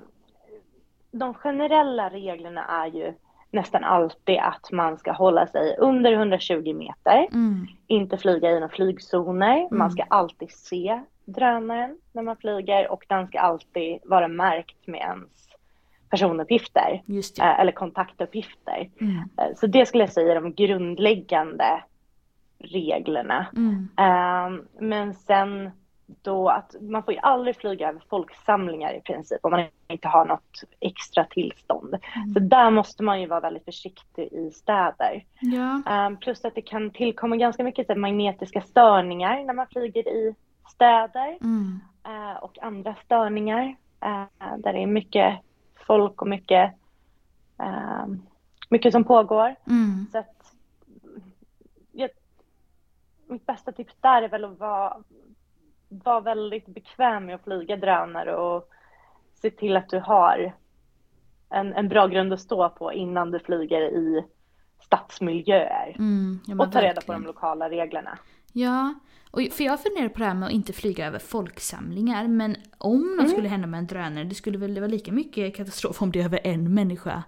de 1.12 1.34
generella 1.34 2.10
reglerna 2.10 2.66
är 2.66 2.88
ju 2.88 3.14
nästan 3.52 3.84
alltid 3.84 4.38
att 4.40 4.72
man 4.72 4.98
ska 4.98 5.12
hålla 5.12 5.48
sig 5.48 5.76
under 5.80 6.14
120 6.14 6.74
meter, 6.74 7.28
Mm, 7.32 7.68
inte 7.88 8.18
flyga 8.18 8.50
i 8.52 8.54
några 8.54 8.70
flygzoner. 8.70 9.58
Mm. 9.58 9.78
Man 9.78 9.92
ska 9.92 10.04
alltid 10.04 10.52
se 10.52 11.02
drönaren 11.26 11.98
när 12.14 12.24
man 12.24 12.38
flyger 12.38 12.92
och 12.92 13.06
den 13.10 13.28
ska 13.28 13.40
alltid 13.40 14.00
vara 14.06 14.28
märkt 14.28 14.88
med 14.88 15.00
ens 15.00 15.47
personuppgifter 16.10 17.02
eh, 17.40 17.60
eller 17.60 17.72
kontaktuppgifter. 17.72 18.90
Mm, 19.02 19.18
Eh, 19.38 19.56
Så 19.56 19.68
det 19.68 19.86
skulle 19.86 20.04
jag 20.04 20.12
säga 20.14 20.32
är 20.32 20.42
de 20.42 20.54
grundläggande 20.54 21.84
reglerna. 22.60 23.48
Mm. 23.56 23.88
Ehm, 23.98 24.68
men 24.80 25.14
sen 25.14 25.72
då 26.22 26.50
att 26.50 26.76
man 26.82 27.04
får 27.04 27.14
ju 27.14 27.20
aldrig 27.20 27.56
flyga 27.56 27.90
över 27.90 28.02
folksamlingar 28.10 28.94
i 28.94 29.02
princip 29.02 29.40
om 29.46 29.52
man 29.52 29.66
inte 29.88 30.08
har 30.08 30.26
något 30.26 30.64
extra 30.80 31.24
tillstånd. 31.24 31.96
Mm. 32.16 32.34
Så 32.34 32.40
där 32.40 32.72
måste 32.72 33.04
man 33.04 33.22
ju 33.22 33.28
vara 33.28 33.40
väldigt 33.40 33.66
försiktig 33.66 34.24
i 34.34 34.52
städer. 34.52 35.26
Ja. 35.40 35.82
Ehm, 35.92 36.18
plus 36.18 36.46
att 36.46 36.56
det 36.56 36.62
kan 36.62 36.90
tillkomma 36.92 37.36
ganska 37.36 37.64
mycket 37.64 37.88
så 37.88 37.96
magnetiska 37.96 38.62
störningar 38.62 39.44
när 39.44 39.54
man 39.54 39.68
flyger 39.68 40.08
i 40.08 40.36
städer 40.70 41.38
Mm. 41.42 41.80
eh, 42.06 42.38
och 42.44 42.58
andra 42.64 42.96
störningar 43.06 43.76
där 44.58 44.74
det 44.74 44.80
är 44.84 44.88
mycket 44.88 45.40
folk 45.88 46.22
och 46.22 46.28
mycket, 46.28 46.74
ehm, 47.58 48.22
mycket 48.70 48.92
som 48.92 49.04
pågår. 49.04 49.56
Mm. 49.68 50.08
Så 50.12 50.18
att, 50.18 50.54
jag, 51.92 52.10
mitt 53.28 53.46
bästa 53.46 53.72
tips 53.72 53.94
där 54.02 54.22
är 54.22 54.30
väl 54.30 54.46
att 54.46 54.60
vara, 54.60 54.98
vara 55.90 56.20
väldigt 56.20 56.66
bekväm 56.66 57.26
med 57.26 57.36
att 57.36 57.44
flyga 57.44 57.78
drönare 57.78 58.36
och 58.36 58.70
se 59.42 59.50
till 59.52 59.78
att 59.78 59.90
du 59.90 60.00
har 60.00 60.54
en, 61.50 61.74
en 61.74 61.90
bra 61.90 62.08
grund 62.08 62.34
att 62.34 62.42
stå 62.42 62.70
på 62.70 62.94
innan 62.94 63.32
du 63.32 63.40
flyger 63.40 63.82
i 63.82 64.26
stadsmiljöer. 64.80 65.96
Mm. 66.00 66.40
Ja, 66.48 66.66
och 66.66 66.72
ta 66.72 66.82
reda 66.82 66.94
på 66.94 67.00
verkligen. 67.00 67.22
de 67.22 67.28
lokala 67.28 67.70
reglerna. 67.70 68.18
Ja, 68.54 68.94
och 69.38 69.54
för 69.54 69.64
jag 69.64 69.82
funderar 69.82 70.10
på 70.10 70.20
det 70.20 70.26
här 70.26 70.34
med 70.34 70.48
att 70.48 70.54
inte 70.54 70.74
flyga 70.74 71.08
över 71.08 71.20
folksamlingar. 71.20 72.28
Men 72.28 72.56
om 72.78 73.00
något 73.02 73.20
Mm. 73.20 73.28
skulle 73.28 73.48
hända 73.48 73.68
med 73.68 73.78
en 73.78 73.88
drönare, 73.88 74.24
det 74.24 74.36
skulle 74.36 74.58
väl 74.58 74.80
vara 74.80 74.88
lika 74.88 75.12
mycket 75.12 75.56
katastrof 75.56 76.02
om 76.02 76.12
det 76.12 76.20
är 76.22 76.26
över 76.26 76.40
en 76.44 76.74
människa 76.74 77.24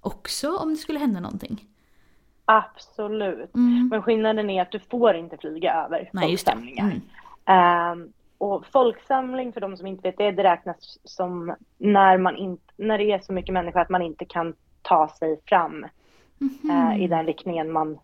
också 0.00 0.56
om 0.56 0.70
det 0.70 0.76
skulle 0.76 0.98
hända 0.98 1.20
någonting. 1.20 1.64
Absolut. 2.44 3.54
Mm. 3.54 3.88
Men 3.88 4.02
skillnaden 4.02 4.50
är 4.50 4.62
att 4.62 4.72
du 4.72 4.78
får 4.78 5.14
inte 5.14 5.36
flyga 5.36 5.74
över 5.74 6.10
Nej, 6.12 6.28
folksamlingar. 6.28 6.84
Mm. 6.84 7.00
Ehm, 7.44 8.12
och 8.38 8.66
folksamling, 8.66 9.52
för 9.52 9.60
de 9.60 9.76
som 9.76 9.86
inte 9.86 10.02
vet 10.02 10.18
det, 10.18 10.30
det 10.30 10.42
räknas 10.44 10.98
som 11.04 11.54
när, 11.78 12.18
man 12.18 12.36
inte, 12.36 12.72
när 12.76 12.98
det 12.98 13.12
är 13.12 13.18
så 13.18 13.32
mycket 13.32 13.52
människor 13.52 13.80
att 13.80 13.88
man 13.88 14.02
inte 14.02 14.24
kan 14.24 14.54
ta 14.82 15.08
sig 15.08 15.40
fram 15.46 15.86
eh, 16.70 17.02
i 17.02 17.08
den 17.08 17.26
riktningen 17.26 17.72
man 17.72 17.98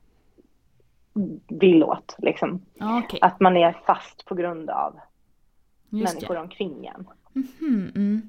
vill 1.49 1.85
åt. 1.85 2.15
Liksom. 2.19 2.61
Ja, 2.75 3.03
okej. 3.05 3.19
Att 3.23 3.41
man 3.41 3.57
är 3.57 3.73
fast 3.87 4.25
på 4.25 4.35
grund 4.35 4.71
av 4.71 5.01
Just 5.89 6.15
människor 6.15 6.35
det. 6.35 6.41
omkring 6.41 6.87
en. 6.87 7.09
Mhm, 7.33 7.93
mm. 7.95 8.29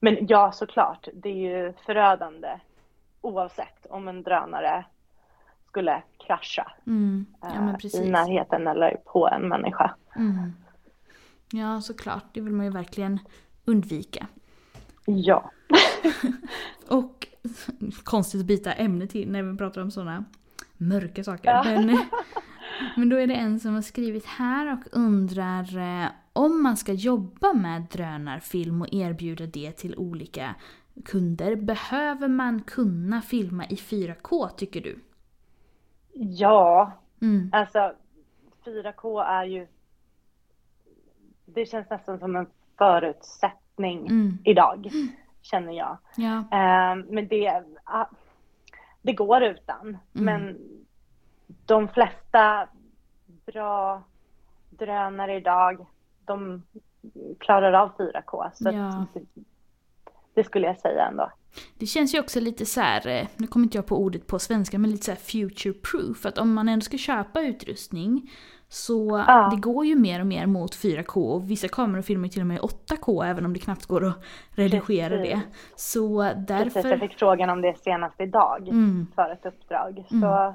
Men 0.00 0.26
ja, 0.26 0.52
såklart, 0.52 1.08
det 1.14 1.28
är 1.28 1.34
ju 1.34 1.72
förödande 1.86 2.48
oavsett 3.20 3.86
om 3.90 4.08
en 4.08 4.22
drönare 4.22 4.84
skulle 5.66 6.02
krascha 6.26 6.72
Mm. 6.86 7.26
Ja, 7.40 7.48
eh, 7.48 8.00
i 8.00 8.10
närheten 8.10 8.66
eller 8.66 8.96
på 9.04 9.28
en 9.28 9.48
människa. 9.48 9.94
Mm. 10.16 10.52
Ja, 11.52 11.80
såklart. 11.80 12.24
Det 12.32 12.40
vill 12.40 12.52
man 12.52 12.66
ju 12.66 12.72
verkligen 12.72 13.18
undvika. 13.64 14.26
Ja. 15.06 15.50
Och 16.88 17.28
konstigt 18.04 18.40
att 18.40 18.46
byta 18.46 18.72
ämne 18.72 19.06
till 19.06 19.30
när 19.30 19.42
vi 19.42 19.58
pratar 19.58 19.82
om 19.82 19.90
sådana 19.90 20.24
mörka 20.88 21.24
saker. 21.24 21.50
Ja. 21.50 21.62
Men, 21.64 21.98
men 22.96 23.08
då 23.08 23.16
är 23.16 23.26
det 23.26 23.34
en 23.34 23.60
som 23.60 23.74
har 23.74 23.82
skrivit 23.82 24.26
här 24.26 24.72
och 24.72 24.80
undrar 24.92 25.76
eh, 25.78 26.08
om 26.32 26.62
man 26.62 26.76
ska 26.76 26.92
jobba 26.92 27.52
med 27.52 27.82
drönarfilm 27.82 28.82
och 28.82 28.88
erbjuda 28.92 29.46
det 29.46 29.72
till 29.72 29.96
olika 29.96 30.54
kunder. 31.04 31.56
Behöver 31.56 32.28
man 32.28 32.62
kunna 32.62 33.20
filma 33.22 33.64
i 33.66 33.74
4K 33.74 34.48
tycker 34.56 34.80
du? 34.80 34.98
Ja, 36.14 36.92
Mm. 37.22 37.50
alltså 37.52 37.92
4K 38.64 39.22
är 39.24 39.44
ju... 39.44 39.66
Det 41.44 41.66
känns 41.66 41.90
nästan 41.90 42.18
som 42.18 42.36
en 42.36 42.46
förutsättning 42.78 44.06
Mm. 44.06 44.38
idag, 44.44 44.90
känner 45.42 45.72
jag. 45.72 45.98
Ja. 46.16 46.38
Eh, 46.38 46.96
men 47.10 47.28
det, 47.28 47.62
ah, 47.84 48.04
det 49.02 49.12
går 49.12 49.42
utan. 49.42 49.98
Men 50.12 50.58
de 51.66 51.88
flesta 51.88 52.68
bra 53.46 54.02
drönare 54.70 55.36
idag, 55.36 55.86
de 56.24 56.62
klarar 57.40 57.72
av 57.72 57.96
4K. 57.96 58.50
Så 58.54 58.70
Ja. 58.72 59.06
det 60.34 60.44
skulle 60.44 60.66
jag 60.66 60.80
säga 60.80 61.06
ändå. 61.06 61.30
Det 61.78 61.86
känns 61.86 62.14
ju 62.14 62.20
också 62.20 62.40
lite 62.40 62.66
så 62.66 62.80
här, 62.80 63.06
eh, 63.06 63.26
nu 63.36 63.46
kommer 63.46 63.64
inte 63.66 63.78
jag 63.78 63.86
på 63.86 63.96
ordet 64.02 64.26
på 64.26 64.38
svenska, 64.38 64.78
men 64.78 64.90
lite 64.90 65.04
så 65.04 65.10
här 65.10 65.18
future 65.18 65.72
proof. 65.74 66.26
Att 66.26 66.38
om 66.38 66.54
man 66.54 66.68
ändå 66.68 66.82
ska 66.84 66.98
köpa 66.98 67.40
utrustning 67.42 68.30
så 68.72 69.24
Ja. 69.28 69.48
det 69.54 69.60
går 69.60 69.86
ju 69.86 69.94
mer 69.96 70.20
och 70.20 70.26
mer 70.26 70.46
mot 70.46 70.74
4K 70.76 71.16
och 71.16 71.50
vissa 71.50 71.68
kameror 71.68 72.02
filmar 72.02 72.28
till 72.28 72.40
och 72.40 72.46
med 72.46 72.56
i 72.56 72.60
8K 72.60 73.22
även 73.24 73.46
om 73.46 73.52
det 73.52 73.58
knappt 73.60 73.86
går 73.86 74.04
att 74.04 74.22
redigera 74.50 75.16
Precis. 75.16 75.32
det. 75.34 75.40
Så 75.76 76.22
Precis, 76.22 76.46
därför... 76.74 76.88
jag 76.90 77.00
fick 77.00 77.18
frågan 77.18 77.50
om 77.50 77.60
det 77.62 77.74
senast 77.78 78.20
idag 78.20 78.68
Mm. 78.68 79.06
för 79.14 79.32
ett 79.32 79.46
uppdrag. 79.46 80.04
Så 80.08 80.14
Mm. 80.16 80.28
ja, 80.28 80.54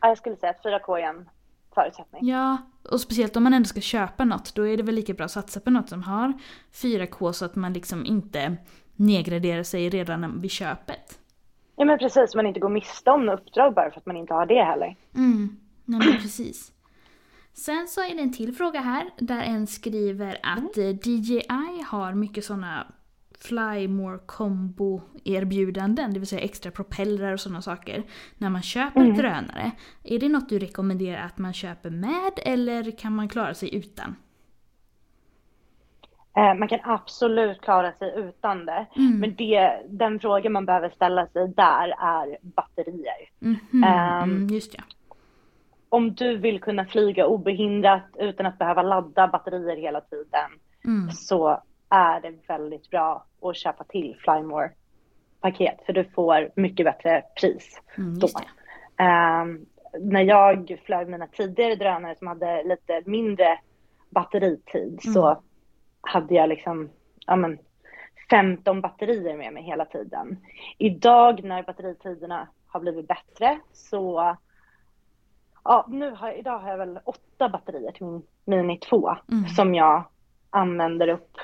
jag 0.00 0.18
skulle 0.18 0.36
säga 0.36 0.50
att 0.50 0.62
4K 0.64 0.96
är 0.98 1.02
en 1.08 1.28
förutsättning. 1.74 2.28
Ja, 2.28 2.56
och 2.90 3.00
speciellt 3.00 3.36
om 3.36 3.42
man 3.42 3.54
ändå 3.54 3.66
ska 3.66 3.80
köpa 3.80 4.24
något, 4.24 4.54
då 4.54 4.66
är 4.66 4.76
det 4.76 4.82
väl 4.82 4.94
lika 4.94 5.14
bra 5.14 5.24
att 5.24 5.30
satsa 5.30 5.60
på 5.60 5.70
något 5.70 5.88
som 5.88 6.02
har 6.02 6.32
4K 6.72 7.32
så 7.32 7.44
att 7.44 7.56
man 7.56 7.72
liksom 7.72 8.06
inte 8.06 8.56
nedgraderar 8.96 9.62
sig 9.62 9.88
redan 9.90 10.40
vid 10.40 10.50
köpet. 10.50 11.18
Ja 11.76 11.84
men 11.84 11.98
precis, 11.98 12.34
man 12.34 12.46
inte 12.46 12.60
går 12.60 12.68
miste 12.68 13.10
om 13.10 13.28
uppdrag 13.28 13.74
bara 13.74 13.90
för 13.90 14.00
att 14.00 14.06
man 14.06 14.16
inte 14.16 14.34
har 14.34 14.46
det 14.46 14.62
heller. 14.64 14.96
Mm, 15.14 15.56
nej 15.84 15.98
men 15.98 16.12
precis. 16.22 16.72
Sen 17.56 17.88
så 17.88 18.00
är 18.00 18.14
det 18.14 18.22
en 18.22 18.32
till 18.32 18.54
fråga 18.54 18.80
här 18.80 19.10
där 19.18 19.42
en 19.42 19.66
skriver 19.66 20.38
att 20.42 20.78
eh, 20.78 20.88
DJI 20.88 21.82
har 21.86 22.14
mycket 22.14 22.44
sådana 22.44 22.86
Fly 23.38 23.88
More 23.88 24.18
Combo 24.26 25.00
erbjudanden, 25.24 26.12
det 26.12 26.18
vill 26.18 26.28
säga 26.28 26.40
extra 26.40 26.70
propellrar 26.70 27.32
och 27.32 27.40
sådana 27.40 27.62
saker, 27.62 28.02
när 28.38 28.50
man 28.50 28.62
köper 28.62 29.00
drönare. 29.00 29.70
Är 30.04 30.18
det 30.18 30.28
något 30.28 30.48
du 30.48 30.58
rekommenderar 30.58 31.26
att 31.26 31.38
man 31.38 31.52
köper 31.52 31.90
med 31.90 32.32
eller 32.36 32.98
kan 32.98 33.12
man 33.16 33.28
klara 33.28 33.54
sig 33.54 33.74
utan? 33.74 34.16
Eh, 36.36 36.54
man 36.54 36.68
kan 36.68 36.80
absolut 36.82 37.60
klara 37.60 37.92
sig 37.92 38.12
utan 38.16 38.66
det. 38.66 38.86
Mm. 38.96 39.18
Men 39.20 39.34
det, 39.34 39.82
den 39.88 40.20
frågan 40.20 40.52
man 40.52 40.66
behöver 40.66 40.90
ställa 40.90 41.26
sig 41.26 41.48
där 41.56 41.94
är 41.98 42.38
batterier. 42.42 43.30
Mhm, 43.38 43.84
Ehm, 43.84 44.30
mm, 44.30 44.46
just 44.46 44.74
ja. 44.74 44.82
Om 45.88 46.14
du 46.14 46.36
vill 46.36 46.60
kunna 46.60 46.84
flyga 46.84 47.26
obehindrat 47.26 48.04
utan 48.18 48.46
att 48.46 48.58
behöva 48.58 48.82
ladda 48.82 49.28
batterier 49.28 49.76
hela 49.76 50.00
tiden 50.00 50.50
Mm. 50.84 51.10
så 51.10 51.62
är 51.90 52.20
det 52.20 52.34
väldigt 52.48 52.90
bra 52.90 53.24
att 53.42 53.56
köpa 53.56 53.84
till 53.84 54.16
Flymore 54.18 54.70
paket 55.40 55.76
för 55.86 55.92
du 55.92 56.04
får 56.04 56.50
mycket 56.56 56.86
bättre 56.86 57.22
pris. 57.40 57.82
Mm, 57.98 58.18
då. 58.18 58.28
Ehm, 59.04 59.66
när 60.00 60.22
jag 60.22 60.80
flög 60.86 61.08
mina 61.08 61.26
tidigare 61.26 61.74
drönare 61.74 62.16
som 62.16 62.26
hade 62.26 62.62
lite 62.62 63.02
mindre 63.06 63.58
batteritid 64.10 65.00
Mm. 65.04 65.14
så 65.14 65.42
hade 66.00 66.34
jag 66.34 66.48
liksom 66.48 66.90
ja, 67.26 67.36
men, 67.36 67.58
15 68.30 68.80
batterier 68.80 69.36
med 69.36 69.52
mig 69.52 69.62
hela 69.62 69.84
tiden. 69.84 70.36
Idag 70.78 71.44
när 71.44 71.62
batteritiderna 71.62 72.48
har 72.66 72.80
blivit 72.80 73.08
bättre 73.08 73.58
så 73.72 74.36
ja, 75.68 75.84
nu 75.88 76.10
har, 76.10 76.32
idag 76.32 76.58
har 76.58 76.70
jag 76.70 76.78
väl 76.78 76.98
åtta 77.04 77.48
batterier 77.48 77.92
till 77.92 78.06
min 78.06 78.22
Mini 78.44 78.78
2 78.78 79.16
Mm. 79.32 79.48
som 79.48 79.74
jag 79.74 80.04
använder 80.50 81.08
upp 81.08 81.36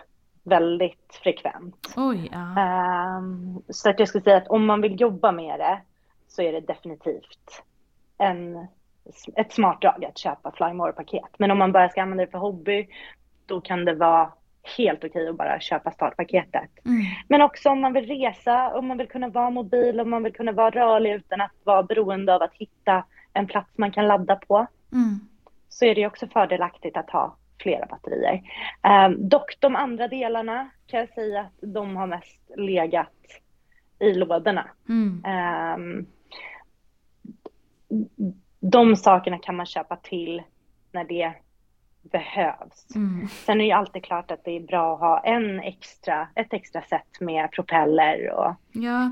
väldigt 0.43 1.20
frekvent. 1.23 1.95
Oj, 1.97 2.29
ja. 2.33 2.61
Ehm, 2.62 3.62
så 3.68 3.91
att 3.91 3.99
jag 3.99 4.09
skulle 4.09 4.25
säga 4.25 4.37
att 4.37 4.49
om 4.49 4.66
man 4.66 4.81
vill 4.81 5.01
jobba 5.01 5.33
med 5.33 5.61
det 5.61 5.81
så 6.29 6.43
är 6.43 6.53
det 6.53 6.61
definitivt 6.61 7.62
en, 8.18 8.66
ett 9.37 9.53
smart 9.53 9.81
drag 9.81 10.05
att 10.05 10.18
köpa 10.18 10.53
Flymore-paket. 10.53 11.39
Men 11.39 11.51
om 11.51 11.59
man 11.59 11.73
bara 11.73 11.89
ska 11.89 12.03
använda 12.03 12.25
det 12.25 12.31
för 12.31 12.39
hobby, 12.39 12.89
då 13.47 13.61
kan 13.61 13.85
det 13.85 13.95
vara 13.95 14.33
helt 14.77 15.05
okej 15.05 15.29
att 15.29 15.37
bara 15.37 15.61
köpa 15.61 15.91
startpaketet. 15.91 16.70
Mm. 16.85 17.03
Men 17.29 17.43
också 17.43 17.70
om 17.70 17.81
man 17.81 17.93
vill 17.93 18.07
resa, 18.07 18.75
om 18.75 18.87
man 18.87 18.99
vill 18.99 19.09
kunna 19.09 19.29
vara 19.29 19.51
mobil, 19.51 20.01
om 20.01 20.11
man 20.11 20.23
vill 20.23 20.33
kunna 20.35 20.53
vara 20.53 20.70
rörlig 20.70 21.12
utan 21.14 21.41
att 21.41 21.53
vara 21.64 21.83
beroende 21.83 22.35
av 22.35 22.43
att 22.43 22.55
hitta 22.55 23.05
en 23.33 23.47
plats 23.47 23.70
man 23.78 23.93
kan 23.93 24.09
ladda 24.09 24.37
på, 24.37 24.66
Mm. 24.93 25.20
så 25.68 25.85
är 25.85 25.95
det 25.95 26.07
också 26.07 26.26
fördelaktigt 26.26 26.97
att 26.97 27.11
ha 27.11 27.37
flera 27.62 27.87
batterier. 27.87 28.43
Ehm, 28.83 29.28
dock 29.28 29.57
de 29.61 29.76
andra 29.76 30.09
delarna 30.09 30.70
kan 30.87 31.01
jag 31.01 31.09
säga 31.09 31.41
att 31.41 31.53
de 31.72 31.97
har 31.97 32.07
mest 32.07 32.51
legat 32.57 33.12
i 33.99 34.14
lådorna. 34.14 34.68
Mm. 34.89 35.22
Ehm, 35.24 36.07
de 38.61 38.97
sakerna 38.97 39.39
kan 39.39 39.57
man 39.57 39.66
köpa 39.66 39.97
till 39.97 40.43
när 40.93 41.05
det 41.05 41.33
behövs. 42.03 42.95
Mm. 42.95 43.28
Sen 43.28 43.55
är 43.55 43.59
det 43.59 43.64
ju 43.64 43.72
alltid 43.72 44.05
klart 44.05 44.30
att 44.30 44.45
det 44.45 44.51
är 44.57 44.61
bra 44.61 44.95
att 44.95 45.01
ha 45.01 45.18
en 45.20 45.61
extra, 45.61 46.28
ett 46.35 46.53
extra 46.53 46.83
set 46.83 47.20
med 47.20 47.53
propeller 47.53 48.30
och 48.30 48.55
Ja, 48.72 49.11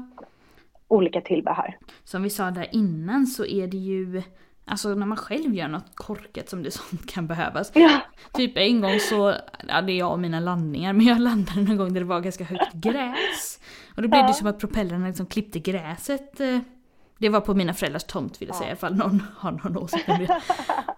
olika 0.90 1.20
tillbehör. 1.20 1.76
som 2.04 2.22
vi 2.22 2.30
sa 2.30 2.50
där 2.50 2.68
innan 2.72 3.26
så 3.26 3.44
är 3.46 3.66
det 3.66 3.76
ju 3.76 4.22
Alltså 4.64 4.88
när 4.94 5.06
man 5.06 5.16
själv 5.18 5.54
gör 5.54 5.68
något 5.68 5.90
korkat 5.96 6.48
som 6.48 6.62
det 6.62 6.70
sånt 6.74 7.06
kan 7.12 7.26
behövas. 7.26 7.72
Ja. 7.74 7.90
Typ 8.32 8.52
en 8.56 8.80
gång 8.80 9.00
så, 9.00 9.34
ja 9.68 9.82
det 9.82 9.92
är 9.92 9.98
jag 9.98 10.12
och 10.12 10.18
mina 10.18 10.40
landningar, 10.40 10.92
men 10.92 11.06
jag 11.06 11.20
landade 11.20 11.60
någon 11.62 11.76
gång 11.76 11.92
där 11.94 12.00
det 12.00 12.06
var 12.06 12.20
ganska 12.20 12.44
högt 12.44 12.72
gräs. 12.72 13.60
Och 13.96 14.02
då 14.02 14.08
blev 14.08 14.22
det 14.22 14.28
Ja. 14.28 14.32
som 14.32 14.46
att 14.46 14.58
propellrarna 14.60 15.06
liksom 15.06 15.26
klippte 15.26 15.58
gräset. 15.58 16.40
eh, 16.40 16.58
Det 17.18 17.28
var 17.28 17.40
på 17.40 17.54
mina 17.54 17.74
föräldrars 17.74 18.04
tomt 18.04 18.42
vill 18.42 18.48
jag 18.48 18.54
Ja. 18.56 18.60
säga 18.60 18.72
ifall 18.72 18.94
någon 18.96 19.22
har 19.36 19.52
någon 19.52 19.76
åsikt 19.76 20.08
om 20.08 20.18
det. 20.18 20.40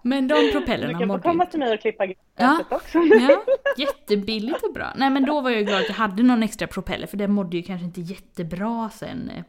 Men 0.03 0.29
de 0.29 0.35
Du 0.35 0.53
propellrarna 0.53 0.93
kan 0.93 1.01
få 1.01 1.07
mådde 1.07 1.23
komma 1.23 1.47
till 1.47 1.59
mig 1.59 1.75
och 1.75 1.81
klippa 1.81 2.07
gräset 2.07 2.23
Ja. 2.37 2.61
också. 2.71 2.99
Ja, 2.99 3.43
jättebilligt 3.77 4.63
och 4.63 4.73
bra. 4.73 4.93
Nej 4.97 5.11
men 5.11 5.25
då 5.27 5.41
var 5.41 5.51
jag 5.51 5.67
glad 5.67 5.81
att 5.81 5.89
jag 5.89 5.95
hade 5.95 6.23
någon 6.23 6.43
extra 6.43 6.67
propeller 6.67 7.07
för 7.07 7.17
den 7.17 7.33
mådde 7.33 7.57
ju 7.57 7.63
kanske 7.63 7.85
inte 7.85 8.01
jättebra 8.01 8.91
sen 8.91 9.31
eh, 9.37 9.45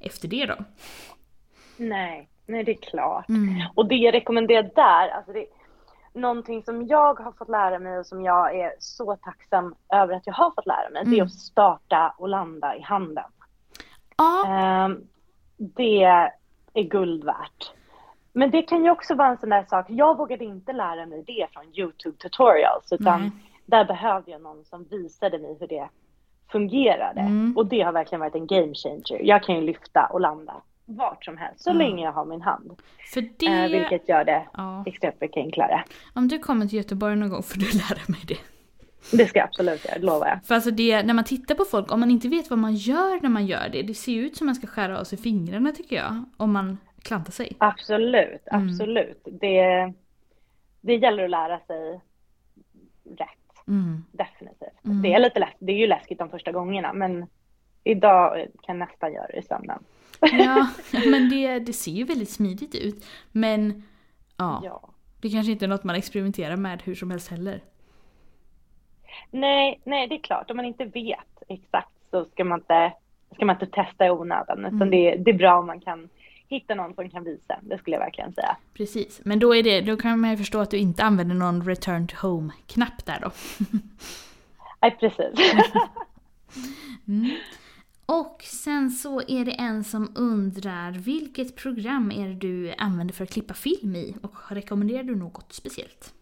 efter 0.00 0.28
det 0.28 0.46
då. 0.46 0.54
Nej, 1.76 2.28
nej 2.46 2.64
det 2.64 2.70
är 2.72 2.82
klart. 2.90 3.28
Mm. 3.28 3.62
Och 3.74 3.86
det 3.88 3.94
jag 3.94 4.14
rekommenderar 4.14 4.70
där, 4.74 5.08
alltså 5.08 5.32
det, 5.32 5.46
någonting 6.12 6.62
som 6.62 6.86
jag 6.86 7.14
har 7.20 7.32
fått 7.32 7.48
lära 7.48 7.78
mig 7.78 7.98
och 7.98 8.06
som 8.06 8.22
jag 8.24 8.56
är 8.60 8.72
så 8.78 9.16
tacksam 9.16 9.74
över 9.92 10.14
att 10.14 10.26
jag 10.26 10.34
har 10.34 10.50
fått 10.50 10.66
lära 10.66 10.90
mig, 10.90 11.02
det 11.04 11.08
Mm. 11.10 11.20
är 11.20 11.24
att 11.24 11.32
starta 11.32 12.14
och 12.18 12.28
landa 12.28 12.76
i 12.76 12.80
handen. 12.80 13.24
Ja, 14.16 14.46
Ehm, 14.46 15.06
det 15.56 16.02
är 16.74 16.82
guld 16.82 17.24
värt. 17.24 17.72
Men 18.32 18.50
det 18.50 18.62
kan 18.62 18.84
ju 18.84 18.90
också 18.90 19.14
vara 19.14 19.28
en 19.28 19.38
sån 19.38 19.48
där 19.48 19.64
sak, 19.64 19.86
jag 19.88 20.16
vågade 20.16 20.44
inte 20.44 20.72
lära 20.72 21.06
mig 21.06 21.24
det 21.26 21.46
från 21.52 21.64
YouTube 21.74 22.16
tutorials, 22.18 22.92
utan 22.92 23.20
Nej. 23.20 23.30
där 23.66 23.84
behövde 23.84 24.30
jag 24.30 24.42
någon 24.42 24.64
som 24.64 24.84
visade 24.84 25.38
mig 25.38 25.56
hur 25.60 25.66
det 25.66 25.88
fungerade. 26.52 27.20
Mm. 27.20 27.56
Och 27.56 27.66
det 27.66 27.80
har 27.80 27.92
verkligen 27.92 28.20
varit 28.20 28.34
en 28.34 28.46
game 28.46 28.74
changer. 28.74 29.20
Jag 29.24 29.42
kan 29.42 29.54
ju 29.54 29.60
lyfta 29.62 30.06
och 30.06 30.20
landa 30.20 30.54
vart 30.84 31.24
som 31.24 31.36
helst, 31.36 31.64
så 31.64 31.70
Ja. 31.70 31.74
länge 31.74 32.04
jag 32.04 32.12
har 32.12 32.24
min 32.24 32.42
hand. 32.42 32.72
för 33.12 33.24
det... 33.38 33.46
Eh, 33.46 33.70
vilket 33.80 34.08
gör 34.08 34.24
det 34.24 34.46
Ja. 34.52 34.82
extremt 34.86 35.20
mycket 35.20 35.36
enklare. 35.36 35.84
Om 36.14 36.28
du 36.28 36.38
kommer 36.38 36.66
till 36.66 36.78
Göteborg 36.78 37.16
någon 37.16 37.28
gång 37.30 37.42
får 37.42 37.58
du 37.58 37.66
lära 37.78 38.00
mig 38.08 38.20
det. 38.28 38.38
Det 39.16 39.26
ska 39.26 39.38
jag 39.38 39.46
absolut 39.48 39.84
göra, 39.84 39.98
det 39.98 40.06
lovar 40.06 40.26
jag. 40.28 40.44
För 40.44 40.54
alltså 40.54 40.70
det, 40.70 41.02
när 41.02 41.14
man 41.14 41.24
tittar 41.24 41.54
på 41.54 41.64
folk, 41.64 41.92
om 41.92 42.00
man 42.00 42.10
inte 42.10 42.28
vet 42.28 42.50
vad 42.50 42.58
man 42.58 42.74
gör 42.74 43.20
när 43.22 43.28
man 43.28 43.46
gör 43.46 43.68
det, 43.72 43.82
det 43.82 43.94
ser 43.94 44.12
ju 44.12 44.26
ut 44.26 44.36
som 44.36 44.46
man 44.46 44.54
ska 44.54 44.66
skära 44.66 45.00
av 45.00 45.04
sig 45.04 45.18
fingrarna 45.18 45.72
tycker 45.72 45.96
jag. 45.96 46.24
Om 46.36 46.52
man 46.52 46.78
klantar 47.02 47.32
sig. 47.32 47.56
Absolut, 47.58 48.42
Mm. 48.52 48.68
absolut. 48.68 49.22
Det, 49.24 49.92
det 50.80 50.94
gäller 50.96 51.24
att 51.24 51.30
lära 51.30 51.58
sig 51.58 52.00
rätt, 53.04 53.47
Mm. 53.68 54.04
definitivt. 54.12 54.84
Mm. 54.84 55.02
Det, 55.02 55.12
är 55.14 55.18
lite 55.18 55.40
lätt, 55.40 55.56
det 55.58 55.72
är 55.72 55.76
ju 55.76 55.86
läskigt 55.86 56.18
de 56.18 56.30
första 56.30 56.52
gångerna, 56.52 56.92
men 56.92 57.26
idag 57.84 58.46
kan 58.62 58.78
nästan 58.78 59.12
göra 59.12 59.26
det 59.26 59.36
i 59.38 59.42
sömnen. 59.42 59.78
Ja, 60.20 60.68
men 61.10 61.28
det, 61.30 61.58
det 61.58 61.72
ser 61.72 61.92
ju 61.92 62.04
väldigt 62.04 62.30
smidigt 62.30 62.74
ut. 62.74 63.06
Men 63.32 63.82
ja, 64.36 64.60
Ja. 64.64 64.88
det 65.20 65.30
kanske 65.30 65.52
inte 65.52 65.64
är 65.64 65.68
något 65.68 65.84
man 65.84 65.96
experimenterar 65.96 66.56
med 66.56 66.82
hur 66.82 66.94
som 66.94 67.10
helst 67.10 67.30
heller. 67.30 67.60
Nej, 69.30 69.80
nej, 69.84 70.08
det 70.08 70.14
är 70.14 70.22
klart. 70.22 70.50
Om 70.50 70.56
man 70.56 70.66
inte 70.66 70.84
vet 70.84 71.42
exakt 71.48 71.92
så 72.10 72.24
ska 72.24 72.44
man 72.44 72.58
inte, 72.60 72.92
ska 73.34 73.44
man 73.44 73.56
inte 73.56 73.66
testa 73.82 74.06
i 74.06 74.10
onödan. 74.10 74.58
Utan 74.58 74.74
Mm. 74.82 74.90
det, 74.90 75.16
det 75.16 75.30
är 75.30 75.34
bra 75.38 75.58
om 75.58 75.66
man 75.66 75.80
kan 75.80 76.08
hitta 76.48 76.74
någon 76.74 76.94
som 76.94 77.10
kan 77.10 77.24
visa. 77.24 77.58
Det 77.62 77.78
skulle 77.78 77.96
jag 77.96 78.00
verkligen 78.00 78.32
säga. 78.32 78.56
Precis, 78.74 79.20
men 79.24 79.38
då, 79.38 79.54
är 79.54 79.62
det, 79.62 79.80
då 79.80 79.96
kan 79.96 80.20
man 80.20 80.30
ju 80.30 80.36
förstå 80.36 80.58
att 80.60 80.70
du 80.70 80.76
inte 80.76 81.04
använder 81.04 81.34
någon 81.34 81.64
return 81.64 82.06
to 82.06 82.16
home-knapp 82.26 83.06
där 83.06 83.18
då. 83.22 83.30
Nej, 84.82 84.96
precis. 85.00 85.54
Mm. 87.08 87.30
Och 88.06 88.42
sen 88.42 88.90
så 88.90 89.20
är 89.20 89.44
det 89.44 89.50
en 89.52 89.84
som 89.84 90.12
undrar 90.16 90.92
vilket 90.92 91.56
program 91.56 92.12
är 92.12 92.28
det 92.28 92.34
du 92.34 92.74
använder 92.78 93.14
för 93.14 93.24
att 93.24 93.30
klippa 93.30 93.54
film 93.54 93.96
i 93.96 94.16
och 94.22 94.34
rekommenderar 94.48 95.02
du 95.02 95.16
något 95.16 95.52
speciellt? 95.52 96.14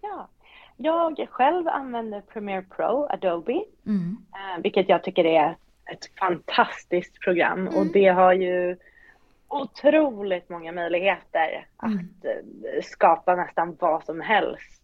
ja. 0.00 0.28
Jag 0.76 1.28
själv 1.30 1.68
använder 1.68 2.20
Premiere 2.20 2.62
Pro, 2.62 3.06
Adobe. 3.10 3.64
Mm. 3.86 4.16
Eh, 4.32 4.62
vilket 4.62 4.88
jag 4.88 5.04
tycker 5.04 5.24
är 5.24 5.56
ett 5.92 6.10
fantastiskt 6.18 7.20
program 7.20 7.58
Mm. 7.60 7.74
och 7.74 7.86
det 7.86 8.06
har 8.08 8.32
ju 8.32 8.76
otroligt 9.52 10.48
många 10.48 10.72
möjligheter 10.72 11.66
Mm. 11.82 11.98
att 11.98 12.24
eh, 12.24 12.82
skapa 12.82 13.34
nästan 13.36 13.76
vad 13.80 14.04
som 14.04 14.20
helst 14.20 14.78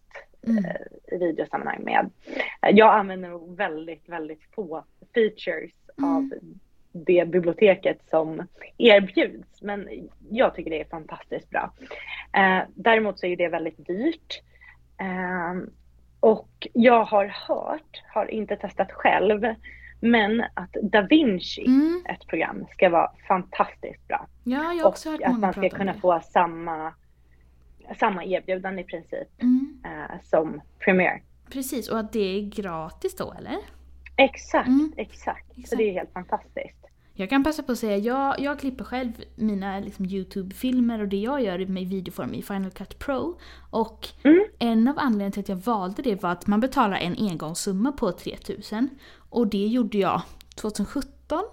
Mm. 0.47 0.65
eh, 0.65 1.15
i 1.15 1.17
videosammanhang 1.17 1.83
med. 1.83 2.09
Eh, 2.61 2.69
Jag 2.75 2.93
använder 2.95 3.29
nog 3.29 3.57
väldigt, 3.57 4.09
väldigt 4.09 4.43
få 4.55 4.83
features 5.13 5.71
Mm. 5.97 6.15
av 6.15 6.29
det 6.91 7.25
biblioteket 7.29 7.97
som 8.09 8.47
erbjuds, 8.77 9.61
men 9.61 9.89
jag 10.29 10.55
tycker 10.55 10.69
det 10.71 10.81
är 10.81 10.85
fantastiskt 10.85 11.49
bra. 11.49 11.71
Eh, 12.33 12.59
däremot 12.75 13.19
så 13.19 13.25
är 13.25 13.35
det 13.37 13.47
väldigt 13.47 13.87
dyrt. 13.87 14.41
Eh, 14.99 15.69
och 16.19 16.67
jag 16.73 17.03
har 17.03 17.25
hört, 17.25 18.03
har 18.13 18.31
inte 18.31 18.55
testat 18.55 18.91
själv, 18.91 19.55
men 19.99 20.41
att 20.53 20.75
Da 20.83 21.01
Vinci, 21.01 21.65
Mm. 21.67 22.01
ett 22.09 22.27
program, 22.27 22.65
ska 22.71 22.89
vara 22.89 23.11
fantastiskt 23.27 24.07
bra. 24.07 24.27
Ja, 24.43 24.57
jag 24.57 24.63
har 24.63 24.81
Och 24.83 24.89
också 24.89 25.09
hört 25.11 25.21
att 25.23 25.39
man 25.39 25.53
ska 25.53 25.69
kunna 25.69 25.93
få 25.93 26.19
samma, 26.33 26.93
samma 27.99 28.25
erbjudande 28.25 28.81
i 28.81 28.85
princip 28.85 29.27
Mm. 29.41 29.77
eh, 29.85 30.15
som 30.23 30.61
Premiere. 30.79 31.21
Precis, 31.51 31.89
och 31.89 31.99
att 31.99 32.11
det 32.13 32.19
är 32.37 32.41
gratis 32.49 33.15
då 33.15 33.33
eller? 33.37 33.57
Exakt, 34.15 34.67
Mm. 34.67 34.93
exakt. 34.97 35.53
Så 35.55 35.59
Exakt. 35.61 35.77
det 35.77 35.89
är 35.89 35.93
helt 35.93 36.13
fantastiskt. 36.13 36.75
Jag 37.13 37.29
kan 37.29 37.43
passa 37.43 37.63
på 37.63 37.71
att 37.71 37.77
säga, 37.77 37.97
jag, 37.97 38.39
jag 38.39 38.59
klipper 38.59 38.83
själv 38.83 39.11
mina 39.35 39.79
liksom, 39.79 40.05
YouTube-filmer 40.05 41.01
och 41.01 41.07
det 41.07 41.17
jag 41.17 41.41
gör 41.43 41.65
med 41.65 41.87
videoform 41.87 42.33
i 42.33 42.41
Final 42.41 42.71
Cut 42.71 42.99
Pro. 42.99 43.39
Och 43.69 44.07
Mm. 44.23 44.45
en 44.59 44.87
av 44.87 44.99
anledningarna 44.99 45.31
till 45.31 45.41
att 45.41 45.49
jag 45.49 45.55
valde 45.55 46.01
det 46.01 46.23
var 46.23 46.31
att 46.31 46.47
man 46.47 46.59
betalar 46.59 46.97
en 46.97 47.15
engångssumma 47.19 47.91
på 47.91 48.11
3000. 48.11 48.89
Och 49.29 49.47
det 49.47 49.67
gjorde 49.67 49.97
jag 49.97 50.21
2017. 50.55 51.43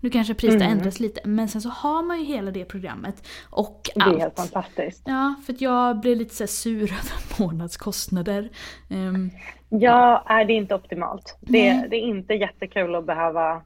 Nu 0.00 0.10
kanske 0.10 0.34
priset 0.34 0.60
Mm. 0.62 0.72
ändrats 0.72 1.00
lite, 1.00 1.20
men 1.28 1.48
sen 1.48 1.60
så 1.62 1.68
har 1.68 2.02
man 2.02 2.18
ju 2.18 2.24
hela 2.24 2.50
det 2.50 2.64
programmet 2.64 3.26
och 3.50 3.80
Det 3.94 4.00
är 4.00 4.04
allt. 4.04 4.18
helt 4.20 4.36
fantastiskt. 4.36 5.02
Ja, 5.06 5.34
för 5.46 5.52
att 5.52 5.60
jag 5.60 6.00
blev 6.00 6.16
lite 6.16 6.34
så 6.34 6.46
sur 6.46 6.82
över 6.92 7.40
månadskostnader. 7.46 8.48
Ehm, 8.90 9.30
Ja, 9.68 10.24
är 10.26 10.44
det 10.44 10.52
inte 10.52 10.74
optimalt. 10.74 11.36
Det, 11.40 11.86
det 11.90 11.96
är 11.96 12.00
inte 12.00 12.34
jättekul 12.34 12.94
att 12.94 13.06
behöva 13.06 13.62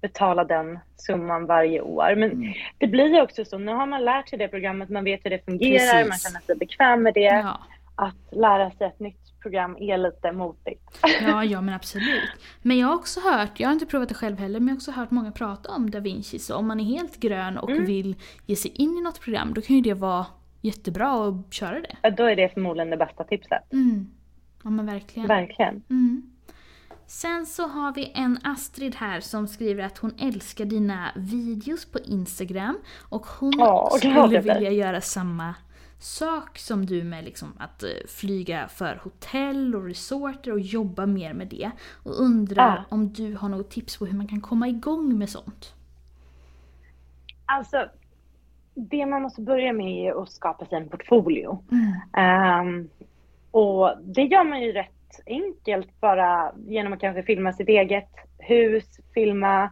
betala 0.00 0.44
den 0.44 0.78
summan 0.96 1.46
varje 1.46 1.80
år. 1.80 2.14
Men 2.16 2.30
Mm. 2.32 2.52
det 2.78 2.86
blir 2.86 3.06
ju 3.14 3.20
också 3.22 3.44
så, 3.44 3.58
nu 3.58 3.72
har 3.72 3.86
man 3.86 4.04
lärt 4.04 4.28
sig 4.28 4.38
det 4.38 4.48
programmet, 4.48 4.88
man 4.88 5.04
vet 5.04 5.20
hur 5.24 5.30
det 5.30 5.44
fungerar, 5.44 5.78
Precis. 6.04 6.08
man 6.08 6.18
känner 6.18 6.40
sig 6.46 6.56
bekväm 6.56 7.02
med 7.02 7.14
det. 7.14 7.20
ja. 7.20 7.60
Att 7.94 8.16
lära 8.32 8.70
sig 8.70 8.86
ett 8.86 9.00
nytt 9.00 9.29
program 9.42 9.76
är 9.80 9.98
lite 9.98 10.32
motigt. 10.32 10.98
Ja, 11.22 11.44
ja 11.44 11.60
men 11.60 11.74
absolut. 11.74 12.30
Men 12.62 12.78
jag 12.78 12.86
har 12.86 12.94
också 12.94 13.20
hört, 13.20 13.60
jag 13.60 13.68
har 13.68 13.72
inte 13.72 13.86
provat 13.86 14.08
det 14.08 14.14
själv 14.14 14.38
heller, 14.38 14.60
men 14.60 14.68
jag 14.68 14.74
har 14.74 14.76
också 14.78 14.90
hört 14.90 15.10
många 15.10 15.32
prata 15.32 15.70
om 15.72 15.90
Da 15.90 16.00
Vinci. 16.00 16.38
Så 16.38 16.56
om 16.56 16.66
man 16.66 16.80
är 16.80 16.84
helt 16.84 17.20
grön 17.20 17.58
och 17.58 17.70
Mm. 17.70 17.84
vill 17.84 18.16
ge 18.46 18.56
sig 18.56 18.70
in 18.70 18.98
i 18.98 19.00
något 19.02 19.20
program, 19.20 19.54
då 19.54 19.60
kan 19.60 19.76
ju 19.76 19.82
det 19.82 19.94
vara 19.94 20.26
jättebra 20.60 21.28
att 21.28 21.54
köra 21.54 21.80
det. 21.80 21.96
Ja, 22.02 22.10
Då 22.10 22.24
är 22.24 22.36
det 22.36 22.48
förmodligen 22.54 22.90
det 22.90 22.96
bästa 22.96 23.24
tipset. 23.24 23.72
Mm. 23.72 24.06
Ja 24.64 24.70
men 24.70 24.86
verkligen. 24.86 25.28
Verkligen. 25.28 25.82
Mm. 25.90 26.22
Sen 27.06 27.46
så 27.46 27.66
har 27.68 27.94
vi 27.94 28.12
en 28.14 28.38
Astrid 28.44 28.94
här 28.94 29.20
som 29.20 29.48
skriver 29.48 29.84
att 29.84 29.98
hon 29.98 30.14
älskar 30.18 30.64
dina 30.64 31.10
videos 31.16 31.84
på 31.86 31.98
Instagram 31.98 32.78
och 33.08 33.26
hon 33.26 33.50
glad 33.50 33.92
skulle 33.92 34.40
vilja 34.40 34.70
göra 34.70 35.00
samma 35.00 35.54
sak 36.00 36.58
som 36.58 36.86
du 36.86 37.04
med 37.04 37.24
liksom 37.24 37.52
att 37.58 37.82
eh, 37.82 37.88
flyga 38.08 38.68
för 38.68 39.00
hotell 39.04 39.74
och 39.76 39.84
resorter 39.84 40.52
och 40.52 40.60
jobba 40.60 41.06
mer 41.06 41.32
med 41.34 41.48
det. 41.48 41.70
Och 42.02 42.20
undrar 42.20 42.76
Ja. 42.76 42.84
om 42.88 43.12
du 43.12 43.34
har 43.36 43.48
något 43.48 43.70
tips 43.70 43.96
på 43.98 44.06
hur 44.06 44.16
man 44.16 44.28
kan 44.28 44.40
komma 44.40 44.68
igång 44.68 45.18
med 45.18 45.28
sånt? 45.30 45.74
Alltså, 47.46 47.88
det 48.74 49.06
man 49.06 49.22
måste 49.22 49.40
börja 49.42 49.72
med 49.72 50.06
är 50.06 50.22
att 50.22 50.30
skapa 50.32 50.66
sig 50.66 50.78
en 50.78 50.88
portfolio. 50.88 51.64
Mm. 51.72 51.92
Ehm, 52.16 52.88
och 53.50 53.92
det 54.02 54.22
gör 54.22 54.44
man 54.44 54.62
ju 54.62 54.72
rätt 54.72 55.20
enkelt 55.26 56.00
bara 56.00 56.52
genom 56.68 56.92
att 56.92 57.00
kanske 57.00 57.22
filma 57.22 57.52
sitt 57.52 57.68
eget 57.68 58.08
hus, 58.38 58.84
filma 59.14 59.70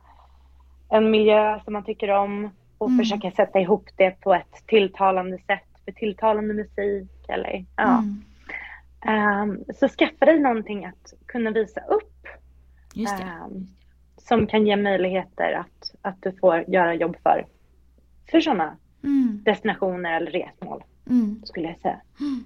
en 0.91 1.11
miljö 1.11 1.61
som 1.65 1.73
man 1.73 1.85
tycker 1.85 2.09
om 2.11 2.51
och 2.79 2.89
Mm. 2.89 2.99
försöka 2.99 3.31
sätta 3.31 3.61
ihop 3.61 3.89
det 3.97 4.11
på 4.21 4.35
ett 4.35 4.67
tilltalande 4.67 5.39
sätt 5.39 5.68
med 5.89 5.97
tilltalande 5.97 6.55
musik 6.55 7.11
eller 7.29 7.65
ja. 7.77 7.99
Mm. 7.99 8.23
Ehm, 9.05 9.65
så 9.75 9.89
skaffa 9.89 10.25
dig 10.25 10.39
någonting 10.41 10.85
att 10.85 11.13
kunna 11.27 11.51
visa 11.51 11.81
upp 11.81 12.27
Just 12.95 13.19
det. 13.19 13.23
ehm, 13.25 13.67
som 14.17 14.47
kan 14.47 14.67
ge 14.67 14.77
möjligheter 14.77 15.53
att, 15.53 15.95
att 16.03 16.23
du 16.23 16.33
får 16.33 16.65
göra 16.69 16.95
jobb 16.95 17.17
för, 17.23 17.47
för 18.31 18.41
sådana 18.41 18.77
Mm. 19.05 19.43
destinationer 19.45 20.17
eller 20.17 20.31
resmål 20.31 20.85
Mm. 21.11 21.43
skulle 21.45 21.69
jag 21.69 21.81
säga. 21.81 22.01
Mm. 22.21 22.45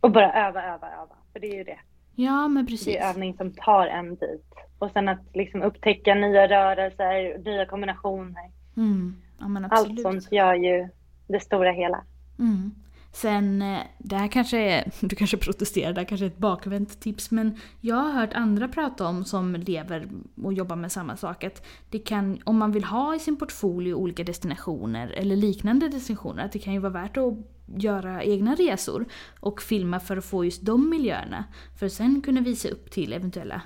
Och 0.00 0.10
bara 0.10 0.32
öva, 0.48 0.62
öva, 0.64 0.86
öva. 0.92 1.16
För 1.32 1.40
det 1.40 1.46
är 1.46 1.54
ju 1.56 1.64
det. 1.64 1.78
Ja 2.14 2.48
men 2.48 2.64
Det 2.64 2.70
precis. 2.70 2.96
är 2.96 3.08
övning 3.10 3.34
som 3.36 3.52
tar 3.52 3.86
en 3.86 4.14
bit. 4.14 4.54
Och 4.78 4.90
sen 4.90 5.08
att 5.08 5.20
liksom 5.34 5.62
upptäcka 5.62 6.14
nya 6.14 6.48
rörelser, 6.48 7.38
nya 7.44 7.66
kombinationer. 7.66 8.50
Mm. 8.76 9.16
Ja 9.38 9.68
Allt 9.70 10.00
sånt 10.00 10.32
gör 10.32 10.54
ju 10.54 10.88
det 11.28 11.40
stora 11.40 11.72
hela. 11.72 12.04
Mm. 12.38 12.70
Sen, 13.12 13.62
eh, 13.62 13.80
det 13.98 14.16
här 14.16 14.28
kanske 14.28 14.58
är, 14.58 14.90
du 15.00 15.16
kanske 15.16 15.36
protesterar, 15.36 15.92
det 15.92 16.00
här 16.00 16.08
kanske 16.08 16.26
är 16.26 16.30
ett 16.30 16.38
bakvänt 16.38 17.00
tips 17.00 17.30
men 17.30 17.58
jag 17.80 17.96
har 17.96 18.12
hört 18.12 18.34
andra 18.34 18.68
prata 18.68 19.06
om 19.06 19.24
som 19.24 19.54
lever 19.54 20.08
och 20.42 20.52
jobbar 20.52 20.76
med 20.76 20.92
samma 20.92 21.16
sak 21.16 21.44
att 21.44 21.66
det 21.90 21.98
kan, 21.98 22.38
om 22.44 22.58
man 22.58 22.72
vill 22.72 22.84
ha 22.84 23.14
i 23.14 23.18
sin 23.18 23.36
portfolio 23.36 23.94
olika 23.94 24.24
destinationer 24.24 25.08
eller 25.08 25.36
liknande 25.36 25.88
destinationer, 25.88 26.44
att 26.44 26.52
det 26.52 26.58
kan 26.58 26.72
ju 26.72 26.78
vara 26.78 26.92
värt 26.92 27.16
att 27.16 27.34
göra 27.76 28.22
egna 28.22 28.54
resor 28.54 29.04
och 29.40 29.62
filma 29.62 30.00
för 30.00 30.16
att 30.16 30.24
få 30.24 30.44
just 30.44 30.62
de 30.62 30.90
miljöerna. 30.90 31.44
För 31.78 31.86
att 31.86 31.92
sen 31.92 32.22
kunna 32.22 32.40
visa 32.40 32.68
upp 32.68 32.90
till 32.90 33.12
eventuella 33.12 33.62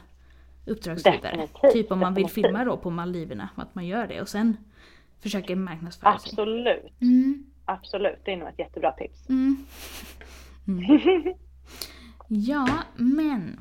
uppdragsgivare. 0.66 1.36
Definitivt, 1.36 1.72
Typ 1.72 1.92
om 1.92 1.98
man 1.98 2.14
vill 2.14 2.24
definitivt. 2.24 2.46
filma 2.46 2.64
då 2.64 2.76
på 2.76 2.90
Maldiverna, 2.90 3.48
att 3.54 3.74
man 3.74 3.86
gör 3.86 4.06
det 4.06 4.20
och 4.20 4.28
sen 4.28 4.56
försöker 5.20 5.56
marknadsföra 5.56 6.18
sig. 6.18 6.30
Absolut. 6.32 6.92
Mm, 7.00 7.44
Absolut. 7.68 8.18
Det 8.24 8.32
är 8.32 8.36
nog 8.36 8.48
ett 8.48 8.58
jättebra 8.58 8.92
tips. 8.92 9.28
mm. 9.28 9.66
Mm. 10.68 11.34
Ja, 12.30 12.68
men 12.96 13.60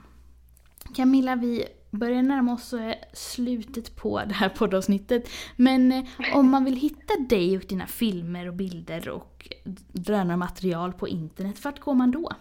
Camilla, 0.96 1.36
vi 1.36 1.66
börjar 1.92 2.22
närma 2.22 2.54
oss 2.54 2.74
eh, 2.74 2.96
slutet 3.14 3.96
på 3.96 4.22
det 4.28 4.34
här 4.34 4.50
poddavsnittet. 4.50 5.30
Men 5.56 5.92
eh, 5.92 6.04
om 6.36 6.52
man 6.52 6.66
vill 6.66 6.76
hitta 6.76 7.14
dig 7.30 7.58
och 7.58 7.64
dina 7.70 7.86
filmer 7.86 8.48
och 8.48 8.54
bilder 8.54 9.10
och 9.10 9.48
drönarmaterial 9.92 10.94
på 10.94 11.08
internet, 11.08 11.66
vart 11.66 11.80
går 11.80 11.94
man 11.94 12.12
då? 12.12 12.32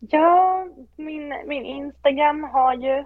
Ja, 0.00 0.66
min, 0.96 1.34
min 1.46 1.64
Instagram 1.64 2.44
har 2.44 2.74
ju, 2.74 3.04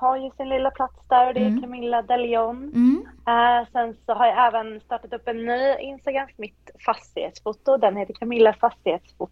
har 0.00 0.16
ju 0.16 0.30
sin 0.36 0.48
lilla 0.48 0.70
plats 0.70 1.08
där 1.08 1.28
och 1.28 1.34
det 1.34 1.40
är 1.40 1.46
Mm. 1.46 1.60
Camilla 1.60 2.02
Delion. 2.02 2.56
Mm. 2.74 3.06
Eh, 3.26 3.68
sen 3.72 3.94
så 4.06 4.12
har 4.14 4.26
jag 4.26 4.46
även 4.46 4.80
startat 4.80 5.12
upp 5.12 5.28
en 5.28 5.44
ny 5.46 5.74
Instagram 5.80 6.26
för 6.36 6.40
mitt 6.40 6.70
fastighetsfoto. 6.86 7.76
Den 7.76 7.96
heter 7.96 8.14
Camilla 8.14 8.52
Fastighetsfoto. 8.52 9.30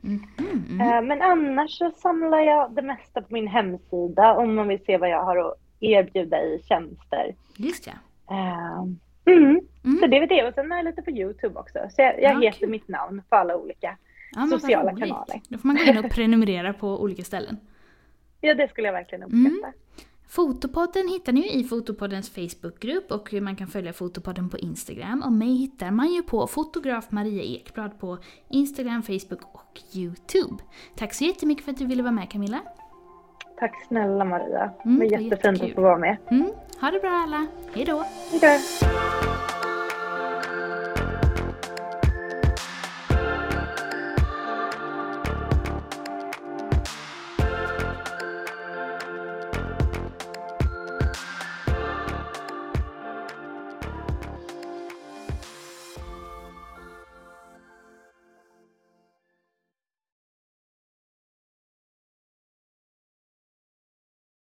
Mhm, 0.00 0.24
mm. 0.38 0.80
Eh, 0.80 1.02
men 1.02 1.22
annars 1.22 1.78
så 1.78 1.90
samlar 1.90 2.38
jag 2.40 2.72
det 2.74 2.82
mesta 2.82 3.20
på 3.22 3.26
min 3.34 3.48
hemsida 3.48 4.34
om 4.36 4.54
man 4.54 4.68
vill 4.68 4.84
se 4.84 4.96
vad 4.98 5.08
jag 5.08 5.22
har 5.24 5.36
att 5.36 5.54
erbjuda 5.80 6.42
i 6.42 6.62
tjänster. 6.68 7.34
Just 7.56 7.86
ja. 7.86 7.92
Eh, 8.30 8.78
mm. 9.34 9.60
Mm. 9.84 9.98
Så 10.00 10.06
det 10.06 10.16
är 10.16 10.26
det. 10.26 10.48
Och 10.48 10.54
sen 10.54 10.72
är 10.72 10.76
jag 10.76 10.84
lite 10.84 11.02
på 11.02 11.10
Youtube 11.10 11.58
också. 11.60 11.78
Så 11.90 12.02
jag, 12.02 12.22
jag 12.22 12.34
Ja, 12.34 12.40
heter 12.40 12.58
kul. 12.58 12.68
mitt 12.70 12.88
namn 12.88 13.22
på 13.28 13.36
alla 13.36 13.56
olika. 13.56 13.96
Ja, 14.36 14.46
Sociala 14.46 14.90
kanaler. 14.96 15.40
Då 15.48 15.58
får 15.58 15.66
man 15.68 15.76
gå 15.76 15.82
in 15.82 15.98
och 16.04 16.10
prenumerera 16.10 16.72
på 16.72 17.02
olika 17.02 17.22
ställen. 17.22 17.56
Ja, 18.46 18.54
det 18.54 18.68
skulle 18.70 18.88
jag 18.88 18.92
verkligen 18.92 19.22
Mm. 19.24 19.46
uppskatta. 19.46 19.72
Fotopodden 20.28 21.08
hittar 21.08 21.32
ni 21.32 21.60
i 21.60 21.64
Fotopoddens 21.64 22.30
Facebookgrupp 22.30 23.12
och 23.12 23.32
man 23.32 23.56
kan 23.56 23.66
följa 23.66 23.92
Fotopodden 23.92 24.48
på 24.48 24.58
Instagram. 24.58 25.22
Och 25.26 25.32
mig 25.32 25.54
hittar 25.54 25.90
man 25.90 26.12
ju 26.12 26.22
på 26.22 26.46
fotograf 26.46 27.10
Maria 27.10 27.42
Ekblad 27.42 27.98
på 28.00 28.18
Instagram, 28.50 29.02
Facebook 29.02 29.40
och 29.54 29.80
Youtube. 29.92 30.62
Tack 30.96 31.14
så 31.14 31.24
jättemycket 31.24 31.64
för 31.64 31.72
att 31.72 31.78
du 31.78 31.86
ville 31.86 32.02
vara 32.02 32.12
med 32.12 32.30
Camilla. 32.30 32.60
Tack 33.58 33.84
snälla 33.88 34.24
Maria. 34.24 34.70
Mm, 34.84 34.98
det 35.00 35.04
var 35.06 35.22
jättefint 35.22 35.42
jättekul. 35.44 35.68
att 35.70 35.74
få 35.74 35.80
vara 35.82 35.98
med. 35.98 36.16
Mm, 36.30 36.46
ha 36.80 36.90
det 36.90 37.00
bra 37.00 37.10
alla, 37.10 37.46
hejdå! 37.74 38.04
Hej 38.30 38.40
då. 38.40 39.53